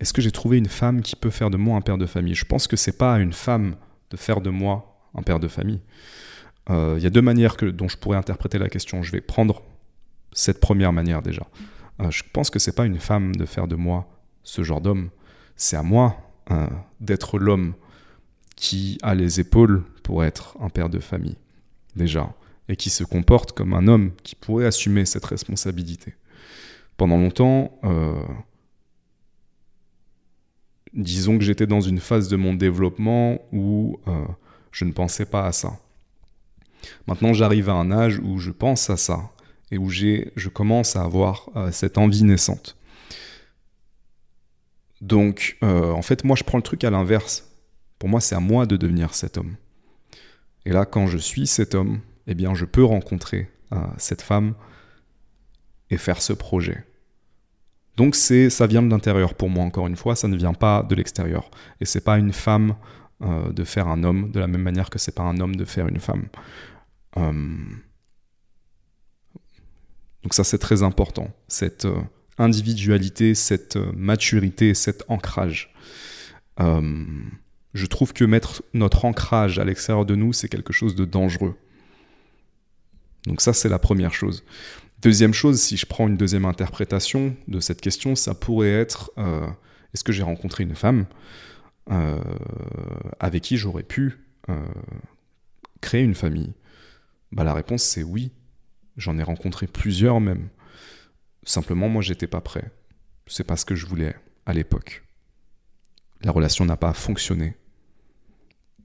est-ce 0.00 0.12
que 0.12 0.20
j'ai 0.20 0.32
trouvé 0.32 0.58
une 0.58 0.68
femme 0.68 1.00
qui 1.00 1.16
peut 1.16 1.30
faire 1.30 1.48
de 1.48 1.56
moi 1.56 1.78
un 1.78 1.80
père 1.80 1.96
de 1.96 2.04
famille? 2.04 2.34
Je 2.34 2.44
pense 2.44 2.66
que 2.66 2.76
c'est 2.76 2.98
pas 2.98 3.14
à 3.14 3.20
une 3.20 3.32
femme 3.32 3.76
de 4.10 4.18
faire 4.18 4.42
de 4.42 4.50
moi 4.50 5.00
un 5.14 5.22
père 5.22 5.40
de 5.40 5.48
famille. 5.48 5.80
Euh, 6.68 6.96
il 6.98 7.02
y 7.02 7.06
a 7.06 7.10
deux 7.10 7.22
manières 7.22 7.56
dont 7.56 7.88
je 7.88 7.96
pourrais 7.96 8.18
interpréter 8.18 8.58
la 8.58 8.68
question. 8.68 9.02
Je 9.02 9.12
vais 9.12 9.22
prendre 9.22 9.62
cette 10.34 10.60
première 10.60 10.92
manière 10.92 11.22
déjà. 11.22 11.46
Je 12.10 12.22
pense 12.34 12.50
que 12.50 12.58
c'est 12.58 12.76
pas 12.76 12.84
une 12.84 12.98
femme 12.98 13.34
de 13.34 13.46
faire 13.46 13.66
de 13.66 13.76
moi 13.76 14.06
ce 14.42 14.62
genre 14.62 14.80
d'homme. 14.80 15.10
C'est 15.56 15.76
à 15.76 15.82
moi 15.82 16.16
euh, 16.50 16.66
d'être 17.00 17.38
l'homme 17.38 17.74
qui 18.56 18.98
a 19.02 19.14
les 19.14 19.40
épaules 19.40 19.84
pour 20.02 20.24
être 20.24 20.56
un 20.60 20.68
père 20.68 20.90
de 20.90 20.98
famille, 20.98 21.36
déjà, 21.96 22.34
et 22.68 22.76
qui 22.76 22.90
se 22.90 23.04
comporte 23.04 23.52
comme 23.52 23.72
un 23.72 23.88
homme 23.88 24.12
qui 24.22 24.34
pourrait 24.34 24.66
assumer 24.66 25.06
cette 25.06 25.24
responsabilité. 25.24 26.14
Pendant 26.96 27.16
longtemps, 27.16 27.72
disons 30.92 31.38
que 31.38 31.44
j'étais 31.44 31.66
dans 31.66 31.80
une 31.80 32.00
phase 32.00 32.28
de 32.28 32.36
mon 32.36 32.54
développement 32.54 33.38
où 33.52 33.98
euh, 34.08 34.24
je 34.72 34.84
ne 34.84 34.92
pensais 34.92 35.26
pas 35.26 35.46
à 35.46 35.52
ça. 35.52 35.78
Maintenant, 37.06 37.32
j'arrive 37.32 37.68
à 37.68 37.74
un 37.74 37.90
âge 37.90 38.20
où 38.22 38.38
je 38.38 38.50
pense 38.50 38.90
à 38.90 38.96
ça 38.96 39.30
et 39.70 39.78
où 39.78 39.90
je 39.90 40.48
commence 40.48 40.96
à 40.96 41.02
avoir 41.02 41.48
euh, 41.56 41.70
cette 41.70 41.98
envie 41.98 42.24
naissante. 42.24 42.76
Donc, 45.00 45.56
euh, 45.62 45.92
en 45.92 46.02
fait, 46.02 46.24
moi, 46.24 46.36
je 46.36 46.44
prends 46.44 46.58
le 46.58 46.62
truc 46.62 46.84
à 46.84 46.90
l'inverse. 46.90 47.50
Pour 47.98 48.08
moi, 48.08 48.20
c'est 48.20 48.34
à 48.34 48.40
moi 48.40 48.66
de 48.66 48.76
devenir 48.76 49.14
cet 49.14 49.38
homme. 49.38 49.56
Et 50.66 50.70
là, 50.70 50.84
quand 50.84 51.06
je 51.06 51.18
suis 51.18 51.46
cet 51.46 51.74
homme, 51.74 52.00
eh 52.26 52.34
bien, 52.34 52.54
je 52.54 52.64
peux 52.64 52.84
rencontrer 52.84 53.50
cette 53.98 54.20
femme 54.20 54.54
et 55.90 55.96
faire 55.96 56.20
ce 56.20 56.32
projet. 56.32 56.84
Donc 57.96 58.14
c'est, 58.14 58.48
ça 58.48 58.66
vient 58.66 58.82
de 58.82 58.88
l'intérieur 58.88 59.34
pour 59.34 59.50
moi, 59.50 59.64
encore 59.64 59.86
une 59.86 59.96
fois, 59.96 60.16
ça 60.16 60.28
ne 60.28 60.36
vient 60.36 60.54
pas 60.54 60.82
de 60.82 60.94
l'extérieur. 60.94 61.50
Et 61.80 61.84
c'est 61.84 62.00
pas 62.00 62.18
une 62.18 62.32
femme 62.32 62.74
euh, 63.22 63.52
de 63.52 63.64
faire 63.64 63.88
un 63.88 64.04
homme, 64.04 64.30
de 64.30 64.40
la 64.40 64.46
même 64.46 64.62
manière 64.62 64.88
que 64.88 64.98
c'est 64.98 65.14
pas 65.14 65.22
un 65.22 65.38
homme 65.40 65.56
de 65.56 65.64
faire 65.64 65.86
une 65.88 66.00
femme. 66.00 66.28
Euh, 67.18 67.32
donc 70.22 70.32
ça 70.32 70.44
c'est 70.44 70.58
très 70.58 70.82
important, 70.82 71.28
cette 71.48 71.84
euh, 71.84 72.00
individualité, 72.40 73.34
cette 73.34 73.76
maturité, 73.76 74.74
cet 74.74 75.04
ancrage. 75.08 75.72
je 76.58 77.86
trouve 77.86 78.12
que 78.12 78.24
mettre 78.24 78.62
notre 78.74 79.04
ancrage 79.04 79.58
à 79.58 79.64
l'extérieur 79.64 80.04
de 80.04 80.14
nous, 80.16 80.32
c'est 80.32 80.48
quelque 80.48 80.72
chose 80.72 80.94
de 80.94 81.04
dangereux. 81.04 81.54
Donc 83.26 83.40
ça, 83.40 83.52
c'est 83.52 83.68
la 83.68 83.78
première 83.78 84.14
chose. 84.14 84.44
Deuxième 85.02 85.32
chose, 85.32 85.60
si 85.60 85.76
je 85.76 85.86
prends 85.86 86.08
une 86.08 86.16
deuxième 86.16 86.44
interprétation 86.44 87.34
de 87.48 87.60
cette 87.60 87.80
question, 87.80 88.14
ça 88.14 88.34
pourrait 88.34 88.72
être 88.72 89.10
euh, 89.18 89.46
est-ce 89.94 90.04
que 90.04 90.12
j'ai 90.12 90.22
rencontré 90.22 90.64
une 90.64 90.74
femme 90.74 91.06
euh, 91.90 92.20
avec 93.18 93.42
qui 93.42 93.56
j'aurais 93.56 93.82
pu 93.82 94.18
euh, 94.50 94.58
créer 95.80 96.02
une 96.02 96.14
famille? 96.14 96.52
Bah, 97.32 97.44
La 97.44 97.54
réponse, 97.54 97.82
c'est 97.82 98.02
oui. 98.02 98.32
J'en 98.96 99.16
ai 99.18 99.22
rencontré 99.22 99.66
plusieurs 99.66 100.20
même. 100.20 100.48
Simplement, 101.44 101.88
moi, 101.88 102.02
j'étais 102.02 102.26
pas 102.26 102.40
prêt. 102.40 102.70
C'est 103.26 103.44
pas 103.44 103.56
ce 103.56 103.64
que 103.64 103.74
je 103.74 103.86
voulais 103.86 104.14
à 104.46 104.52
l'époque. 104.52 105.04
La 106.22 106.32
relation 106.32 106.64
n'a 106.64 106.76
pas 106.76 106.92
fonctionné. 106.92 107.56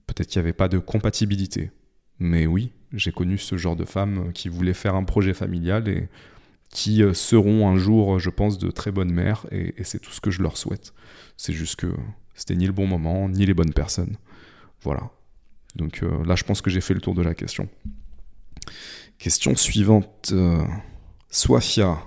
Peut-être 0.08 0.28
qu'il 0.28 0.40
n'y 0.42 0.46
avait 0.46 0.54
pas 0.54 0.68
de 0.68 0.78
compatibilité. 0.78 1.72
Mais 2.20 2.46
oui, 2.46 2.72
j'ai 2.94 3.12
connu 3.12 3.38
ce 3.38 3.58
genre 3.58 3.76
de 3.76 3.86
femmes 3.86 4.32
qui 4.34 4.48
voulaient 4.48 4.74
faire 4.74 4.96
un 4.96 5.04
projet 5.04 5.34
familial 5.34 5.88
et 5.90 6.08
qui 6.70 7.04
euh, 7.04 7.14
seront 7.14 7.68
un 7.70 7.78
jour, 7.78 8.20
je 8.20 8.30
pense, 8.30 8.58
de 8.58 8.72
très 8.72 8.92
bonnes 8.92 9.12
mères, 9.12 9.46
et, 9.52 9.74
c'est 9.84 10.00
tout 10.00 10.12
ce 10.12 10.22
que 10.22 10.32
je 10.32 10.42
leur 10.42 10.58
souhaite. 10.58 10.94
C'est 11.38 11.54
juste 11.54 11.78
que 11.78 11.94
c'était 12.34 12.56
ni 12.56 12.66
le 12.66 12.74
bon 12.74 12.88
moment, 12.88 13.30
ni 13.30 13.46
les 13.46 13.54
bonnes 13.54 13.74
personnes. 13.74 14.18
Voilà. 14.82 15.10
Donc 15.76 16.04
euh, 16.04 16.24
là, 16.26 16.36
je 16.36 16.44
pense 16.44 16.62
que 16.62 16.70
j'ai 16.70 16.82
fait 16.82 16.94
le 16.94 17.02
tour 17.02 17.16
de 17.16 17.22
la 17.22 17.34
question. 17.34 17.70
Question 19.18 19.56
suivante. 19.56 20.32
Euh, 20.32 20.64
Swafia, 21.30 21.98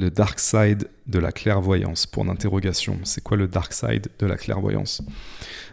le 0.00 0.10
dark 0.10 0.38
side 0.38 0.88
de 1.06 1.18
la 1.18 1.32
clairvoyance, 1.32 2.06
pour 2.06 2.24
l'interrogation. 2.24 2.98
C'est 3.04 3.22
quoi 3.22 3.36
le 3.36 3.48
dark 3.48 3.72
side 3.72 4.08
de 4.18 4.26
la 4.26 4.36
clairvoyance? 4.36 5.02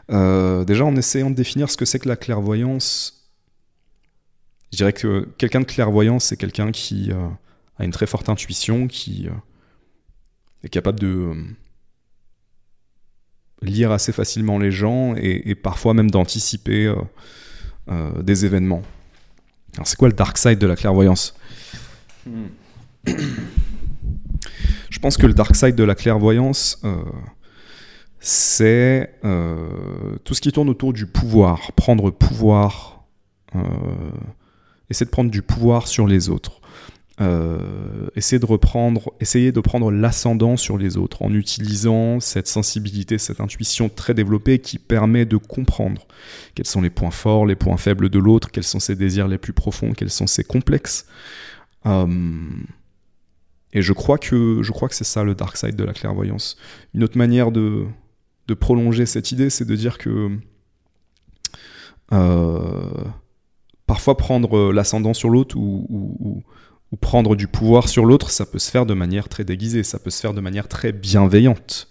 Déjà, 0.10 0.86
en 0.86 0.96
essayant 0.96 1.30
de 1.30 1.36
définir 1.36 1.70
ce 1.70 1.78
que 1.78 1.86
c'est 1.86 2.00
que 2.00 2.08
la 2.08 2.16
clairvoyance, 2.16 3.28
je 4.72 4.78
dirais 4.78 4.94
que 4.94 5.28
quelqu'un 5.38 5.60
de 5.62 5.66
clairvoyant, 5.66 6.20
c'est 6.20 6.38
quelqu'un 6.38 6.72
qui 6.72 7.12
a 7.12 7.84
une 7.84 7.92
très 7.92 8.08
forte 8.08 8.30
intuition, 8.30 8.88
qui 8.88 9.28
est 10.64 10.70
capable 10.70 11.00
de 11.00 11.34
lire 13.62 13.92
assez 13.92 14.12
facilement 14.12 14.60
les 14.60 14.72
gens 14.72 15.16
et, 15.16 15.56
parfois 15.56 15.94
même 15.94 16.12
d'anticiper 16.12 16.86
euh, 16.86 16.96
euh, 17.90 18.22
des 18.22 18.46
événements. 18.46 18.84
Alors 19.76 19.88
c'est 19.88 19.98
quoi 19.98 20.08
le 20.08 20.14
dark 20.14 20.38
side 20.38 20.60
de 20.60 20.68
la 20.68 20.76
clairvoyance? 20.76 21.36
Hmm. 22.26 22.48
Je 24.90 25.00
pense 25.00 25.18
que 25.18 25.28
le 25.28 25.34
dark 25.34 25.56
side 25.56 25.76
de 25.76 25.84
la 25.84 25.96
clairvoyance, 25.96 26.80
euh, 26.84 26.96
c'est 28.20 29.14
tout 30.24 30.34
ce 30.34 30.42
qui 30.42 30.52
tourne 30.52 30.70
autour 30.70 30.92
du 30.92 31.06
pouvoir, 31.06 31.72
prendre 31.74 32.10
pouvoir, 32.10 33.06
essayer 34.90 35.06
de 35.06 35.12
prendre 35.12 35.30
du 35.30 35.42
pouvoir 35.42 35.88
sur 35.88 36.08
les 36.08 36.30
autres. 36.30 36.60
Euh, 37.20 38.10
essayer 38.16 38.38
de 38.38 38.46
reprendre, 38.46 39.12
essayer 39.20 39.52
de 39.52 39.60
prendre 39.60 39.90
l'ascendant 39.90 40.56
sur 40.56 40.78
les 40.78 40.98
autres 40.98 41.24
en 41.24 41.34
utilisant 41.34 42.20
cette 42.20 42.48
sensibilité, 42.48 43.18
cette 43.18 43.42
intuition 43.42 43.90
très 43.90 44.14
développée 44.14 44.60
qui 44.60 44.78
permet 44.78 45.26
de 45.26 45.38
comprendre 45.38 46.06
quels 46.54 46.68
sont 46.68 46.80
les 46.80 46.92
points 46.92 47.10
forts, 47.10 47.48
les 47.48 47.56
points 47.56 47.78
faibles 47.78 48.10
de 48.10 48.20
l'autre, 48.20 48.52
quels 48.52 48.64
sont 48.64 48.80
ses 48.80 48.96
désirs 48.96 49.28
les 49.28 49.40
plus 49.40 49.54
profonds, 49.54 49.94
quels 49.94 50.12
sont 50.12 50.28
ses 50.28 50.44
complexes. 50.44 51.08
Euh, 51.88 52.06
et 53.74 53.82
je 53.82 53.94
crois 53.94 54.18
que 54.18 54.62
je 54.62 54.72
crois 54.72 54.90
que 54.90 54.96
c'est 54.96 55.04
ça 55.04 55.24
le 55.24 55.36
dark 55.36 55.58
side 55.58 55.76
de 55.76 55.84
la 55.84 55.94
clairvoyance. 55.94 56.58
Une 56.94 57.04
autre 57.04 57.18
manière 57.18 57.52
de, 57.52 57.86
prolonger 58.60 59.06
cette 59.06 59.32
idée, 59.32 59.50
c'est 59.50 59.66
de 59.66 59.76
dire 59.76 59.98
que 59.98 60.38
euh, 62.14 63.04
parfois 63.86 64.16
prendre 64.16 64.72
l'ascendant 64.72 65.14
sur 65.14 65.30
l'autre 65.30 65.58
ou 65.58 66.44
ou 66.92 66.96
prendre 66.96 67.36
du 67.36 67.48
pouvoir 67.48 67.90
sur 67.90 68.06
l'autre, 68.06 68.30
ça 68.30 68.46
peut 68.46 68.60
se 68.60 68.72
faire 68.72 68.86
de 68.86 68.94
manière 68.94 69.28
très 69.28 69.44
déguisée, 69.44 69.84
ça 69.84 70.00
peut 70.00 70.10
se 70.10 70.22
faire 70.22 70.34
de 70.34 70.42
manière 70.42 70.68
très 70.68 70.92
bienveillante. 70.92 71.90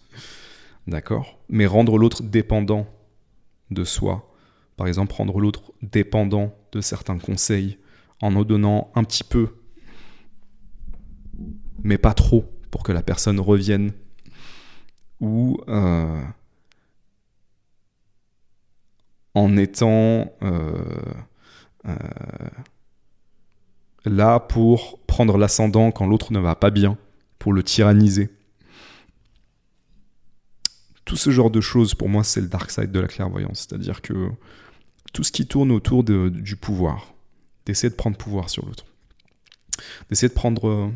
D'accord? 0.86 1.38
Mais 1.48 1.66
rendre 1.66 1.98
l'autre 1.98 2.22
dépendant 2.22 2.86
de 3.70 3.84
soi, 3.84 4.32
par 4.76 4.86
exemple 4.86 5.14
rendre 5.14 5.38
l'autre 5.40 5.72
dépendant 5.82 6.54
de 6.72 6.80
certains 6.80 7.18
conseils, 7.18 7.78
en 8.22 8.34
en 8.36 8.44
donnant 8.44 8.90
un 8.94 9.04
petit 9.04 9.24
peu, 9.24 9.55
mais 11.86 11.98
pas 11.98 12.14
trop, 12.14 12.44
pour 12.70 12.82
que 12.82 12.92
la 12.92 13.02
personne 13.02 13.40
revienne, 13.40 13.92
ou 15.20 15.58
euh, 15.68 16.22
en 19.34 19.56
étant... 19.56 20.32
Euh, 20.42 20.84
euh, 21.86 21.96
là 24.04 24.38
pour 24.38 25.00
prendre 25.06 25.36
l'ascendant 25.36 25.90
quand 25.90 26.06
l'autre 26.06 26.32
ne 26.32 26.38
va 26.38 26.54
pas 26.54 26.70
bien, 26.70 26.96
pour 27.38 27.52
le 27.52 27.62
tyranniser. 27.62 28.30
Tout 31.04 31.16
ce 31.16 31.30
genre 31.30 31.50
de 31.50 31.60
choses, 31.60 31.94
pour 31.94 32.08
moi, 32.08 32.24
c'est 32.24 32.40
le 32.40 32.48
dark 32.48 32.70
side 32.70 32.90
de 32.90 33.00
la 33.00 33.06
clairvoyance. 33.06 33.66
C'est-à-dire 33.68 34.02
que 34.02 34.30
tout 35.12 35.22
ce 35.22 35.30
qui 35.30 35.46
tourne 35.46 35.70
autour 35.70 36.02
du 36.04 36.56
pouvoir, 36.56 37.14
d'essayer 37.64 37.90
de 37.90 37.94
prendre 37.94 38.16
pouvoir 38.16 38.50
sur 38.50 38.66
l'autre, 38.66 38.86
d'essayer 40.08 40.28
de 40.28 40.34
prendre 40.34 40.68
euh, 40.68 40.90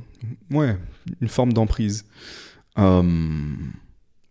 ouais, 0.51 0.77
une 1.21 1.29
forme 1.29 1.53
d'emprise. 1.53 2.07
Euh, 2.79 3.55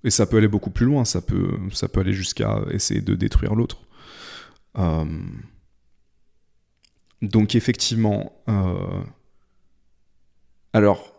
et 0.04 0.10
ça 0.10 0.26
peut 0.26 0.38
aller 0.38 0.48
beaucoup 0.48 0.70
plus 0.70 0.86
loin, 0.86 1.06
ça 1.06 1.22
peut, 1.22 1.58
ça 1.74 1.88
peut 1.88 2.00
aller 2.00 2.14
jusqu'à 2.14 2.62
essayer 2.72 3.02
de 3.02 3.16
détruire 3.16 3.56
l'autre. 3.56 3.82
Euh, 4.78 5.06
donc 7.22 7.56
effectivement, 7.56 8.32
alors, 10.72 11.14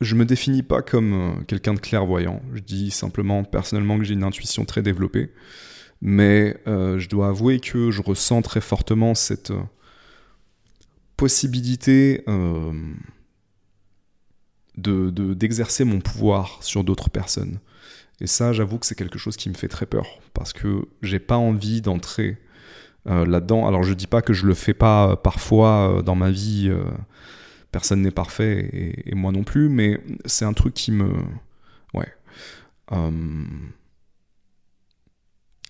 je 0.00 0.14
me 0.14 0.24
définis 0.24 0.62
pas 0.62 0.80
comme 0.80 1.44
quelqu'un 1.46 1.74
de 1.74 1.78
clairvoyant. 1.78 2.40
Je 2.54 2.60
dis 2.60 2.90
simplement 2.90 3.44
personnellement 3.44 3.98
que 3.98 4.04
j'ai 4.04 4.14
une 4.14 4.24
intuition 4.24 4.64
très 4.64 4.80
développée. 4.80 5.30
Mais 6.00 6.56
je 6.66 7.06
dois 7.08 7.28
avouer 7.28 7.60
que 7.60 7.90
je 7.90 8.00
ressens 8.00 8.40
très 8.40 8.62
fortement 8.62 9.14
cette 9.14 9.52
possibilité 11.16 12.24
d'exercer 14.76 15.84
mon 15.84 16.00
pouvoir 16.00 16.58
sur 16.62 16.84
d'autres 16.84 17.10
personnes. 17.10 17.58
Et 18.20 18.26
ça, 18.26 18.52
j'avoue 18.52 18.78
que 18.78 18.86
c'est 18.86 18.94
quelque 18.94 19.18
chose 19.18 19.36
qui 19.36 19.48
me 19.48 19.54
fait 19.54 19.68
très 19.68 19.86
peur. 19.86 20.06
Parce 20.32 20.52
que 20.52 20.86
j'ai 21.02 21.18
pas 21.18 21.36
envie 21.36 21.80
d'entrer 21.80 22.38
euh, 23.08 23.26
là-dedans. 23.26 23.66
Alors 23.66 23.82
je 23.82 23.94
dis 23.94 24.06
pas 24.06 24.22
que 24.22 24.32
je 24.32 24.46
le 24.46 24.54
fais 24.54 24.74
pas 24.74 25.10
euh, 25.10 25.16
parfois 25.16 25.98
euh, 25.98 26.02
dans 26.02 26.14
ma 26.14 26.30
vie, 26.30 26.72
personne 27.72 28.02
n'est 28.02 28.12
parfait 28.12 29.02
et, 29.06 29.14
moi 29.16 29.32
non 29.32 29.42
plus, 29.42 29.68
mais 29.68 30.00
c'est 30.24 30.44
un 30.44 30.52
truc 30.52 30.74
qui 30.74 30.92
me... 30.92 31.12
Ouais. 31.94 32.14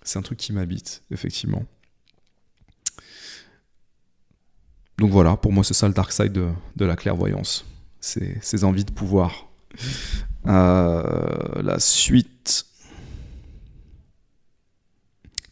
c'est 0.03 0.19
un 0.19 0.21
truc 0.21 0.37
qui 0.37 0.53
m'habite, 0.53 1.03
effectivement. 1.11 1.65
Donc 4.97 5.11
voilà, 5.11 5.35
pour 5.37 5.51
moi 5.51 5.63
c'est 5.63 5.73
ça 5.73 5.87
le 5.87 5.93
dark 5.93 6.11
side 6.11 6.31
de, 6.31 6.85
la 6.85 6.95
clairvoyance, 6.95 7.65
c'est 7.99 8.37
ces 8.41 8.63
envies 8.63 8.85
de 8.85 8.91
pouvoir. 8.91 9.47
la 10.45 11.77
suite, 11.79 12.65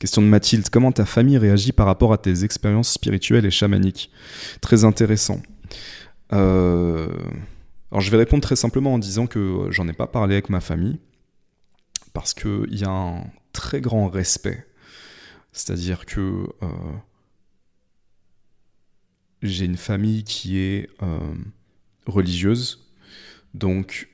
Question 0.02 0.24
de 0.24 0.28
Mathilde, 0.28 0.68
comment 0.72 0.92
ta 0.92 1.06
famille 1.06 1.38
réagit 1.38 1.74
par 1.74 1.86
rapport 1.86 2.12
à 2.12 2.18
tes 2.18 2.44
expériences 2.44 2.92
spirituelles 2.92 3.46
et 3.46 3.52
chamaniques? 3.52 4.10
Très 4.60 4.84
intéressant. 4.84 5.40
Euh, 6.34 7.08
alors 7.92 8.02
je 8.02 8.10
vais 8.10 8.18
répondre 8.18 8.42
très 8.42 8.56
simplement 8.56 8.96
en 8.96 8.98
disant 8.98 9.28
que 9.28 9.68
j'en 9.70 9.88
ai 9.88 9.94
pas 9.94 10.08
parlé 10.08 10.34
avec 10.34 10.50
ma 10.50 10.60
famille, 10.60 10.98
parce 12.14 12.34
qu'il 12.34 12.80
y 12.80 12.84
a 12.84 12.90
un 12.90 13.26
très 13.54 13.80
grand 13.80 14.10
respect. 14.10 14.66
C'est-à-dire 15.52 16.08
que 16.08 16.48
euh, 16.64 16.68
j'ai 19.42 19.66
une 19.66 19.78
famille 19.78 20.24
qui 20.24 20.60
est 20.60 20.90
euh, 21.02 21.20
religieuse, 22.06 22.90
donc 23.54 24.10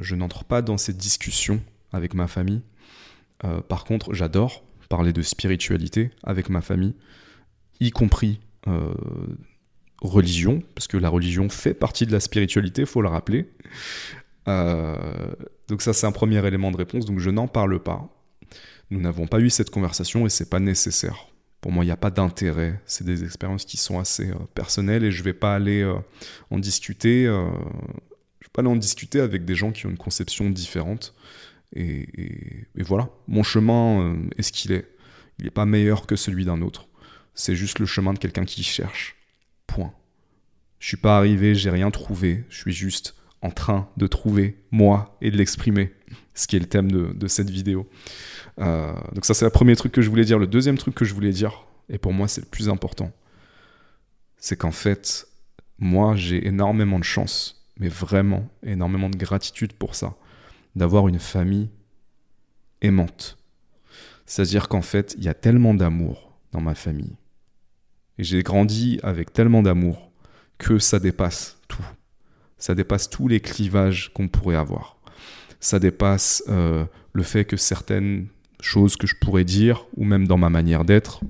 je 0.00 0.14
n'entre 0.14 0.44
pas 0.44 0.62
dans 0.62 0.78
cette 0.78 0.96
discussion 0.96 1.60
avec 1.92 2.14
ma 2.14 2.28
famille. 2.28 2.62
par 3.68 3.84
contre, 3.84 4.14
j'adore 4.14 4.62
parler 4.88 5.12
de 5.12 5.22
spiritualité 5.22 6.10
avec 6.22 6.48
ma 6.48 6.60
famille, 6.60 6.94
y 7.80 7.90
compris 7.90 8.40
euh, 8.68 8.94
religion, 10.00 10.62
parce 10.74 10.86
que 10.86 10.96
la 10.96 11.08
religion 11.08 11.48
fait 11.48 11.74
partie 11.74 12.06
de 12.06 12.12
la 12.12 12.20
spiritualité, 12.20 12.86
faut 12.86 13.02
le 13.02 13.08
rappeler. 13.08 13.50
Euh, 14.48 14.96
donc 15.68 15.82
ça 15.82 15.92
c'est 15.92 16.06
un 16.06 16.12
premier 16.12 16.44
élément 16.46 16.70
de 16.70 16.76
réponse, 16.76 17.04
donc 17.04 17.18
je 17.18 17.30
n'en 17.30 17.48
parle 17.48 17.82
pas. 17.82 18.08
Nous 18.90 19.00
n'avons 19.00 19.26
pas 19.26 19.40
eu 19.40 19.50
cette 19.50 19.70
conversation 19.70 20.26
et 20.26 20.30
c'est 20.30 20.48
pas 20.48 20.60
nécessaire. 20.60 21.28
Pour 21.66 21.72
moi, 21.72 21.82
il 21.82 21.88
n'y 21.88 21.92
a 21.92 21.96
pas 21.96 22.12
d'intérêt. 22.12 22.80
C'est 22.86 23.02
des 23.02 23.24
expériences 23.24 23.64
qui 23.64 23.76
sont 23.76 23.98
assez 23.98 24.30
euh, 24.30 24.36
personnelles 24.54 25.02
et 25.02 25.10
je 25.10 25.24
vais 25.24 25.32
pas 25.32 25.52
aller 25.52 25.82
en 26.52 26.60
discuter. 26.60 27.24
vais 27.26 28.48
pas 28.52 28.60
aller 28.60 28.68
en 28.68 28.76
discuter 28.76 29.18
avec 29.18 29.44
des 29.44 29.56
gens 29.56 29.72
qui 29.72 29.84
ont 29.86 29.90
une 29.90 29.98
conception 29.98 30.48
différente. 30.48 31.12
Et, 31.74 32.06
voilà, 32.76 33.10
mon 33.26 33.42
chemin 33.42 34.00
euh, 34.00 34.28
est 34.38 34.42
ce 34.42 34.52
qu'il 34.52 34.70
est. 34.70 34.86
Il 35.40 35.46
n'est 35.46 35.50
pas 35.50 35.66
meilleur 35.66 36.06
que 36.06 36.14
celui 36.14 36.44
d'un 36.44 36.62
autre. 36.62 36.86
C'est 37.34 37.56
juste 37.56 37.80
le 37.80 37.86
chemin 37.86 38.14
de 38.14 38.20
quelqu'un 38.20 38.44
qui 38.44 38.62
cherche. 38.62 39.16
Point. 39.66 39.92
Je 40.78 40.86
suis 40.86 40.96
pas 40.96 41.18
arrivé, 41.18 41.56
j'ai 41.56 41.70
rien 41.70 41.90
trouvé. 41.90 42.44
Je 42.48 42.58
suis 42.58 42.72
juste 42.72 43.16
en 43.42 43.50
train 43.50 43.88
de 43.96 44.06
trouver 44.06 44.56
moi 44.70 45.18
et 45.20 45.32
de 45.32 45.36
l'exprimer. 45.36 45.92
Ce 46.34 46.46
qui 46.46 46.54
est 46.54 46.60
le 46.60 46.66
thème 46.66 46.92
de, 46.92 47.26
cette 47.26 47.50
vidéo. 47.50 47.88
Euh, 48.58 48.94
donc 49.12 49.24
ça 49.24 49.34
c'est 49.34 49.44
le 49.44 49.50
premier 49.50 49.76
truc 49.76 49.92
que 49.92 50.02
je 50.02 50.08
voulais 50.08 50.24
dire. 50.24 50.38
Le 50.38 50.46
deuxième 50.46 50.78
truc 50.78 50.94
que 50.94 51.04
je 51.04 51.14
voulais 51.14 51.32
dire, 51.32 51.66
et 51.88 51.98
pour 51.98 52.12
moi 52.12 52.28
c'est 52.28 52.40
le 52.40 52.46
plus 52.46 52.68
important, 52.68 53.12
c'est 54.38 54.56
qu'en 54.56 54.72
fait, 54.72 55.26
moi, 55.78 56.16
j'ai 56.16 56.46
énormément 56.46 56.98
de 56.98 57.04
chance, 57.04 57.66
mais 57.78 57.88
vraiment 57.88 58.48
énormément 58.62 59.10
de 59.10 59.16
gratitude 59.16 59.72
pour 59.72 59.94
ça, 59.94 60.14
d'avoir 60.74 61.08
une 61.08 61.18
famille 61.18 61.70
aimante. 62.80 63.38
C'est-à-dire 64.24 64.68
qu'en 64.68 64.82
fait, 64.82 65.14
il 65.18 65.24
y 65.24 65.28
a 65.28 65.34
tellement 65.34 65.74
d'amour 65.74 66.32
dans 66.52 66.60
ma 66.60 66.74
famille. 66.74 67.16
Et 68.18 68.24
j'ai 68.24 68.42
grandi 68.42 68.98
avec 69.02 69.32
tellement 69.32 69.62
d'amour 69.62 70.10
que 70.58 70.78
ça 70.78 70.98
dépasse 70.98 71.58
tout. 71.68 71.84
Ça 72.58 72.74
dépasse 72.74 73.10
tous 73.10 73.28
les 73.28 73.40
clivages 73.40 74.10
qu'on 74.14 74.28
pourrait 74.28 74.56
avoir. 74.56 74.96
Ça 75.60 75.78
dépasse 75.78 76.42
euh, 76.48 76.86
le 77.12 77.22
fait 77.22 77.44
que 77.44 77.56
certaines 77.56 78.28
choses 78.60 78.96
que 78.96 79.06
je 79.06 79.14
pourrais 79.14 79.44
dire, 79.44 79.86
ou 79.96 80.04
même 80.04 80.26
dans 80.26 80.38
ma 80.38 80.50
manière 80.50 80.84
d'être, 80.84 81.20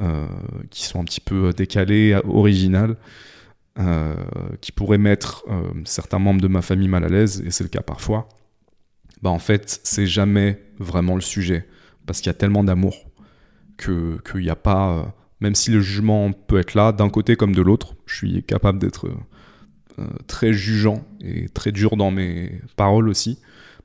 euh, 0.00 0.26
qui 0.70 0.84
sont 0.84 1.00
un 1.00 1.04
petit 1.04 1.20
peu 1.20 1.52
décalées, 1.52 2.18
originales, 2.24 2.96
euh, 3.78 4.14
qui 4.60 4.72
pourraient 4.72 4.98
mettre 4.98 5.44
certains 5.84 6.18
membres 6.18 6.40
de 6.40 6.48
ma 6.48 6.62
famille 6.62 6.88
mal 6.88 7.04
à 7.04 7.08
l'aise, 7.08 7.42
et 7.46 7.50
c'est 7.50 7.64
le 7.64 7.70
cas 7.70 7.82
parfois, 7.82 8.28
bah 9.22 9.30
en 9.30 9.38
fait, 9.38 9.80
c'est 9.82 10.06
jamais 10.06 10.62
vraiment 10.78 11.14
le 11.14 11.20
sujet, 11.20 11.66
parce 12.06 12.20
qu'il 12.20 12.28
y 12.28 12.34
a 12.34 12.38
tellement 12.38 12.64
d'amour 12.64 12.96
qu'il 13.78 14.20
n'y 14.36 14.50
a 14.50 14.56
pas 14.56 15.14
même 15.40 15.54
si 15.54 15.70
le 15.70 15.80
jugement 15.80 16.32
peut 16.32 16.58
être 16.58 16.74
là, 16.74 16.92
d'un 16.92 17.10
côté 17.10 17.36
comme 17.36 17.54
de 17.54 17.62
l'autre, 17.62 17.94
je 18.06 18.16
suis 18.16 18.42
capable 18.42 18.78
d'être 18.78 19.08
euh, 19.98 20.06
très 20.26 20.52
jugeant 20.52 21.04
et 21.20 21.48
très 21.48 21.72
dur 21.72 21.96
dans 21.96 22.10
mes 22.10 22.60
paroles 22.76 23.08
aussi. 23.08 23.38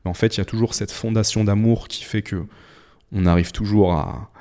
Mais 0.03 0.11
en 0.11 0.13
fait, 0.13 0.35
il 0.35 0.39
y 0.39 0.41
a 0.41 0.45
toujours 0.45 0.73
cette 0.73 0.91
fondation 0.91 1.43
d'amour 1.43 1.87
qui 1.87 2.03
fait 2.03 2.21
que 2.21 2.43
on 3.11 3.25
arrive 3.25 3.51
toujours 3.51 3.93
à, 3.93 4.31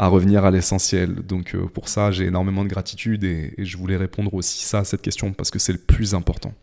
à 0.00 0.08
revenir 0.08 0.46
à 0.46 0.50
l'essentiel. 0.50 1.14
Donc 1.16 1.54
euh, 1.54 1.66
pour 1.66 1.88
ça, 1.88 2.10
j'ai 2.10 2.24
énormément 2.24 2.64
de 2.64 2.70
gratitude 2.70 3.22
et, 3.22 3.52
je 3.58 3.76
voulais 3.76 3.98
répondre 3.98 4.32
aussi 4.32 4.64
ça 4.64 4.78
à 4.78 4.84
cette 4.84 5.02
question 5.02 5.34
parce 5.34 5.50
que 5.50 5.58
c'est 5.58 5.72
le 5.72 5.78
plus 5.78 6.14
important. 6.14 6.54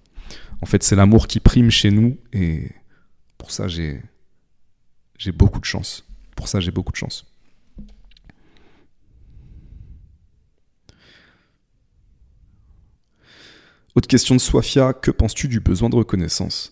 En 0.61 0.65
fait, 0.65 0.81
c'est 0.81 0.95
l'amour 0.95 1.27
qui 1.27 1.39
prime 1.39 1.69
chez 1.69 1.91
nous 1.91 2.17
et 2.33 2.71
pour 3.37 3.51
ça, 3.51 3.67
j'ai 3.67 4.01
j'ai 5.19 5.31
beaucoup 5.31 5.59
de 5.59 5.65
chance. 5.65 6.03
Pour 6.35 6.47
ça, 6.47 6.59
j'ai 6.59 6.71
beaucoup 6.71 6.91
de 6.91 6.97
chance. 6.97 7.26
Autre 13.97 14.07
question 14.07 14.35
de 14.35 14.39
Swafia, 14.39 14.93
que 14.93 15.09
penses-tu 15.09 15.47
du 15.47 15.59
besoin 15.59 15.89
de 15.89 15.95
reconnaissance 15.95 16.71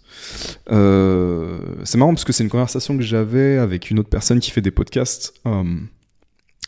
euh, 0.69 1.57
C'est 1.83 1.97
marrant 1.97 2.13
parce 2.13 2.23
que 2.23 2.31
c'est 2.31 2.43
une 2.43 2.51
conversation 2.51 2.95
que 2.95 3.01
j'avais 3.01 3.57
avec 3.57 3.89
une 3.89 3.97
autre 3.97 4.09
personne 4.09 4.39
qui 4.39 4.51
fait 4.51 4.61
des 4.61 4.69
podcasts. 4.69 5.33
Euh, 5.47 5.63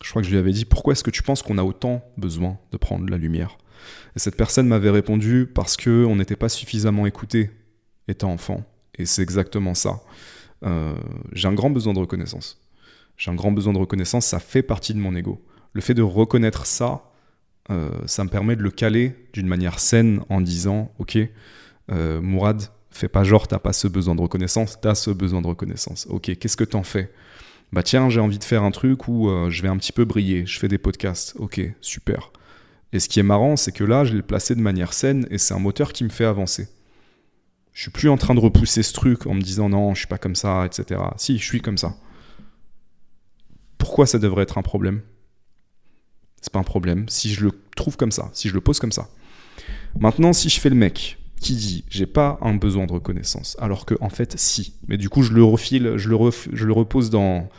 je 0.03 0.09
crois 0.09 0.23
que 0.23 0.27
je 0.27 0.31
lui 0.31 0.39
avais 0.39 0.53
dit 0.53 0.65
pourquoi 0.65 0.93
est-ce 0.93 1.03
que 1.03 1.11
tu 1.11 1.21
penses 1.21 1.43
qu'on 1.43 1.59
a 1.59 1.63
autant 1.63 2.03
besoin 2.17 2.57
de 2.71 2.77
prendre 2.77 3.07
la 3.07 3.17
lumière? 3.17 3.59
Et 4.15 4.19
cette 4.19 4.35
personne 4.35 4.67
m'avait 4.67 4.89
répondu 4.89 5.45
parce 5.45 5.77
que 5.77 6.05
on 6.05 6.15
n'était 6.15 6.35
pas 6.35 6.49
suffisamment 6.49 7.05
écouté 7.05 7.51
étant 8.07 8.31
enfant. 8.31 8.65
Et 8.95 9.05
c'est 9.05 9.21
exactement 9.21 9.75
ça. 9.75 10.01
Euh, 10.65 10.95
j'ai 11.33 11.47
un 11.47 11.53
grand 11.53 11.69
besoin 11.69 11.93
de 11.93 11.99
reconnaissance. 11.99 12.59
J'ai 13.15 13.29
un 13.29 13.35
grand 13.35 13.51
besoin 13.51 13.73
de 13.73 13.77
reconnaissance, 13.77 14.25
ça 14.25 14.39
fait 14.39 14.63
partie 14.63 14.95
de 14.95 14.99
mon 14.99 15.15
ego. 15.15 15.39
Le 15.73 15.81
fait 15.81 15.93
de 15.93 16.01
reconnaître 16.01 16.65
ça, 16.65 17.11
euh, 17.69 17.89
ça 18.05 18.23
me 18.23 18.29
permet 18.29 18.55
de 18.55 18.63
le 18.63 18.71
caler 18.71 19.15
d'une 19.33 19.47
manière 19.47 19.79
saine 19.79 20.21
en 20.29 20.41
disant 20.41 20.91
Ok, 20.99 21.17
euh, 21.91 22.21
Mourad, 22.21 22.61
fais 22.89 23.07
pas 23.07 23.23
genre, 23.23 23.47
t'as 23.47 23.59
pas 23.59 23.73
ce 23.73 23.87
besoin 23.87 24.15
de 24.15 24.21
reconnaissance, 24.21 24.79
t'as 24.81 24.95
ce 24.95 25.11
besoin 25.11 25.41
de 25.41 25.47
reconnaissance. 25.47 26.07
Ok, 26.09 26.35
qu'est-ce 26.37 26.57
que 26.57 26.63
t'en 26.63 26.83
fais? 26.83 27.11
Bah 27.73 27.83
tiens, 27.83 28.09
j'ai 28.09 28.21
envie 28.21 28.39
de 28.39 28.43
faire 28.43 28.63
un 28.63 28.71
truc 28.71 29.07
où 29.07 29.29
euh, 29.29 29.49
je 29.49 29.61
vais 29.61 29.67
un 29.67 29.77
petit 29.77 29.91
peu 29.91 30.05
briller, 30.05 30.45
je 30.45 30.57
fais 30.59 30.69
des 30.69 30.77
podcasts. 30.77 31.35
Ok, 31.37 31.61
super. 31.81 32.31
Et 32.93 32.99
ce 32.99 33.09
qui 33.09 33.19
est 33.19 33.23
marrant, 33.23 33.57
c'est 33.57 33.73
que 33.73 33.83
là, 33.83 34.05
je 34.05 34.15
l'ai 34.15 34.21
placé 34.21 34.55
de 34.55 34.61
manière 34.61 34.93
saine 34.93 35.27
et 35.29 35.37
c'est 35.37 35.53
un 35.53 35.59
moteur 35.59 35.91
qui 35.91 36.05
me 36.05 36.09
fait 36.09 36.25
avancer. 36.25 36.69
Je 37.73 37.81
suis 37.81 37.91
plus 37.91 38.09
en 38.09 38.17
train 38.17 38.33
de 38.33 38.39
repousser 38.39 38.81
ce 38.81 38.93
truc 38.93 39.27
en 39.27 39.33
me 39.33 39.41
disant 39.41 39.69
non, 39.69 39.93
je 39.93 39.99
suis 39.99 40.07
pas 40.07 40.17
comme 40.17 40.35
ça, 40.35 40.65
etc. 40.65 40.99
Si, 41.17 41.37
je 41.37 41.43
suis 41.43 41.61
comme 41.61 41.77
ça. 41.77 41.95
Pourquoi 43.77 44.07
ça 44.07 44.17
devrait 44.17 44.43
être 44.43 44.57
un 44.57 44.63
problème? 44.63 45.01
C'est 46.41 46.51
pas 46.51 46.59
un 46.59 46.63
problème 46.63 47.07
si 47.09 47.33
je 47.33 47.45
le 47.45 47.51
trouve 47.75 47.97
comme 47.97 48.11
ça, 48.11 48.29
si 48.33 48.49
je 48.49 48.53
le 48.53 48.61
pose 48.61 48.79
comme 48.79 48.91
ça. 48.91 49.09
Maintenant, 49.99 50.33
si 50.33 50.49
je 50.49 50.59
fais 50.59 50.69
le 50.69 50.75
mec 50.75 51.17
qui 51.39 51.55
dit 51.55 51.83
j'ai 51.89 52.05
pas 52.05 52.37
un 52.41 52.55
besoin 52.55 52.85
de 52.85 52.93
reconnaissance, 52.93 53.55
alors 53.59 53.85
que 53.85 53.95
en 54.01 54.09
fait 54.09 54.37
si, 54.37 54.73
mais 54.87 54.97
du 54.97 55.09
coup 55.09 55.23
je 55.23 55.33
le 55.33 55.43
refile, 55.43 55.93
je 55.97 56.09
le, 56.09 56.17
je 56.53 56.65
le 56.65 56.73
repose 56.73 57.09
dans 57.09 57.49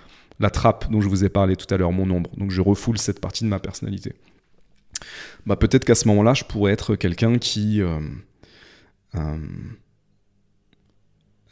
la 0.40 0.50
trappe 0.50 0.90
dont 0.90 1.00
je 1.00 1.08
vous 1.08 1.24
ai 1.24 1.28
parlé 1.28 1.56
tout 1.56 1.72
à 1.72 1.76
l'heure, 1.76 1.92
mon 1.92 2.10
ombre, 2.10 2.30
donc 2.36 2.50
je 2.50 2.60
refoule 2.60 2.98
cette 2.98 3.20
partie 3.20 3.44
de 3.44 3.48
ma 3.48 3.58
personnalité. 3.58 4.14
Bah 5.46 5.56
peut-être 5.56 5.84
qu'à 5.84 5.94
ce 5.94 6.08
moment-là, 6.08 6.34
je 6.34 6.44
pourrais 6.44 6.72
être 6.72 6.96
quelqu'un 6.96 7.38
qui 7.38 7.80
euh, 7.80 8.00
euh, 9.14 9.38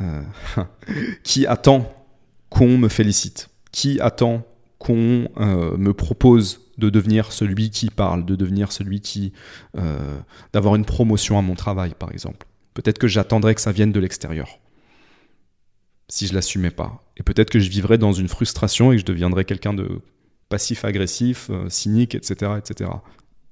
euh, 0.01 0.23
qui 1.23 1.47
attend 1.47 1.93
qu'on 2.51 2.79
me 2.79 2.89
félicite, 2.89 3.49
qui 3.73 4.01
attend 4.01 4.47
qu'on 4.79 5.29
me 5.39 5.93
propose 5.93 6.66
de 6.79 6.91
devenir 6.91 7.33
celui 7.33 7.71
qui 7.71 7.91
parle, 7.91 8.25
de 8.25 8.37
devenir 8.37 8.73
celui 8.73 9.01
qui... 9.01 9.33
Euh, 9.77 10.19
d'avoir 10.53 10.77
une 10.77 10.85
promotion 10.85 11.39
à 11.39 11.43
mon 11.43 11.55
travail, 11.55 11.95
par 11.99 12.13
exemple. 12.13 12.47
Peut-être 12.75 12.99
que 12.99 13.09
j'attendrais 13.09 13.55
que 13.55 13.61
ça 13.61 13.73
vienne 13.73 13.93
de 13.93 14.01
l'extérieur, 14.01 14.61
si 16.09 16.27
je 16.27 16.35
l'assumais 16.35 16.71
pas. 16.71 17.05
Et 17.17 17.23
peut-être 17.23 17.51
que 17.51 17.59
je 17.59 17.71
vivrais 17.71 17.99
dans 17.99 18.13
une 18.13 18.29
frustration 18.29 18.93
et 18.93 18.97
que 18.97 19.01
je 19.01 19.07
deviendrais 19.07 19.45
quelqu'un 19.45 19.73
de 19.73 20.01
passif-agressif, 20.49 21.49
euh, 21.51 21.69
cynique, 21.69 22.15
etc., 22.15 22.53
etc. 22.59 22.91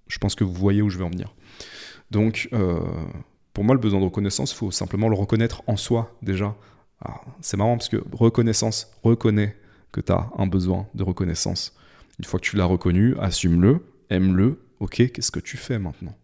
Je 0.08 0.18
pense 0.18 0.34
que 0.34 0.44
vous 0.44 0.52
voyez 0.52 0.82
où 0.82 0.90
je 0.90 0.98
veux 0.98 1.04
en 1.04 1.10
venir. 1.10 1.34
Donc, 2.10 2.48
euh, 2.52 2.78
pour 3.54 3.64
moi, 3.64 3.74
le 3.74 3.80
besoin 3.80 4.00
de 4.00 4.04
reconnaissance, 4.04 4.52
il 4.52 4.56
faut 4.56 4.70
simplement 4.70 5.08
le 5.08 5.16
reconnaître 5.16 5.62
en 5.66 5.76
soi, 5.76 6.16
déjà. 6.22 6.54
C'est 7.42 7.58
marrant 7.58 7.76
parce 7.76 7.90
que 7.90 8.02
reconnaissance, 8.12 8.90
reconnais 9.02 9.56
que 9.92 10.00
tu 10.00 10.10
as 10.10 10.30
un 10.38 10.46
besoin 10.46 10.86
de 10.94 11.02
reconnaissance. 11.02 11.76
Une 12.18 12.24
fois 12.24 12.38
que 12.38 12.44
tu 12.44 12.56
l'as 12.56 12.64
reconnu, 12.64 13.14
assume-le, 13.18 13.80
aime-le, 14.10 14.60
ok, 14.80 15.10
qu'est-ce 15.12 15.30
que 15.30 15.40
tu 15.40 15.56
fais 15.56 15.78
maintenant? 15.78 16.16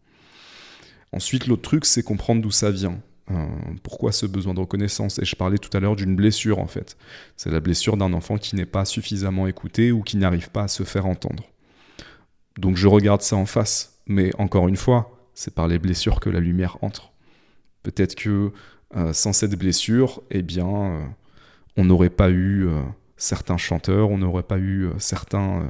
Ensuite, 1.12 1.47
l'autre 1.47 1.62
truc, 1.62 1.84
c'est 1.84 2.03
comprendre 2.03 2.41
d'où 2.43 2.51
ça 2.51 2.70
vient. 2.70 3.01
Euh, 3.30 3.47
pourquoi 3.82 4.12
ce 4.12 4.26
besoin 4.26 4.55
de 4.55 4.61
reconnaissance? 4.61 5.18
Et 5.18 5.24
je 5.24 5.36
parlais 5.36 5.59
tout 5.59 5.74
à 5.76 5.80
l'heure 5.80 5.97
d'une 5.97 6.14
blessure, 6.14 6.59
en 6.59 6.66
fait. 6.66 6.97
C'est 7.36 7.51
la 7.51 7.61
blessure 7.61 7.97
d'un 7.97 8.12
enfant 8.12 8.38
qui 8.38 8.57
n'est 8.57 8.66
pas 8.66 8.84
suffisamment 8.84 9.47
écouté 9.47 9.93
ou 9.93 10.03
qui 10.03 10.16
n'arrive 10.16 10.51
pas 10.51 10.64
à 10.64 10.68
se 10.68 10.84
faire 10.84 11.07
entendre. 11.07 11.45
Donc 12.59 12.76
je 12.76 12.86
regarde 12.86 13.22
ça 13.22 13.36
en 13.36 13.47
face. 13.47 14.01
Mais 14.07 14.32
encore 14.38 14.68
une 14.68 14.76
fois, 14.76 15.16
c'est 15.34 15.55
par 15.55 15.68
les 15.68 15.78
blessures 15.78 16.20
que 16.20 16.30
la 16.30 16.41
lumière 16.41 16.78
entre. 16.82 17.12
Peut-être 17.82 18.14
que 18.14 18.53
euh, 18.97 19.12
sans 19.12 19.32
cette 19.32 19.57
blessure, 19.57 20.22
eh 20.30 20.43
bien, 20.43 20.68
euh, 20.68 21.05
on 21.76 21.84
n'aurait 21.84 22.11
pas 22.11 22.30
eu 22.30 22.68
certains 23.21 23.59
chanteurs, 23.59 24.11
on 24.11 24.18
n'aurait 24.18 24.43
pas 24.43 24.59
eu 24.59 24.87
euh, 24.87 24.93
certains, 24.99 25.61
euh, 25.61 25.68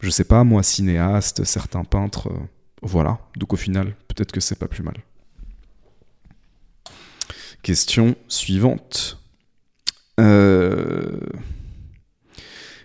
je 0.00 0.10
sais 0.10 0.24
pas 0.24 0.44
moi, 0.44 0.62
cinéastes, 0.62 1.44
certains 1.44 1.84
peintres. 1.84 2.28
Euh, 2.28 2.38
voilà. 2.82 3.18
Donc 3.36 3.54
au 3.54 3.56
final, 3.56 3.94
peut-être 4.08 4.32
que 4.32 4.40
c'est 4.40 4.58
pas 4.58 4.68
plus 4.68 4.82
mal. 4.82 4.96
Question 7.62 8.14
suivante. 8.28 9.18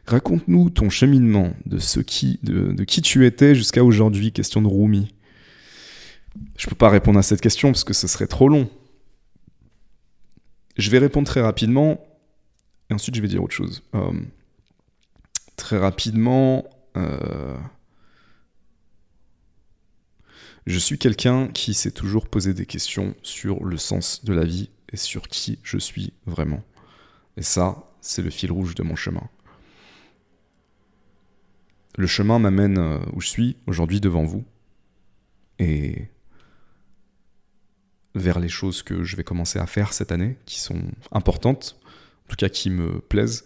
Raconte-nous 0.08 0.70
ton 0.72 0.90
cheminement 0.90 1.54
de, 1.66 1.78
ce 1.78 2.02
qui, 2.02 2.40
de, 2.44 2.74
de 2.74 2.84
qui 2.84 3.02
tu 3.02 3.26
étais 3.26 3.56
jusqu'à 3.56 3.84
aujourd'hui. 3.84 4.32
Question 4.32 4.62
de 4.62 4.68
Rumi. 4.68 5.14
Je 6.58 6.68
peux 6.68 6.76
pas 6.76 6.90
répondre 6.90 7.20
à 7.20 7.24
cette 7.24 7.42
question 7.42 7.70
parce 7.72 7.84
que 7.84 7.94
ce 7.94 8.08
serait 8.08 8.28
trop 8.28 8.50
long. 8.50 8.70
Je 10.78 10.90
vais 10.90 10.98
répondre 10.98 11.28
très 11.28 11.42
rapidement. 11.42 12.00
Ensuite, 12.92 13.16
je 13.16 13.22
vais 13.22 13.28
dire 13.28 13.44
autre 13.44 13.56
chose. 13.56 13.84
Euh, 13.96 14.12
très 15.56 15.78
rapidement, 15.78 16.66
euh, 16.98 17.58
je 20.68 20.78
suis 20.78 20.98
quelqu'un 20.98 21.48
qui 21.48 21.74
s'est 21.74 21.92
toujours 21.92 22.28
posé 22.28 22.54
des 22.54 22.66
questions 22.66 23.16
sur 23.24 23.64
le 23.64 23.78
sens 23.78 24.26
de 24.26 24.34
la 24.34 24.44
vie 24.44 24.70
et 24.92 24.98
sur 24.98 25.28
qui 25.30 25.60
je 25.64 25.78
suis 25.78 26.14
vraiment. 26.26 26.64
Et 27.38 27.44
ça, 27.44 27.92
c'est 28.02 28.22
le 28.22 28.30
fil 28.30 28.52
rouge 28.52 28.76
de 28.76 28.84
mon 28.84 28.96
chemin. 28.96 29.30
Le 31.98 32.08
chemin 32.08 32.40
m'amène 32.40 32.78
euh, 32.78 33.00
où 33.14 33.22
je 33.22 33.28
suis 33.28 33.58
aujourd'hui 33.68 34.02
devant 34.02 34.24
vous 34.24 34.44
et 35.60 36.08
vers 38.16 38.40
les 38.40 38.50
choses 38.50 38.84
que 38.84 39.04
je 39.04 39.16
vais 39.16 39.24
commencer 39.24 39.60
à 39.60 39.68
faire 39.68 39.94
cette 39.94 40.12
année 40.12 40.38
qui 40.46 40.60
sont 40.60 40.82
importantes 41.12 41.81
tout 42.32 42.38
cas 42.38 42.50
qui 42.50 42.70
me 42.70 43.02
plaisent. 43.02 43.44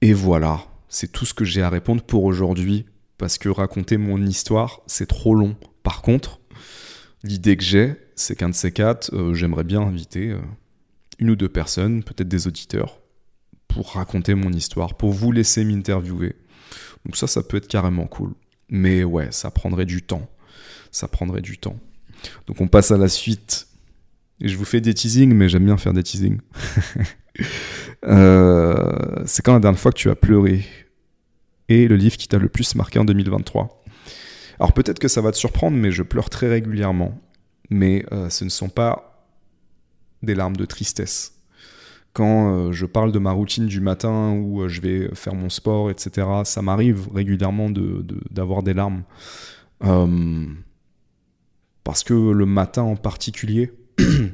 Et 0.00 0.12
voilà, 0.12 0.64
c'est 0.88 1.10
tout 1.10 1.26
ce 1.26 1.34
que 1.34 1.44
j'ai 1.44 1.62
à 1.62 1.68
répondre 1.68 2.02
pour 2.02 2.22
aujourd'hui, 2.24 2.86
parce 3.18 3.38
que 3.38 3.48
raconter 3.48 3.96
mon 3.96 4.24
histoire, 4.24 4.80
c'est 4.86 5.08
trop 5.08 5.34
long. 5.34 5.56
Par 5.82 6.00
contre, 6.00 6.40
l'idée 7.24 7.56
que 7.56 7.64
j'ai, 7.64 7.96
c'est 8.14 8.36
qu'un 8.36 8.50
de 8.50 8.54
ces 8.54 8.70
quatre, 8.70 9.12
euh, 9.14 9.34
j'aimerais 9.34 9.64
bien 9.64 9.80
inviter 9.80 10.30
euh, 10.30 10.38
une 11.18 11.30
ou 11.30 11.36
deux 11.36 11.48
personnes, 11.48 12.04
peut-être 12.04 12.28
des 12.28 12.46
auditeurs, 12.46 13.00
pour 13.66 13.94
raconter 13.94 14.36
mon 14.36 14.52
histoire, 14.52 14.94
pour 14.94 15.10
vous 15.10 15.32
laisser 15.32 15.64
m'interviewer. 15.64 16.36
Donc 17.04 17.16
ça, 17.16 17.26
ça 17.26 17.42
peut 17.42 17.56
être 17.56 17.66
carrément 17.66 18.06
cool. 18.06 18.34
Mais 18.68 19.02
ouais, 19.02 19.32
ça 19.32 19.50
prendrait 19.50 19.86
du 19.86 20.02
temps. 20.02 20.30
Ça 20.92 21.08
prendrait 21.08 21.42
du 21.42 21.58
temps. 21.58 21.80
Donc 22.46 22.60
on 22.60 22.68
passe 22.68 22.92
à 22.92 22.96
la 22.96 23.08
suite. 23.08 23.66
Je 24.40 24.56
vous 24.56 24.64
fais 24.64 24.80
des 24.80 24.94
teasings, 24.94 25.32
mais 25.34 25.48
j'aime 25.48 25.64
bien 25.64 25.76
faire 25.76 25.92
des 25.92 26.02
teasings. 26.02 26.38
Euh, 28.06 29.24
c'est 29.24 29.42
quand 29.42 29.54
la 29.54 29.60
dernière 29.60 29.80
fois 29.80 29.90
que 29.90 29.96
tu 29.96 30.10
as 30.10 30.14
pleuré 30.14 30.66
Et 31.70 31.88
le 31.88 31.96
livre 31.96 32.18
qui 32.18 32.28
t'a 32.28 32.36
le 32.36 32.50
plus 32.50 32.74
marqué 32.74 32.98
en 32.98 33.04
2023 33.06 33.82
Alors 34.60 34.74
peut-être 34.74 34.98
que 34.98 35.08
ça 35.08 35.22
va 35.22 35.32
te 35.32 35.38
surprendre, 35.38 35.74
mais 35.74 35.90
je 35.90 36.02
pleure 36.02 36.28
très 36.28 36.48
régulièrement. 36.48 37.18
Mais 37.70 38.04
euh, 38.12 38.28
ce 38.28 38.44
ne 38.44 38.50
sont 38.50 38.68
pas 38.68 39.26
des 40.22 40.34
larmes 40.34 40.56
de 40.56 40.66
tristesse 40.66 41.34
quand 42.12 42.52
euh, 42.52 42.72
je 42.72 42.86
parle 42.86 43.10
de 43.10 43.18
ma 43.18 43.32
routine 43.32 43.66
du 43.66 43.80
matin 43.80 44.32
où 44.32 44.68
je 44.68 44.80
vais 44.80 45.08
faire 45.14 45.34
mon 45.34 45.48
sport, 45.48 45.90
etc., 45.90 46.28
ça 46.44 46.62
m'arrive 46.62 47.08
régulièrement 47.12 47.70
d'avoir 47.70 48.62
de, 48.62 48.66
des 48.66 48.74
larmes. 48.74 49.02
Parce 51.82 52.04
que 52.04 52.14
le 52.14 52.46
matin 52.46 52.82
en 52.82 52.96
particulier, 52.96 53.72
il 53.98 54.32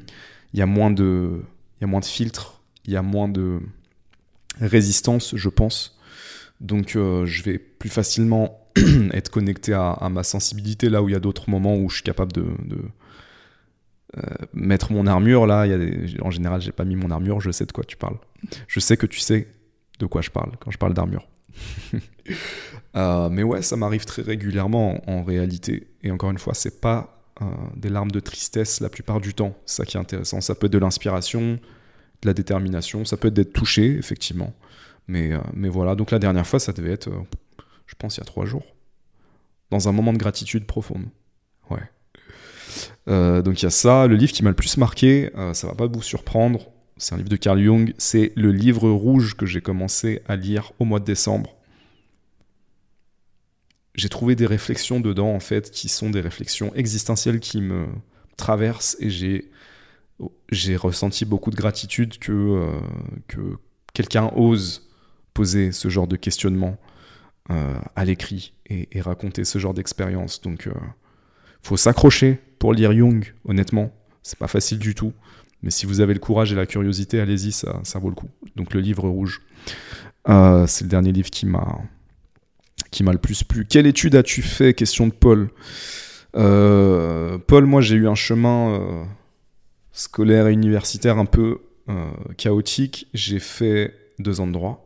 y, 0.53 0.61
a 0.61 0.65
moins 0.65 0.91
de, 0.91 1.41
y 1.79 1.83
a 1.83 1.87
moins 1.87 1.99
de 1.99 2.05
filtres, 2.05 2.61
il 2.85 2.93
y 2.93 2.95
a 2.95 3.01
moins 3.01 3.27
de 3.27 3.59
résistance, 4.59 5.35
je 5.35 5.49
pense. 5.49 5.97
Donc 6.59 6.91
je 6.91 7.43
vais 7.43 7.57
plus 7.57 7.89
facilement 7.89 8.61
être 9.13 9.29
connecté 9.29 9.73
à, 9.73 10.07
ma 10.11 10.23
sensibilité 10.23 10.89
là 10.89 11.01
où 11.01 11.09
il 11.09 11.13
y 11.13 11.15
a 11.15 11.19
d'autres 11.19 11.49
moments 11.49 11.75
où 11.77 11.89
je 11.89 11.95
suis 11.95 12.03
capable 12.03 12.31
de, 12.31 12.45
euh, 14.17 14.21
mettre 14.53 14.91
mon 14.91 15.07
armure, 15.07 15.47
là, 15.47 15.65
y 15.65 15.73
a 15.73 16.25
en 16.25 16.31
général, 16.31 16.61
j'ai 16.61 16.73
pas 16.73 16.85
mis 16.85 16.95
mon 16.95 17.11
armure, 17.11 17.39
je 17.39 17.51
sais 17.51 17.65
de 17.65 17.71
quoi 17.71 17.83
tu 17.83 17.97
parles. 17.97 18.17
Je 18.67 18.79
sais 18.79 18.97
que 18.97 19.05
tu 19.05 19.19
sais 19.19 19.47
de 19.99 20.05
quoi 20.05 20.21
je 20.21 20.29
parle 20.29 20.51
quand 20.59 20.71
je 20.71 20.77
parle 20.77 20.93
d'armure. 20.93 21.27
Euh, 22.97 23.29
mais 23.29 23.43
ouais, 23.43 23.61
ça 23.61 23.77
m'arrive 23.77 24.03
très 24.03 24.21
régulièrement 24.21 25.01
en, 25.09 25.23
réalité. 25.23 25.87
Et 26.03 26.11
encore 26.11 26.29
une 26.29 26.37
fois, 26.37 26.53
c'est 26.53 26.81
pas 26.81 26.99
euh, 26.99 27.20
des 27.75 27.89
larmes 27.89 28.11
de 28.11 28.19
tristesse 28.19 28.79
la 28.79 28.89
plupart 28.89 29.21
du 29.21 29.33
temps. 29.33 29.55
C'est 29.65 29.77
ça 29.77 29.85
qui 29.85 29.97
est 29.97 29.99
intéressant. 29.99 30.41
Ça 30.41 30.55
peut 30.55 30.67
être 30.67 30.73
de 30.73 30.77
l'inspiration, 30.77 31.59
de 32.21 32.27
la 32.27 32.33
détermination, 32.33 33.05
ça 33.05 33.17
peut 33.17 33.29
être 33.29 33.33
d'être 33.33 33.53
touché, 33.53 33.97
effectivement. 33.97 34.53
Mais, 35.07 35.31
mais 35.53 35.69
voilà, 35.69 35.95
donc 35.95 36.11
la 36.11 36.19
dernière 36.19 36.45
fois, 36.45 36.59
ça 36.59 36.71
devait 36.73 36.91
être, 36.91 37.09
je 37.87 37.95
pense, 37.95 38.17
il 38.17 38.19
y 38.19 38.23
a 38.23 38.25
trois 38.25 38.45
jours. 38.45 38.65
Dans 39.71 39.89
un 39.89 39.91
moment 39.91 40.13
de 40.13 40.17
gratitude 40.17 40.65
profonde. 40.65 41.05
Ouais. 41.69 41.81
Euh, 43.07 43.41
donc 43.41 43.61
il 43.61 43.63
y 43.63 43.67
a 43.67 43.71
ça. 43.71 44.07
Le 44.07 44.15
livre 44.15 44.31
qui 44.31 44.43
m'a 44.43 44.49
le 44.49 44.55
plus 44.55 44.77
marqué, 44.77 45.31
euh, 45.35 45.53
ça 45.53 45.67
va 45.67 45.73
pas 45.73 45.87
vous 45.87 46.01
surprendre, 46.01 46.71
c'est 46.97 47.15
un 47.15 47.17
livre 47.17 47.29
de 47.29 47.35
Carl 47.35 47.61
Jung, 47.61 47.93
c'est 47.97 48.31
le 48.35 48.51
livre 48.51 48.89
rouge 48.89 49.35
que 49.35 49.45
j'ai 49.45 49.61
commencé 49.61 50.21
à 50.27 50.35
lire 50.35 50.71
au 50.79 50.85
mois 50.85 50.99
de 50.99 51.05
décembre. 51.05 51.55
J'ai 54.01 54.09
trouvé 54.09 54.35
des 54.35 54.47
réflexions 54.47 54.99
dedans 54.99 55.31
en 55.31 55.39
fait 55.39 55.69
qui 55.69 55.87
sont 55.87 56.09
des 56.09 56.21
réflexions 56.21 56.73
existentielles 56.73 57.39
qui 57.39 57.61
me 57.61 57.85
traversent 58.35 58.97
et 58.99 59.11
j'ai 59.11 59.51
j'ai 60.51 60.75
ressenti 60.75 61.23
beaucoup 61.23 61.51
de 61.51 61.55
gratitude 61.55 62.17
que, 62.17 62.31
euh, 62.31 62.79
que 63.27 63.57
quelqu'un 63.93 64.31
ose 64.35 64.89
poser 65.35 65.71
ce 65.71 65.87
genre 65.87 66.07
de 66.07 66.15
questionnement 66.15 66.77
à 67.95 68.05
l'écrit 68.05 68.53
et, 68.67 69.01
raconter 69.01 69.43
ce 69.43 69.59
genre 69.59 69.73
d'expérience. 69.73 70.41
Donc 70.41 70.67
faut 71.61 71.77
s'accrocher 71.77 72.39
pour 72.57 72.73
lire 72.73 72.91
Jung, 72.91 73.23
honnêtement. 73.45 73.91
C'est 74.23 74.39
pas 74.39 74.47
facile 74.47 74.79
du 74.79 74.95
tout. 74.95 75.13
Mais 75.61 75.69
si 75.69 75.85
vous 75.85 76.01
avez 76.01 76.13
le 76.13 76.19
courage 76.19 76.51
et 76.51 76.55
la 76.55 76.65
curiosité, 76.65 77.19
allez-y, 77.19 77.51
ça, 77.51 77.79
ça 77.83 77.99
vaut 77.99 78.09
le 78.09 78.15
coup. 78.15 78.29
Donc 78.55 78.73
le 78.73 78.79
livre 78.79 79.07
rouge, 79.07 79.41
euh, 80.27 80.65
c'est 80.65 80.85
le 80.85 80.89
dernier 80.89 81.11
livre 81.11 81.29
qui 81.29 81.45
m'a 81.45 81.81
qui 82.91 83.03
m'a 83.03 83.11
le 83.11 83.17
plus 83.17 83.43
plu. 83.43 83.65
Quelle 83.65 83.87
étude 83.87 84.15
as-tu 84.15 84.41
fait? 84.41 84.73
Question 84.73 85.07
de 85.07 85.13
Paul. 85.13 85.49
Euh, 86.35 87.37
Paul, 87.39 87.65
moi 87.65 87.81
j'ai 87.81 87.95
eu 87.95 88.07
un 88.07 88.15
chemin 88.15 88.73
euh, 88.73 89.03
scolaire 89.91 90.47
et 90.47 90.53
universitaire 90.53 91.17
un 91.17 91.25
peu 91.25 91.61
chaotique. 92.37 93.07
J'ai 93.13 93.39
fait 93.39 93.93
deux 94.19 94.39
ans 94.39 94.47
de 94.47 94.53
droit. 94.53 94.85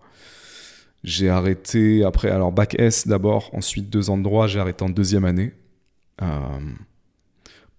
J'ai 1.05 1.29
arrêté 1.29 2.03
après, 2.03 2.31
alors 2.31 2.51
bac 2.51 2.75
S 2.79 3.07
d'abord, 3.07 3.51
ensuite 3.53 3.91
deux 3.91 4.09
ans 4.09 4.17
de 4.17 4.23
droit, 4.23 4.47
j'ai 4.47 4.59
arrêté 4.59 4.83
en 4.83 4.89
deuxième 4.89 5.23
année. 5.23 5.53
Euh, 6.23 6.59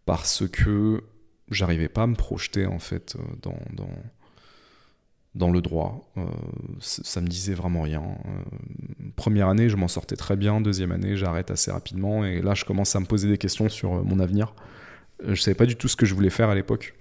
parce 0.05 0.47
que 0.47 1.03
j'arrivais 1.51 1.89
pas 1.89 2.05
à 2.05 2.07
me 2.07 2.15
projeter 2.15 2.67
en 2.67 2.79
fait 2.79 3.17
euh, 3.17 3.23
dans, 3.43 3.59
dans, 3.73 3.91
dans 5.37 5.51
le 5.51 5.61
droit. 5.61 6.11
Euh, 6.17 6.25
ça 6.81 7.21
me 7.21 7.29
disait 7.29 7.55
vraiment 7.55 7.83
rien. 7.83 8.03
première 9.15 9.49
année, 9.49 9.69
je 9.69 9.77
m'en 9.77 9.89
sortais 9.89 10.17
très 10.17 10.37
bien. 10.37 10.61
Deuxième 10.61 10.93
année, 10.93 11.17
j'arrête 11.17 11.51
assez 11.51 11.71
rapidement. 11.71 12.25
Et 12.25 12.43
là, 12.43 12.55
je 12.55 12.65
commence 12.65 12.97
à 12.97 13.01
me 13.01 13.07
poser 13.07 13.29
des 13.29 13.39
questions 13.39 13.69
sur 13.69 14.05
mon 14.05 14.19
avenir. 14.19 14.55
Je 15.27 15.41
savais 15.41 15.55
pas 15.55 15.67
du 15.67 15.77
tout 15.77 15.89
ce 15.89 15.97
que 15.97 16.07
je 16.07 16.15
voulais 16.15 16.31
faire 16.31 16.49
à 16.49 16.55
l'époque. 16.55 16.95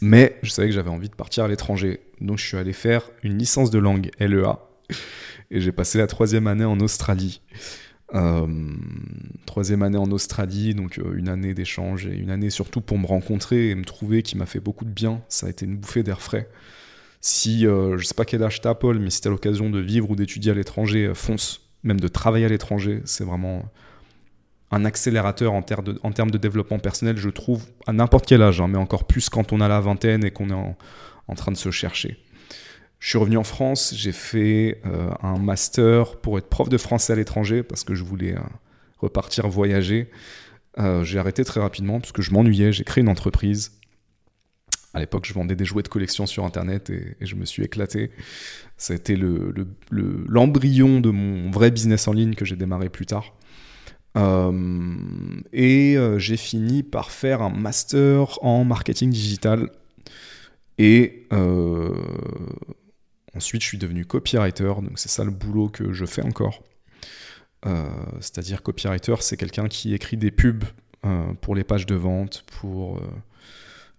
Mais 0.00 0.38
je 0.42 0.50
savais 0.50 0.68
que 0.68 0.74
j'avais 0.74 0.90
envie 0.90 1.08
de 1.08 1.14
partir 1.14 1.44
à 1.44 1.48
l'étranger. 1.48 2.00
Donc 2.20 2.38
je 2.38 2.46
suis 2.46 2.56
allé 2.56 2.72
faire 2.72 3.10
une 3.22 3.38
licence 3.38 3.70
de 3.70 3.78
langue 3.78 4.10
LEA. 4.18 4.58
Et 5.50 5.60
j'ai 5.60 5.72
passé 5.72 5.98
la 5.98 6.06
troisième 6.06 6.46
année 6.46 6.64
en 6.64 6.78
Australie. 6.80 7.42
Euh, 8.14 8.46
troisième 9.46 9.82
année 9.82 9.98
en 9.98 10.10
Australie, 10.10 10.74
donc 10.74 10.98
euh, 10.98 11.14
une 11.14 11.28
année 11.28 11.54
d'échange 11.54 12.06
et 12.06 12.14
une 12.16 12.30
année 12.30 12.50
surtout 12.50 12.80
pour 12.80 12.98
me 12.98 13.06
rencontrer 13.06 13.70
et 13.70 13.74
me 13.76 13.84
trouver 13.84 14.22
qui 14.22 14.36
m'a 14.36 14.46
fait 14.46 14.58
beaucoup 14.58 14.84
de 14.84 14.90
bien. 14.90 15.22
Ça 15.28 15.46
a 15.46 15.50
été 15.50 15.64
une 15.64 15.76
bouffée 15.76 16.02
d'air 16.02 16.20
frais. 16.20 16.48
Si, 17.20 17.66
euh, 17.66 17.98
je 17.98 18.04
sais 18.04 18.14
pas 18.14 18.24
quel 18.24 18.42
âge 18.42 18.60
t'as, 18.60 18.74
Paul, 18.74 18.98
mais 18.98 19.10
si 19.10 19.20
t'as 19.20 19.30
l'occasion 19.30 19.70
de 19.70 19.78
vivre 19.78 20.10
ou 20.10 20.16
d'étudier 20.16 20.52
à 20.52 20.54
l'étranger, 20.54 21.12
fonce. 21.14 21.66
Même 21.82 22.00
de 22.00 22.08
travailler 22.08 22.44
à 22.44 22.48
l'étranger, 22.48 23.00
c'est 23.06 23.24
vraiment 23.24 23.64
un 24.70 24.84
accélérateur 24.84 25.52
en, 25.54 25.62
termes 25.62 26.30
de, 26.30 26.38
développement 26.38 26.78
personnel, 26.78 27.16
je 27.16 27.30
trouve, 27.30 27.64
à 27.86 27.92
n'importe 27.92 28.26
quel 28.26 28.42
âge, 28.42 28.60
hein, 28.60 28.68
mais 28.68 28.78
encore 28.78 29.04
plus 29.04 29.30
quand 29.30 29.52
on 29.52 29.60
a 29.60 29.68
la 29.68 29.80
vingtaine 29.80 30.24
et 30.24 30.30
qu'on 30.30 30.50
est 30.50 30.76
en 31.26 31.34
train 31.34 31.52
de 31.52 31.56
se 31.56 31.70
chercher. 31.70 32.18
Je 33.00 33.08
suis 33.08 33.18
revenu 33.18 33.38
en 33.38 33.44
France, 33.44 33.94
j'ai 33.96 34.12
fait 34.12 34.78
euh, 34.84 35.10
un 35.22 35.38
master 35.38 36.16
pour 36.16 36.36
être 36.36 36.48
prof 36.48 36.68
de 36.68 36.76
français 36.76 37.14
à 37.14 37.16
l'étranger 37.16 37.62
parce 37.62 37.82
que 37.82 37.94
je 37.94 38.04
voulais 38.04 38.34
euh, 38.34 38.40
repartir 38.98 39.48
voyager. 39.48 40.10
Euh, 40.78 41.02
j'ai 41.02 41.18
arrêté 41.18 41.42
très 41.42 41.60
rapidement 41.60 41.98
parce 41.98 42.12
que 42.12 42.20
je 42.20 42.30
m'ennuyais, 42.30 42.72
j'ai 42.72 42.84
créé 42.84 43.00
une 43.00 43.08
entreprise. 43.08 43.79
À 44.92 45.00
l'époque, 45.00 45.24
je 45.24 45.32
vendais 45.32 45.56
des 45.56 45.64
jouets 45.64 45.82
de 45.82 45.88
collection 45.88 46.26
sur 46.26 46.44
Internet 46.44 46.90
et, 46.90 47.16
je 47.20 47.34
me 47.36 47.44
suis 47.44 47.62
éclaté. 47.62 48.10
Été 48.88 49.16
l'embryon 49.16 50.96
le, 50.96 51.00
de 51.00 51.10
mon 51.10 51.50
vrai 51.50 51.70
business 51.70 52.08
en 52.08 52.12
ligne 52.12 52.34
que 52.34 52.44
j'ai 52.44 52.56
démarré 52.56 52.88
plus 52.88 53.06
tard. 53.06 53.34
et 55.52 55.96
j'ai 56.16 56.36
fini 56.36 56.82
par 56.82 57.10
faire 57.10 57.42
un 57.42 57.50
master 57.50 58.42
en 58.44 58.64
marketing 58.64 59.10
digital. 59.10 59.70
Et 60.78 61.28
Ensuite, 63.36 63.62
je 63.62 63.66
suis 63.66 63.78
devenu 63.78 64.04
copywriter, 64.04 64.74
donc 64.82 64.98
c'est 64.98 65.08
ça 65.08 65.24
le 65.24 65.30
boulot 65.30 65.68
que 65.68 65.92
je 65.92 66.04
fais 66.04 66.22
encore. 66.22 66.62
Euh, 67.66 67.88
c'est-à-dire 68.20 68.62
copywriter, 68.62 69.14
c'est 69.20 69.36
quelqu'un 69.36 69.68
qui 69.68 69.94
écrit 69.94 70.16
des 70.16 70.30
pubs 70.30 70.64
euh, 71.04 71.32
pour 71.34 71.54
les 71.54 71.62
pages 71.62 71.86
de 71.86 71.94
vente, 71.94 72.44
pour 72.46 72.98
euh, 72.98 73.02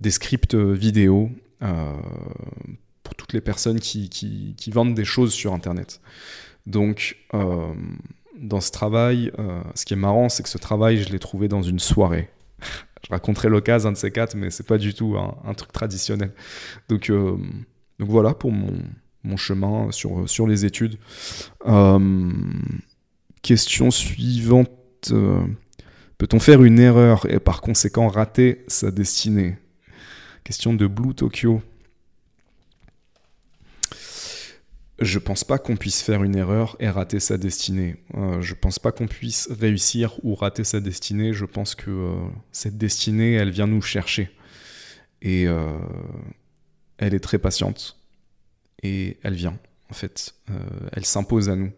des 0.01 0.11
scripts 0.11 0.55
vidéo, 0.55 1.29
pour 1.59 3.15
toutes 3.15 3.33
les 3.33 3.41
personnes 3.41 3.79
qui, 3.79 4.09
qui, 4.09 4.71
vendent 4.71 4.95
des 4.95 5.05
choses 5.05 5.31
sur 5.31 5.53
Internet. 5.53 6.01
Donc, 6.65 7.17
dans 7.31 8.61
ce 8.61 8.71
travail, 8.71 9.31
ce 9.75 9.85
qui 9.85 9.93
est 9.93 9.97
marrant, 9.97 10.27
c'est 10.27 10.43
que 10.43 10.49
ce 10.49 10.57
travail, 10.57 10.97
je 10.97 11.09
l'ai 11.09 11.19
trouvé 11.19 11.47
dans 11.47 11.61
une 11.61 11.79
soirée. 11.79 12.29
je 13.05 13.09
raconterai 13.11 13.49
l'occasion, 13.49 13.89
un 13.89 13.91
de 13.93 13.97
ces 13.97 14.11
quatre, 14.11 14.35
mais 14.35 14.49
c'est 14.49 14.65
pas 14.65 14.77
du 14.77 14.93
tout 14.93 15.15
un, 15.17 15.53
truc 15.53 15.71
traditionnel. 15.71 16.31
Donc, 16.89 17.09
donc 17.09 18.09
voilà 18.09 18.33
pour 18.33 18.51
mon, 18.51 18.73
mon 19.23 19.37
chemin 19.37 19.91
sur, 19.91 20.27
sur 20.29 20.47
les 20.47 20.65
études. 20.65 20.97
Euh, 21.67 22.31
question 23.41 23.91
suivante. 23.91 24.71
Euh, 25.11 25.43
peut-on 26.17 26.39
faire 26.39 26.63
une 26.63 26.79
erreur 26.79 27.25
et 27.31 27.39
par 27.39 27.61
conséquent 27.61 28.07
rater 28.07 28.63
sa 28.67 28.91
destinée? 28.91 29.57
Question 30.43 30.73
de 30.73 30.87
Blue 30.87 31.13
Tokyo. 31.13 31.61
Je 34.99 35.17
pense 35.17 35.43
pas 35.43 35.57
qu'on 35.57 35.77
puisse 35.77 36.01
faire 36.01 36.23
une 36.23 36.35
erreur 36.35 36.75
et 36.79 36.89
rater 36.89 37.19
sa 37.19 37.37
destinée. 37.37 37.95
Euh, 38.15 38.41
je 38.41 38.53
pense 38.53 38.77
pas 38.77 38.91
qu'on 38.91 39.07
puisse 39.07 39.49
réussir 39.51 40.13
ou 40.23 40.35
rater 40.35 40.63
sa 40.63 40.79
destinée. 40.79 41.33
Je 41.33 41.45
pense 41.45 41.75
que 41.75 42.15
cette 42.51 42.77
destinée, 42.77 43.33
elle 43.33 43.49
vient 43.49 43.67
nous 43.67 43.81
chercher. 43.81 44.29
Et 45.23 45.47
elle 47.01 47.13
est 47.13 47.19
très 47.19 47.39
patiente 47.39 47.97
et 48.83 49.17
elle 49.23 49.33
vient, 49.33 49.57
en 49.89 49.93
fait. 49.93 50.35
Euh, 50.49 50.59
elle 50.93 51.05
s'impose 51.05 51.49
à 51.49 51.55
nous. 51.55 51.71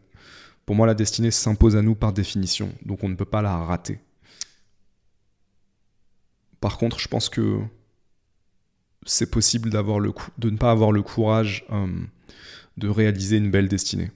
Pour 0.65 0.75
moi, 0.75 0.87
la 0.87 0.93
destinée 0.93 1.31
s'impose 1.31 1.75
à 1.75 1.81
nous 1.81 1.95
par 1.95 2.13
définition, 2.13 2.73
donc 2.85 3.03
on 3.03 3.09
ne 3.09 3.15
peut 3.15 3.25
pas 3.25 3.41
la 3.41 3.57
rater. 3.57 3.99
Par 6.61 6.77
contre, 6.77 6.99
je 6.99 7.07
pense 7.07 7.27
que 7.27 7.59
c'est 9.05 9.29
possible 9.29 9.69
d'avoir 9.69 9.99
le 9.99 10.13
de 10.37 10.49
ne 10.49 10.57
pas 10.57 10.71
avoir 10.71 10.91
le 10.91 11.01
courage 11.01 11.65
euh, 11.71 11.87
de 12.77 12.87
réaliser 12.87 13.37
une 13.37 13.51
belle 13.51 13.67
destinée. 13.67 14.11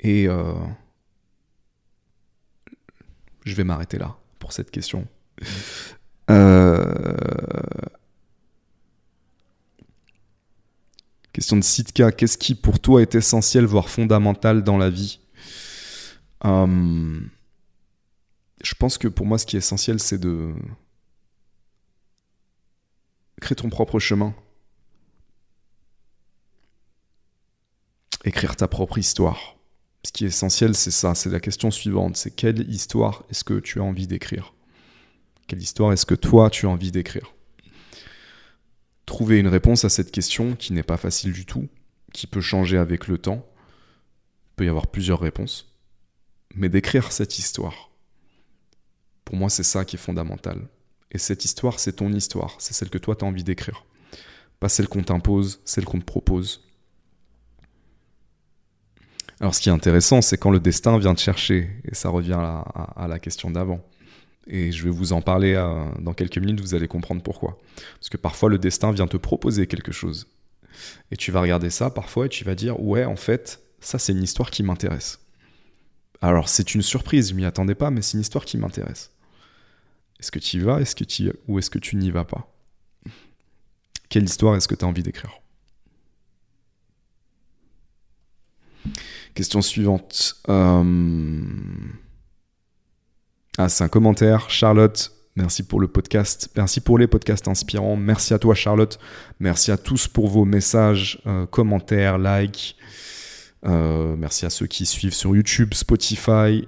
Et, 0.00 0.26
euh, 0.28 0.54
Je 3.44 3.54
vais 3.54 3.64
m'arrêter 3.64 3.98
là 3.98 4.16
pour 4.38 4.52
cette 4.52 4.70
question. 4.70 5.06
Euh, 6.30 7.16
question 11.32 11.56
de 11.56 11.62
Sitka. 11.62 12.12
Qu'est-ce 12.12 12.38
qui 12.38 12.54
pour 12.54 12.78
toi 12.80 13.02
est 13.02 13.14
essentiel, 13.14 13.64
voire 13.64 13.88
fondamental 13.88 14.62
dans 14.62 14.78
la 14.78 14.90
vie? 14.90 15.20
Je 18.62 18.74
pense 18.78 18.98
que 18.98 19.08
pour 19.08 19.26
moi, 19.26 19.38
ce 19.38 19.46
qui 19.46 19.56
est 19.56 19.58
essentiel, 19.58 20.00
c'est 20.00 20.18
de 20.18 20.54
créer 23.40 23.56
ton 23.56 23.70
propre 23.70 23.98
chemin. 23.98 24.34
Écrire 28.24 28.54
ta 28.54 28.68
propre 28.68 28.98
histoire. 28.98 29.56
Ce 30.04 30.12
qui 30.12 30.24
est 30.24 30.28
essentiel, 30.28 30.74
c'est 30.74 30.90
ça, 30.90 31.14
c'est 31.14 31.30
la 31.30 31.40
question 31.40 31.70
suivante, 31.70 32.16
c'est 32.16 32.30
quelle 32.30 32.70
histoire 32.70 33.24
est-ce 33.30 33.44
que 33.44 33.58
tu 33.58 33.80
as 33.80 33.82
envie 33.82 34.06
d'écrire? 34.06 34.54
Quelle 35.46 35.60
histoire 35.60 35.92
est-ce 35.92 36.06
que 36.06 36.14
toi 36.14 36.48
tu 36.48 36.66
as 36.66 36.70
envie 36.70 36.92
d'écrire? 36.92 37.34
Trouver 39.04 39.38
une 39.38 39.48
réponse 39.48 39.84
à 39.84 39.88
cette 39.88 40.12
question 40.12 40.54
qui 40.54 40.72
n'est 40.72 40.82
pas 40.82 40.96
facile 40.96 41.32
du 41.32 41.44
tout, 41.44 41.68
qui 42.12 42.26
peut 42.26 42.40
changer 42.40 42.78
avec 42.78 43.08
le 43.08 43.18
temps, 43.18 43.46
il 44.52 44.54
peut 44.56 44.64
y 44.66 44.68
avoir 44.68 44.86
plusieurs 44.86 45.20
réponses, 45.20 45.74
mais 46.54 46.68
d'écrire 46.68 47.12
cette 47.12 47.38
histoire. 47.38 47.90
Pour 49.24 49.36
moi, 49.36 49.50
c'est 49.50 49.62
ça 49.62 49.84
qui 49.84 49.96
est 49.96 49.98
fondamental. 49.98 50.68
Et 51.12 51.18
cette 51.18 51.44
histoire, 51.44 51.80
c'est 51.80 51.94
ton 51.94 52.12
histoire, 52.12 52.56
c'est 52.58 52.72
celle 52.72 52.90
que 52.90 52.98
toi 52.98 53.16
tu 53.16 53.24
as 53.24 53.28
envie 53.28 53.44
d'écrire. 53.44 53.84
Pas 54.60 54.68
celle 54.68 54.88
qu'on 54.88 55.02
t'impose, 55.02 55.60
celle 55.64 55.84
qu'on 55.84 55.98
te 55.98 56.04
propose, 56.04 56.62
alors 59.40 59.54
ce 59.54 59.60
qui 59.62 59.70
est 59.70 59.72
intéressant, 59.72 60.20
c'est 60.20 60.36
quand 60.36 60.50
le 60.50 60.60
destin 60.60 60.98
vient 60.98 61.14
te 61.14 61.20
chercher, 61.20 61.70
et 61.90 61.94
ça 61.94 62.10
revient 62.10 62.38
à, 62.38 63.06
la 63.08 63.18
question 63.18 63.50
d'avant. 63.50 63.80
Et 64.46 64.70
je 64.70 64.84
vais 64.84 64.90
vous 64.90 65.12
en 65.12 65.22
parler 65.22 65.54
euh, 65.54 65.84
dans 65.98 66.12
quelques 66.12 66.38
minutes, 66.38 66.60
vous 66.60 66.74
allez 66.74 66.88
comprendre 66.88 67.22
pourquoi. 67.22 67.58
Parce 67.98 68.10
que 68.10 68.18
parfois 68.18 68.50
le 68.50 68.58
destin 68.58 68.92
vient 68.92 69.06
te 69.06 69.16
proposer 69.16 69.66
quelque 69.66 69.92
chose. 69.92 70.26
Et 71.10 71.16
tu 71.16 71.30
vas 71.30 71.40
regarder 71.40 71.70
ça 71.70 71.90
parfois 71.90 72.26
et 72.26 72.28
tu 72.28 72.44
vas 72.44 72.54
dire, 72.54 72.80
ouais, 72.80 73.04
en 73.04 73.16
fait, 73.16 73.62
ça 73.80 73.98
c'est 73.98 74.12
une 74.12 74.22
histoire 74.22 74.50
qui 74.50 74.62
m'intéresse. 74.62 75.20
Alors 76.20 76.50
c'est 76.50 76.74
une 76.74 76.82
surprise, 76.82 77.30
je 77.30 77.34
m'y 77.34 77.46
attendais 77.46 77.74
pas, 77.74 77.90
mais 77.90 78.02
c'est 78.02 78.14
une 78.14 78.22
histoire 78.22 78.44
qui 78.44 78.58
m'intéresse. 78.58 79.10
Est-ce 80.20 80.30
que 80.30 80.38
tu 80.38 80.58
y 80.58 80.60
vas? 80.60 80.80
Est-ce 80.80 80.94
que 80.94 81.04
tu 81.04 81.32
ou 81.48 81.58
est-ce 81.58 81.70
que 81.70 81.78
tu 81.78 81.96
n'y 81.96 82.10
vas 82.10 82.24
pas? 82.24 82.46
Quelle 84.10 84.24
histoire 84.24 84.54
est-ce 84.54 84.68
que 84.68 84.74
tu 84.74 84.84
as 84.84 84.88
envie 84.88 85.02
d'écrire? 85.02 85.40
Question 89.34 89.62
suivante. 89.62 90.36
Euh, 90.48 91.40
ah, 93.56 93.68
c'est 93.68 93.84
un 93.84 93.88
commentaire. 93.88 94.50
Charlotte, 94.50 95.12
merci 95.36 95.62
pour 95.62 95.80
le 95.80 95.88
podcast. 95.88 96.50
Merci 96.56 96.80
pour 96.80 96.98
les 96.98 97.06
podcasts 97.06 97.48
inspirants. 97.48 97.96
Merci 97.96 98.34
à 98.34 98.38
toi, 98.38 98.54
Charlotte. 98.54 98.98
Merci 99.38 99.70
à 99.70 99.78
tous 99.78 100.06
pour 100.08 100.28
vos 100.28 100.44
messages, 100.44 101.22
euh, 101.26 101.46
commentaires, 101.46 102.18
likes. 102.18 102.76
Euh, 103.64 104.16
merci 104.16 104.44
à 104.44 104.50
ceux 104.50 104.66
qui 104.66 104.84
suivent 104.84 105.14
sur 105.14 105.34
YouTube, 105.34 105.72
Spotify. 105.72 106.66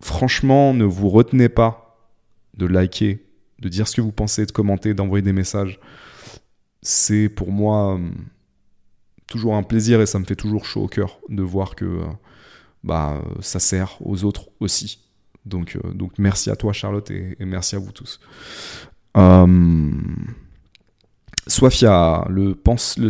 Franchement, 0.00 0.74
ne 0.74 0.84
vous 0.84 1.08
retenez 1.08 1.48
pas 1.48 1.98
de 2.56 2.66
liker, 2.66 3.24
de 3.58 3.68
dire 3.68 3.86
ce 3.86 3.96
que 3.96 4.00
vous 4.00 4.12
pensez, 4.12 4.46
de 4.46 4.52
commenter, 4.52 4.94
d'envoyer 4.94 5.22
des 5.22 5.32
messages. 5.32 5.78
C'est 6.82 7.28
pour 7.28 7.52
moi 7.52 7.98
toujours 9.26 9.54
un 9.54 9.62
plaisir 9.62 10.00
et 10.00 10.06
ça 10.06 10.18
me 10.18 10.24
fait 10.24 10.36
toujours 10.36 10.66
chaud 10.66 10.82
au 10.82 10.88
cœur 10.88 11.20
de 11.28 11.42
voir 11.42 11.74
que 11.76 11.84
euh, 11.84 12.04
bah, 12.84 13.22
ça 13.40 13.60
sert 13.60 13.96
aux 14.00 14.24
autres 14.24 14.48
aussi. 14.60 15.00
Donc, 15.46 15.76
euh, 15.76 16.08
merci 16.18 16.50
à 16.50 16.56
toi 16.56 16.72
Charlotte 16.72 17.10
et, 17.10 17.36
merci 17.40 17.76
à 17.76 17.78
vous 17.78 17.92
tous. 17.92 18.20
Euh, 19.16 19.46
Sofia, 21.50 22.24
le, 22.28 22.56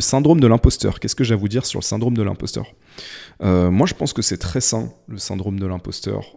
syndrome 0.01 0.41
de 0.41 0.47
l'imposteur. 0.47 0.99
Qu'est-ce 0.99 1.15
que 1.15 1.25
j'ai 1.25 1.35
à 1.35 1.37
vous 1.37 1.49
dire 1.49 1.67
sur 1.67 1.81
le 1.81 1.85
syndrome 1.85 2.17
de 2.17 2.23
l'imposteur? 2.23 2.67
Moi, 3.43 3.87
je 3.87 3.95
pense 3.95 4.13
que 4.13 4.23
c'est 4.23 4.39
très 4.39 4.61
sain, 4.61 4.93
le 5.09 5.19
syndrome 5.19 5.59
de 5.59 5.67
l'imposteur. 5.67 6.37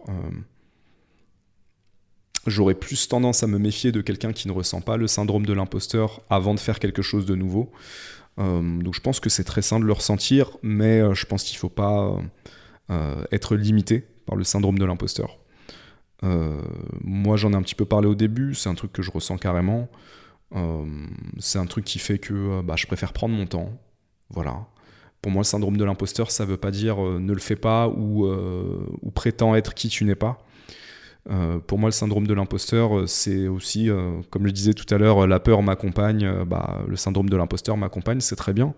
J'aurais 2.46 2.74
plus 2.74 3.08
tendance 3.08 3.42
à 3.42 3.46
me 3.46 3.58
méfier 3.58 3.90
de 3.90 4.00
quelqu'un 4.00 4.32
qui 4.32 4.48
ne 4.48 4.52
ressent 4.52 4.80
pas 4.80 4.96
le 4.96 5.06
syndrome 5.06 5.46
de 5.46 5.52
l'imposteur 5.52 6.20
avant 6.28 6.54
de 6.54 6.60
faire 6.60 6.78
quelque 6.78 7.02
chose 7.02 7.24
de 7.24 7.34
nouveau. 7.34 7.72
Euh, 8.38 8.82
donc 8.82 8.94
je 8.94 9.00
pense 9.00 9.20
que 9.20 9.30
c'est 9.30 9.44
très 9.44 9.62
sain 9.62 9.80
de 9.80 9.84
le 9.84 9.92
ressentir, 9.92 10.50
mais 10.62 11.00
euh, 11.00 11.14
je 11.14 11.24
pense 11.24 11.44
qu'il 11.44 11.56
ne 11.56 11.60
faut 11.60 11.68
pas 11.68 12.18
euh, 12.90 13.24
être 13.32 13.56
limité 13.56 14.04
par 14.26 14.36
le 14.36 14.44
syndrome 14.44 14.78
de 14.78 14.84
l'imposteur. 14.84 15.38
moi 17.02 17.36
j'en 17.36 17.52
ai 17.52 17.56
un 17.56 17.62
petit 17.62 17.74
peu 17.74 17.84
parlé 17.84 18.08
au 18.08 18.14
début, 18.14 18.54
c'est 18.54 18.68
un 18.68 18.74
truc 18.74 18.92
que 18.92 19.02
je 19.02 19.10
ressens 19.10 19.38
carrément. 19.38 19.88
C'est 21.38 21.58
un 21.58 21.66
truc 21.66 21.84
qui 21.84 21.98
fait 21.98 22.18
que 22.18 22.62
bah, 22.62 22.74
je 22.76 22.86
préfère 22.86 23.12
prendre 23.12 23.34
mon 23.34 23.46
temps. 23.46 23.72
Voilà. 24.30 24.66
Pour 25.20 25.32
moi, 25.32 25.40
le 25.40 25.44
syndrome 25.44 25.76
de 25.76 25.84
l'imposteur, 25.84 26.30
ça 26.30 26.44
veut 26.44 26.56
pas 26.56 26.70
dire 26.70 26.98
ne 26.98 27.32
le 27.32 27.40
fais 27.40 27.56
pas 27.56 27.88
ou, 27.88 28.30
prétends 29.14 29.54
être 29.54 29.74
qui 29.74 29.88
tu 29.88 30.04
n'es 30.04 30.14
pas. 30.14 30.44
Euh, 31.30 31.58
pour 31.58 31.78
moi, 31.78 31.88
le 31.88 31.92
syndrome 31.92 32.26
de 32.26 32.34
l'imposteur, 32.34 32.98
euh, 32.98 33.06
c'est 33.06 33.48
aussi, 33.48 33.88
euh, 33.88 34.20
comme 34.30 34.46
je 34.46 34.52
disais 34.52 34.74
tout 34.74 34.92
à 34.94 34.98
l'heure, 34.98 35.26
la 35.26 35.40
peur 35.40 35.62
m'accompagne, 35.62 36.44
bah, 36.44 36.82
le 36.86 36.96
syndrome 36.96 37.30
de 37.30 37.36
l'imposteur 37.36 37.76
m'accompagne, 37.76 38.20
c'est 38.20 38.36
très 38.36 38.52
bien. 38.52 38.74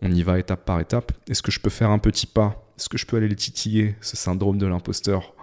On 0.00 0.10
y 0.10 0.22
va 0.22 0.38
étape 0.38 0.64
par 0.64 0.80
étape. 0.80 1.12
Est-ce 1.28 1.42
que 1.42 1.52
je 1.52 1.60
peux 1.60 1.70
faire 1.70 1.90
un 1.90 1.98
petit 1.98 2.26
pas? 2.26 2.66
Est-ce 2.78 2.88
que 2.88 2.98
je 2.98 3.06
peux 3.06 3.16
aller 3.16 3.28
le 3.28 3.36
titiller, 3.36 3.94
ce 4.00 4.16
syndrome 4.16 4.58
de 4.58 4.66
l'imposteur? 4.66 5.34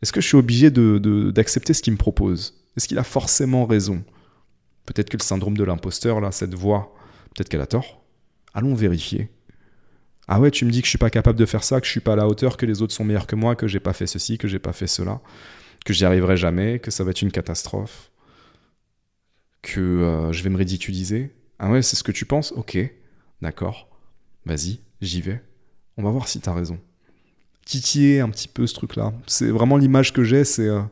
Est-ce 0.00 0.12
que 0.12 0.20
je 0.20 0.28
suis 0.28 0.36
obligé 0.36 0.70
d'accepter 0.70 1.72
de, 1.72 1.76
ce 1.76 1.82
qu'il 1.82 1.92
me 1.92 1.98
propose? 1.98 2.54
Est-ce 2.76 2.88
qu'il 2.88 2.98
a 2.98 3.04
forcément 3.04 3.66
raison? 3.66 4.02
Peut-être 4.86 5.10
que 5.10 5.16
le 5.16 5.22
syndrome 5.22 5.56
de 5.56 5.64
l'imposteur, 5.64 6.20
là, 6.20 6.32
cette 6.32 6.54
voix, 6.54 6.94
peut-être 7.34 7.48
qu'elle 7.48 7.60
a 7.60 7.66
tort. 7.66 8.02
Allons 8.54 8.74
vérifier. 8.74 9.30
Ah 10.26 10.40
ouais, 10.40 10.50
tu 10.50 10.64
me 10.64 10.70
dis 10.70 10.80
que 10.80 10.86
je 10.86 10.90
suis 10.90 10.98
pas 10.98 11.10
capable 11.10 11.38
de 11.38 11.46
faire 11.46 11.64
ça, 11.64 11.80
que 11.80 11.86
je 11.86 11.90
suis 11.90 12.00
pas 12.00 12.12
à 12.12 12.16
la 12.16 12.28
hauteur, 12.28 12.56
que 12.56 12.66
les 12.66 12.82
autres 12.82 12.94
sont 12.94 13.04
meilleurs 13.04 13.26
que 13.26 13.36
moi, 13.36 13.56
que 13.56 13.66
j'ai 13.66 13.80
pas 13.80 13.92
fait 13.92 14.06
ceci, 14.06 14.38
que 14.38 14.48
j'ai 14.48 14.58
pas 14.58 14.72
fait 14.72 14.86
cela 14.86 15.20
que 15.84 15.92
j'y 15.92 16.04
arriverai 16.04 16.36
jamais, 16.36 16.78
que 16.78 16.90
ça 16.90 17.04
va 17.04 17.10
être 17.10 17.22
une 17.22 17.32
catastrophe, 17.32 18.10
que 19.62 19.80
euh, 19.80 20.32
je 20.32 20.42
vais 20.42 20.50
me 20.50 20.56
ridiculiser. 20.56 21.34
Ah 21.58 21.70
ouais, 21.70 21.82
c'est 21.82 21.96
ce 21.96 22.02
que 22.02 22.12
tu 22.12 22.24
penses? 22.24 22.52
Ok, 22.52 22.78
d'accord. 23.42 23.88
Vas-y, 24.46 24.80
j'y 25.00 25.20
vais. 25.20 25.42
On 25.96 26.02
va 26.02 26.10
voir 26.10 26.28
si 26.28 26.40
t'as 26.40 26.54
raison. 26.54 26.78
Titiller 27.66 28.20
un 28.20 28.30
petit 28.30 28.48
peu 28.48 28.66
ce 28.66 28.74
truc-là. 28.74 29.12
C'est 29.26 29.50
vraiment 29.50 29.76
l'image 29.76 30.12
que 30.12 30.24
j'ai, 30.24 30.44
c'est 30.44 30.68
euh, 30.68 30.82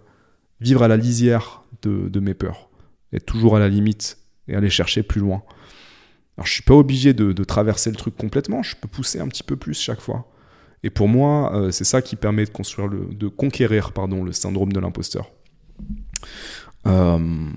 vivre 0.61 0.83
à 0.83 0.89
la 0.89 0.97
lisière 0.97 1.63
de, 1.83 2.21
mes 2.21 2.35
peurs. 2.35 2.68
Être 3.13 3.27
toujours 3.27 3.57
à 3.57 3.59
la 3.59 3.69
limite 3.69 4.19
et 4.49 4.55
aller 4.55 4.71
chercher 4.71 5.03
plus 5.03 5.21
loin. 5.21 5.43
Alors 6.37 6.47
je 6.47 6.53
suis 6.53 6.63
pas 6.63 6.75
obligé 6.75 7.15
de, 7.15 7.45
traverser 7.45 7.91
le 7.91 7.97
truc 7.97 8.17
complètement, 8.17 8.63
je 8.63 8.77
peux 8.77 8.89
pousser 8.89 9.21
un 9.21 9.29
petit 9.29 9.43
peu 9.43 9.57
plus 9.57 9.75
chaque 9.75 10.01
fois. 10.01 10.31
Et 10.85 10.91
pour 10.91 11.09
moi, 11.09 11.55
euh, 11.57 11.71
c'est 11.73 11.85
ça 11.85 12.03
qui 12.03 12.15
permet 12.15 12.45
de, 12.45 12.51
construire 12.51 12.89
de 12.89 13.29
conquérir 13.29 13.93
pardon, 13.93 14.23
le 14.23 14.31
syndrome 14.33 14.73
de 14.73 14.79
l'imposteur. 14.79 15.33
Euh, 16.87 17.51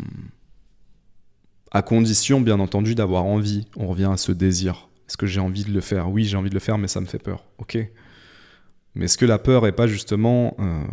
à 1.71 1.81
condition, 1.81 2.41
bien 2.41 2.59
entendu, 2.59 2.95
d'avoir 2.95 3.23
envie. 3.25 3.67
On 3.77 3.87
revient 3.87 4.09
à 4.11 4.17
ce 4.17 4.31
désir. 4.31 4.89
Est-ce 5.07 5.17
que 5.17 5.27
j'ai 5.27 5.39
envie 5.39 5.63
de 5.63 5.71
le 5.71 5.81
faire? 5.81 6.09
Oui, 6.09 6.25
j'ai 6.25 6.37
envie 6.37 6.49
de 6.49 6.55
le 6.55 6.59
faire, 6.59 6.77
mais 6.77 6.87
ça 6.87 6.99
me 6.99 7.05
fait 7.05 7.19
peur. 7.19 7.45
Ok. 7.59 7.77
Mais 8.95 9.05
est-ce 9.05 9.17
que 9.17 9.25
la 9.25 9.39
peur 9.39 9.65
est 9.67 9.71
pas 9.71 9.87
justement 9.87 10.55
euh, 10.59 10.83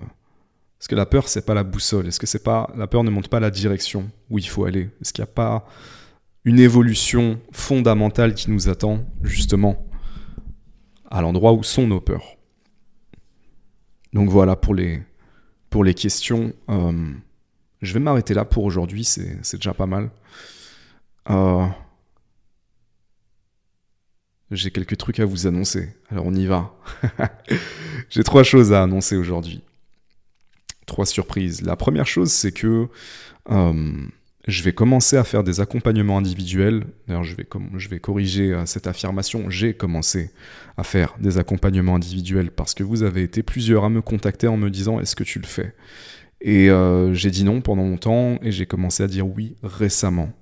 Est-ce 0.80 0.88
que 0.88 0.94
la 0.94 1.06
peur 1.06 1.28
c'est 1.28 1.44
pas 1.44 1.54
la 1.54 1.64
boussole? 1.64 2.06
Est-ce 2.06 2.20
que 2.20 2.26
c'est 2.26 2.42
pas 2.42 2.70
la 2.76 2.86
peur 2.86 3.02
ne 3.04 3.10
montre 3.10 3.28
pas 3.28 3.40
la 3.40 3.50
direction 3.50 4.10
où 4.30 4.38
il 4.38 4.48
faut 4.48 4.64
aller? 4.64 4.90
Est-ce 5.00 5.12
qu'il 5.12 5.22
n'y 5.22 5.30
a 5.30 5.32
pas 5.32 5.66
une 6.44 6.60
évolution 6.60 7.40
fondamentale 7.52 8.34
qui 8.34 8.50
nous 8.50 8.68
attend 8.68 9.04
justement 9.22 9.84
à 11.10 11.20
l'endroit 11.20 11.52
où 11.52 11.62
sont 11.62 11.86
nos 11.86 12.00
peurs? 12.00 12.36
Donc 14.12 14.30
voilà 14.30 14.56
pour 14.56 14.74
les, 14.74 15.04
questions. 15.94 16.52
Euh, 16.70 17.12
je 17.82 17.92
vais 17.92 18.00
m'arrêter 18.00 18.34
là 18.34 18.44
pour 18.44 18.64
aujourd'hui, 18.64 19.04
c'est, 19.04 19.40
déjà 19.52 19.74
pas 19.74 19.86
mal. 19.86 20.10
Euh, 21.30 21.66
j'ai 24.50 24.70
quelques 24.70 24.96
trucs 24.96 25.20
à 25.20 25.26
vous 25.26 25.46
annoncer, 25.46 25.94
alors 26.08 26.26
on 26.26 26.34
y 26.34 26.46
va. 26.46 26.74
J'ai 28.08 28.24
trois 28.24 28.42
choses 28.42 28.72
à 28.72 28.82
annoncer 28.82 29.16
aujourd'hui. 29.16 29.62
Trois 30.88 31.04
surprises. 31.04 31.60
La 31.60 31.76
première 31.76 32.06
chose, 32.06 32.32
c'est 32.32 32.50
que 32.50 32.88
euh, 33.50 33.92
je 34.48 34.62
vais 34.62 34.72
commencer 34.72 35.18
à 35.18 35.22
faire 35.22 35.44
des 35.44 35.60
accompagnements 35.60 36.16
individuels. 36.16 36.86
D'ailleurs, 37.06 37.24
je 37.24 37.36
vais, 37.36 37.46
je 37.76 37.88
vais 37.90 38.00
corriger 38.00 38.54
euh, 38.54 38.64
cette 38.64 38.86
affirmation. 38.86 39.50
J'ai 39.50 39.74
commencé 39.74 40.30
à 40.78 40.84
faire 40.84 41.14
des 41.20 41.36
accompagnements 41.36 41.94
individuels 41.94 42.50
parce 42.50 42.72
que 42.72 42.82
vous 42.82 43.02
avez 43.02 43.22
été 43.22 43.42
plusieurs 43.42 43.84
à 43.84 43.90
me 43.90 44.00
contacter 44.00 44.48
en 44.48 44.56
me 44.56 44.70
disant 44.70 44.98
est-ce 44.98 45.14
que 45.14 45.24
tu 45.24 45.38
le 45.38 45.46
fais? 45.46 45.74
Et 46.40 46.70
euh, 46.70 47.12
j'ai 47.12 47.30
dit 47.30 47.44
non 47.44 47.60
pendant 47.60 47.82
longtemps 47.82 48.38
et 48.42 48.50
j'ai 48.50 48.64
commencé 48.64 49.02
à 49.02 49.08
dire 49.08 49.28
oui 49.28 49.56
récemment. 49.62 50.32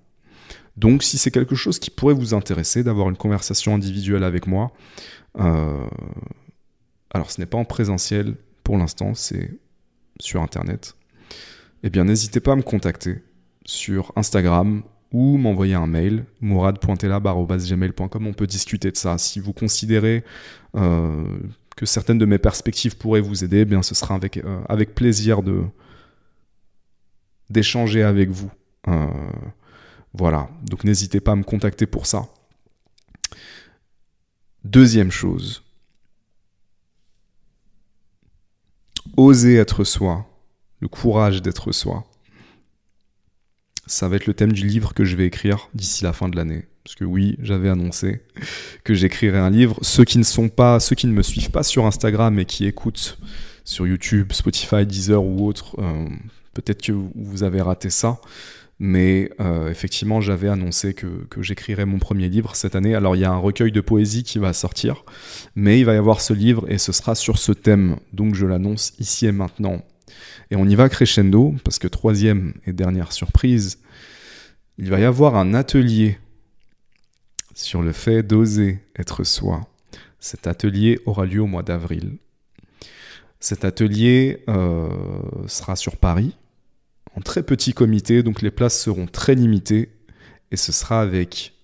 Donc, 0.77 1.03
si 1.03 1.19
c'est 1.19 1.33
quelque 1.33 1.57
chose 1.57 1.81
qui 1.81 1.91
pourrait 1.91 2.15
vous 2.15 2.35
intéresser 2.35 2.85
d'avoir 2.85 3.11
une 3.11 3.17
conversation 3.17 3.75
individuelle 3.75 4.23
avec 4.23 4.47
moi, 4.47 4.73
alors 5.35 7.31
ce 7.31 7.41
n'est 7.41 7.47
pas 7.47 7.59
en 7.59 7.65
présentiel 7.65 8.37
pour 8.63 8.79
l'instant, 8.79 9.15
c'est 9.15 9.59
sur 10.21 10.43
Internet, 10.43 10.97
eh 11.83 11.91
bien 11.91 12.05
n'hésitez 12.05 12.41
pas 12.41 12.53
à 12.53 12.57
me 12.57 12.63
contacter 12.63 13.23
sur 13.65 14.13
Instagram 14.17 14.83
ou 15.13 15.37
m'envoyer 15.37 15.75
un 15.75 15.87
mail, 15.87 16.25
mourad.tela.gmail.com. 16.41 18.27
On 18.27 18.33
peut 18.33 18.47
discuter 18.47 18.91
de 18.91 18.97
ça. 18.97 19.19
Si 19.19 19.41
vous 19.41 19.53
considérez 19.53 20.25
euh, 20.77 21.39
que 21.77 21.87
certaines 21.87 22.19
de 22.19 22.27
mes 22.27 22.39
perspectives 22.39 22.97
pourraient 22.97 23.21
vous 23.21 23.45
aider, 23.45 23.59
eh 23.59 23.65
bien 23.65 23.83
ce 23.83 23.95
sera 23.95 24.15
avec, 24.15 24.39
euh, 24.39 24.61
avec 24.69 24.95
plaisir 24.95 25.43
de 25.43 25.65
d'échanger 27.49 28.03
avec 28.03 28.31
vous. 28.31 28.51
Euh, 28.89 29.07
voilà, 30.13 30.51
donc 30.65 30.83
n'hésitez 30.83 31.21
pas 31.21 31.33
à 31.33 31.37
me 31.37 31.45
contacter 31.45 31.87
pour 31.87 32.07
ça. 32.07 32.29
Deuxième 34.65 35.13
chose, 35.13 35.63
oser 39.17 39.57
être 39.57 39.85
soi, 39.85 40.27
le 40.81 40.89
courage 40.89 41.43
d'être 41.43 41.73
soi. 41.73 42.05
Ça 43.87 44.09
va 44.09 44.17
être 44.17 44.27
le 44.27 44.35
thème 44.35 44.53
du 44.53 44.67
livre 44.67 44.95
que 44.95 45.05
je 45.05 45.17
vais 45.17 45.27
écrire 45.27 45.69
d'ici 45.75 46.03
la 46.05 46.13
fin 46.13 46.29
de 46.29 46.37
l'année. 46.37 46.67
Parce 46.83 46.95
que 46.95 47.05
oui, 47.05 47.37
j'avais 47.41 47.69
annoncé 47.69 48.23
que 48.85 48.95
j'écrirais 48.95 49.39
un 49.39 49.51
livre. 49.51 49.79
Ceux 49.83 50.05
qui 50.05 50.19
ne 50.19 50.25
sont 50.25 50.49
pas, 50.49 50.79
ceux 50.81 50.95
qui 50.95 51.07
ne 51.07 51.13
me 51.13 51.23
suivent 51.23 51.51
pas 51.51 51.63
sur 51.63 51.85
Instagram 51.85 52.39
et 52.39 52.45
qui 52.45 52.65
écoutent 52.65 53.19
sur 53.65 53.87
YouTube, 53.87 54.33
Spotify, 54.33 54.87
Deezer 54.87 55.23
ou 55.23 55.47
autre, 55.49 55.75
euh, 55.81 56.07
peut-être 56.55 56.83
que 56.83 56.93
vous 56.93 57.43
avez 57.43 57.61
raté 57.61 57.91
ça. 57.91 58.21
Mais 58.79 59.31
euh, 59.41 59.71
effectivement, 59.71 60.21
j'avais 60.21 60.49
annoncé 60.49 60.93
que, 60.93 61.25
que 61.31 61.43
j'écrirais 61.43 61.87
mon 61.87 61.99
premier 61.99 62.29
livre 62.29 62.55
cette 62.55 62.77
année. 62.77 62.95
Alors 62.95 63.17
il 63.17 63.21
y 63.21 63.25
a 63.25 63.31
un 63.31 63.39
recueil 63.39 63.73
de 63.73 63.81
poésie 63.81 64.23
qui 64.23 64.39
va 64.39 64.53
sortir, 64.53 65.05
mais 65.55 65.79
il 65.81 65.85
va 65.85 65.95
y 65.95 65.97
avoir 65.97 66.21
ce 66.21 66.35
livre 66.35 66.71
et 66.71 66.77
ce 66.77 66.93
sera 66.93 67.15
sur 67.15 67.39
ce 67.39 67.53
thème. 67.53 67.97
Donc 68.13 68.35
je 68.35 68.45
l'annonce 68.47 68.93
ici 68.99 69.27
et 69.27 69.33
maintenant. 69.33 69.83
Et 70.51 70.57
on 70.57 70.67
y 70.67 70.75
va 70.75 70.89
crescendo, 70.89 71.55
parce 71.65 71.79
que 71.79 71.89
troisième 71.89 72.55
et 72.67 72.73
dernière 72.73 73.13
surprise, 73.13 73.79
il 74.79 74.91
va 74.91 75.01
y 75.01 75.05
avoir 75.05 75.37
un 75.37 75.55
atelier 75.55 76.19
sur 77.55 77.83
le 77.83 77.93
fait 77.93 78.23
d'oser 78.23 78.81
être 78.99 79.25
soi. 79.25 79.67
Cet 80.21 80.47
atelier 80.47 81.01
aura 81.07 81.25
lieu 81.25 81.41
au 81.41 81.47
mois 81.47 81.63
d'avril. 81.63 82.19
Cet 83.41 83.65
atelier 83.65 84.45
euh, 84.49 84.89
sera 85.47 85.77
sur 85.77 85.97
Paris, 85.97 86.37
très 87.21 87.43
petit 87.43 87.73
comité, 87.73 88.23
donc 88.23 88.43
les 88.43 88.51
places 88.51 88.81
seront 88.81 89.07
très 89.07 89.35
limitées, 89.35 89.91
et 90.51 90.57
ce 90.57 90.73
sera 90.73 91.01
avec 91.01 91.55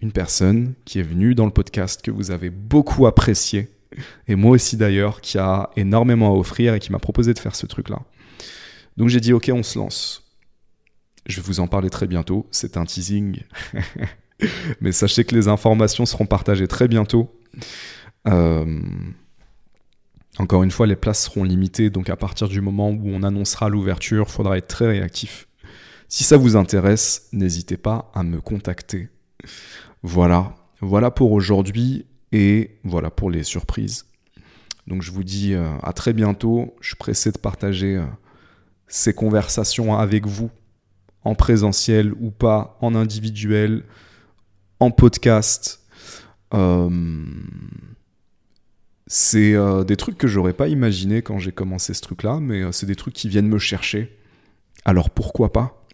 une 0.00 0.12
personne 0.12 0.74
qui 0.84 0.98
est 0.98 1.02
venue 1.02 1.34
dans 1.34 1.46
le 1.46 1.50
podcast 1.50 2.02
que 2.02 2.10
vous 2.10 2.30
avez 2.30 2.50
beaucoup 2.50 3.06
apprécié, 3.06 3.70
et 4.28 4.34
moi 4.34 4.52
aussi 4.52 4.76
d'ailleurs, 4.76 5.20
qui 5.20 5.38
a 5.38 5.70
énormément 5.76 6.34
à 6.34 6.36
offrir 6.36 6.74
et 6.74 6.80
qui 6.80 6.92
m'a 6.92 6.98
proposé 6.98 7.34
de 7.34 7.38
faire 7.38 7.54
ce 7.54 7.66
truc-là. 7.66 8.00
Donc 8.96 9.08
j'ai 9.08 9.20
dit 9.20 9.32
ok, 9.32 9.50
on 9.52 9.62
se 9.62 9.78
lance. 9.78 10.24
Je 11.26 11.40
vais 11.40 11.46
vous 11.46 11.60
en 11.60 11.66
parler 11.66 11.90
très 11.90 12.06
bientôt, 12.06 12.46
c'est 12.50 12.76
un 12.76 12.84
teasing. 12.84 13.42
Mais 14.80 14.92
sachez 14.92 15.24
que 15.24 15.34
les 15.34 15.48
informations 15.48 16.06
seront 16.06 16.26
partagées 16.26 16.68
très 16.68 16.88
bientôt. 16.88 17.34
Euh, 18.28 18.80
encore 20.38 20.62
une 20.62 20.70
fois, 20.70 20.86
les 20.86 20.96
places 20.96 21.24
seront 21.24 21.44
limitées, 21.44 21.90
donc 21.90 22.10
à 22.10 22.16
partir 22.16 22.48
du 22.48 22.60
moment 22.60 22.90
où 22.90 23.02
on 23.06 23.22
annoncera 23.22 23.68
l'ouverture, 23.68 24.26
il 24.28 24.32
faudra 24.32 24.58
être 24.58 24.68
très 24.68 24.86
réactif. 24.86 25.48
Si 26.08 26.24
ça 26.24 26.36
vous 26.36 26.56
intéresse, 26.56 27.28
n'hésitez 27.32 27.76
pas 27.76 28.10
à 28.14 28.22
me 28.22 28.40
contacter. 28.40 29.08
Voilà, 30.02 30.54
voilà 30.80 31.10
pour 31.10 31.32
aujourd'hui 31.32 32.06
et 32.32 32.78
voilà 32.84 33.10
pour 33.10 33.30
les 33.30 33.42
surprises. 33.42 34.06
Donc 34.86 35.02
je 35.02 35.10
vous 35.10 35.24
dis 35.24 35.54
euh, 35.54 35.68
à 35.82 35.92
très 35.92 36.12
bientôt. 36.12 36.76
Je 36.80 36.88
suis 36.88 36.96
pressé 36.96 37.32
de 37.32 37.38
partager 37.38 37.96
euh, 37.96 38.04
ces 38.86 39.14
conversations 39.14 39.96
avec 39.96 40.26
vous, 40.26 40.50
en 41.24 41.34
présentiel 41.34 42.12
ou 42.20 42.30
pas, 42.30 42.78
en 42.80 42.94
individuel, 42.94 43.84
en 44.78 44.90
podcast. 44.90 45.80
Euh, 46.54 47.24
c'est 49.06 49.54
euh, 49.54 49.84
des 49.84 49.96
trucs 49.96 50.18
que 50.18 50.26
j'aurais 50.26 50.52
pas 50.52 50.68
imaginé 50.68 51.22
quand 51.22 51.38
j'ai 51.38 51.52
commencé 51.52 51.94
ce 51.94 52.00
truc-là, 52.00 52.40
mais 52.40 52.62
euh, 52.62 52.72
c'est 52.72 52.86
des 52.86 52.96
trucs 52.96 53.14
qui 53.14 53.28
viennent 53.28 53.48
me 53.48 53.58
chercher. 53.58 54.16
Alors 54.84 55.10
pourquoi 55.10 55.52
pas? 55.52 55.84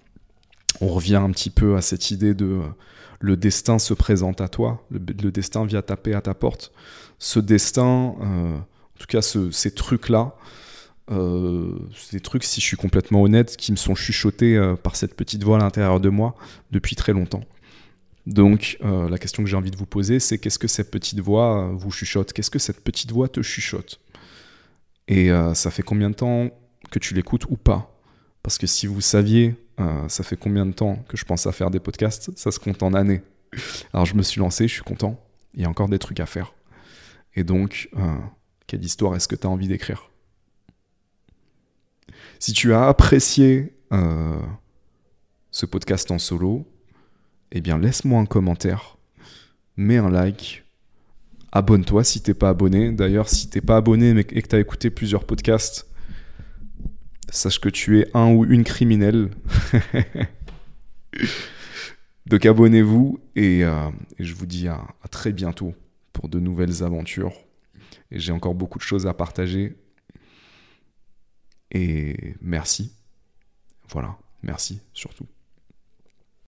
On 0.80 0.88
revient 0.88 1.16
un 1.16 1.30
petit 1.30 1.50
peu 1.50 1.76
à 1.76 1.82
cette 1.82 2.10
idée 2.10 2.34
de 2.34 2.46
euh, 2.46 2.62
le 3.20 3.36
destin 3.36 3.78
se 3.78 3.94
présente 3.94 4.40
à 4.40 4.48
toi, 4.48 4.84
le, 4.90 5.30
destin 5.30 5.64
vient 5.64 5.82
taper 5.82 6.14
à 6.14 6.22
ta 6.22 6.34
porte. 6.34 6.72
Ce 7.18 7.38
destin, 7.38 7.84
en 7.86 8.64
tout 8.98 9.06
cas 9.06 9.22
ces 9.22 9.70
trucs-là, 9.70 10.34
c'est 11.08 12.16
des 12.16 12.20
trucs, 12.20 12.42
si 12.42 12.60
je 12.60 12.66
suis 12.66 12.76
complètement 12.76 13.22
honnête, 13.22 13.56
qui 13.56 13.70
me 13.70 13.76
sont 13.76 13.94
chuchotés 13.94 14.60
par 14.82 14.96
cette 14.96 15.14
petite 15.14 15.44
voix 15.44 15.58
à 15.58 15.60
l'intérieur 15.60 16.00
de 16.00 16.08
moi 16.08 16.34
depuis 16.72 16.96
très 16.96 17.12
longtemps. 17.12 17.44
Donc 18.26 18.78
euh, 18.84 19.08
la 19.08 19.18
question 19.18 19.42
que 19.42 19.48
j'ai 19.48 19.56
envie 19.56 19.70
de 19.70 19.76
vous 19.76 19.86
poser, 19.86 20.20
c'est 20.20 20.38
qu'est-ce 20.38 20.58
que 20.58 20.68
cette 20.68 20.90
petite 20.90 21.20
voix 21.20 21.70
euh, 21.70 21.72
vous 21.72 21.90
chuchote? 21.90 22.32
Qu'est-ce 22.32 22.50
que 22.50 22.58
cette 22.58 22.82
petite 22.82 23.10
voix 23.10 23.28
te 23.28 23.42
chuchote? 23.42 24.00
Et 25.08 25.30
euh, 25.30 25.54
ça 25.54 25.70
fait 25.70 25.82
combien 25.82 26.10
de 26.10 26.14
temps 26.14 26.50
que 26.90 26.98
tu 26.98 27.14
l'écoutes 27.14 27.46
ou 27.48 27.56
pas? 27.56 27.98
Parce 28.42 28.58
que 28.58 28.66
si 28.66 28.86
vous 28.86 29.00
saviez, 29.00 29.54
ça 30.08 30.22
fait 30.22 30.36
combien 30.36 30.64
de 30.64 30.72
temps 30.72 30.96
que 31.08 31.16
je 31.16 31.24
pense 31.24 31.46
à 31.46 31.52
faire 31.52 31.70
des 31.70 31.80
podcasts, 31.80 32.30
ça 32.36 32.52
se 32.52 32.60
compte 32.60 32.82
en 32.82 32.94
années. 32.94 33.22
Alors 33.92 34.06
je 34.06 34.14
me 34.14 34.22
suis 34.22 34.40
lancé, 34.40 34.68
je 34.68 34.74
suis 34.74 34.82
content, 34.82 35.20
il 35.54 35.62
y 35.62 35.64
a 35.64 35.68
encore 35.68 35.88
des 35.88 35.98
trucs 35.98 36.20
à 36.20 36.26
faire. 36.26 36.52
Et 37.34 37.42
donc, 37.42 37.88
quelle 38.66 38.84
histoire 38.84 39.14
est-ce 39.16 39.28
que 39.28 39.36
tu 39.36 39.46
as 39.46 39.50
envie 39.50 39.68
d'écrire? 39.68 40.10
Si 42.40 42.52
tu 42.52 42.72
as 42.74 42.86
apprécié 42.88 43.72
ce 45.50 45.66
podcast 45.66 46.10
en 46.10 46.18
solo, 46.18 46.66
eh 47.52 47.60
bien 47.60 47.78
laisse-moi 47.78 48.20
un 48.20 48.26
commentaire, 48.26 48.96
mets 49.76 49.98
un 49.98 50.10
like, 50.10 50.64
abonne-toi 51.52 52.02
si 52.02 52.22
t'es 52.22 52.34
pas 52.34 52.48
abonné. 52.48 52.90
D'ailleurs, 52.92 53.28
si 53.28 53.48
t'es 53.48 53.60
pas 53.60 53.76
abonné 53.76 54.10
et 54.18 54.24
que 54.24 54.48
tu 54.48 54.56
as 54.56 54.60
écouté 54.60 54.90
plusieurs 54.90 55.24
podcasts, 55.24 55.86
sache 57.30 57.60
que 57.60 57.68
tu 57.68 58.00
es 58.00 58.10
un 58.14 58.32
ou 58.32 58.44
une 58.44 58.64
criminelle. 58.64 59.30
Donc 62.26 62.46
abonnez-vous 62.46 63.20
et, 63.36 63.64
euh, 63.64 63.90
je 64.18 64.32
vous 64.32 64.46
dis 64.46 64.68
à 64.68 64.86
très 65.10 65.32
bientôt 65.32 65.74
pour 66.12 66.30
de 66.30 66.40
nouvelles 66.40 66.82
aventures. 66.82 67.34
Et 68.10 68.18
j'ai 68.18 68.32
encore 68.32 68.54
beaucoup 68.54 68.78
de 68.78 68.84
choses 68.84 69.06
à 69.06 69.14
partager. 69.14 69.76
Et 71.70 72.34
merci. 72.40 72.92
Voilà, 73.90 74.16
merci 74.42 74.80
surtout. 74.94 75.26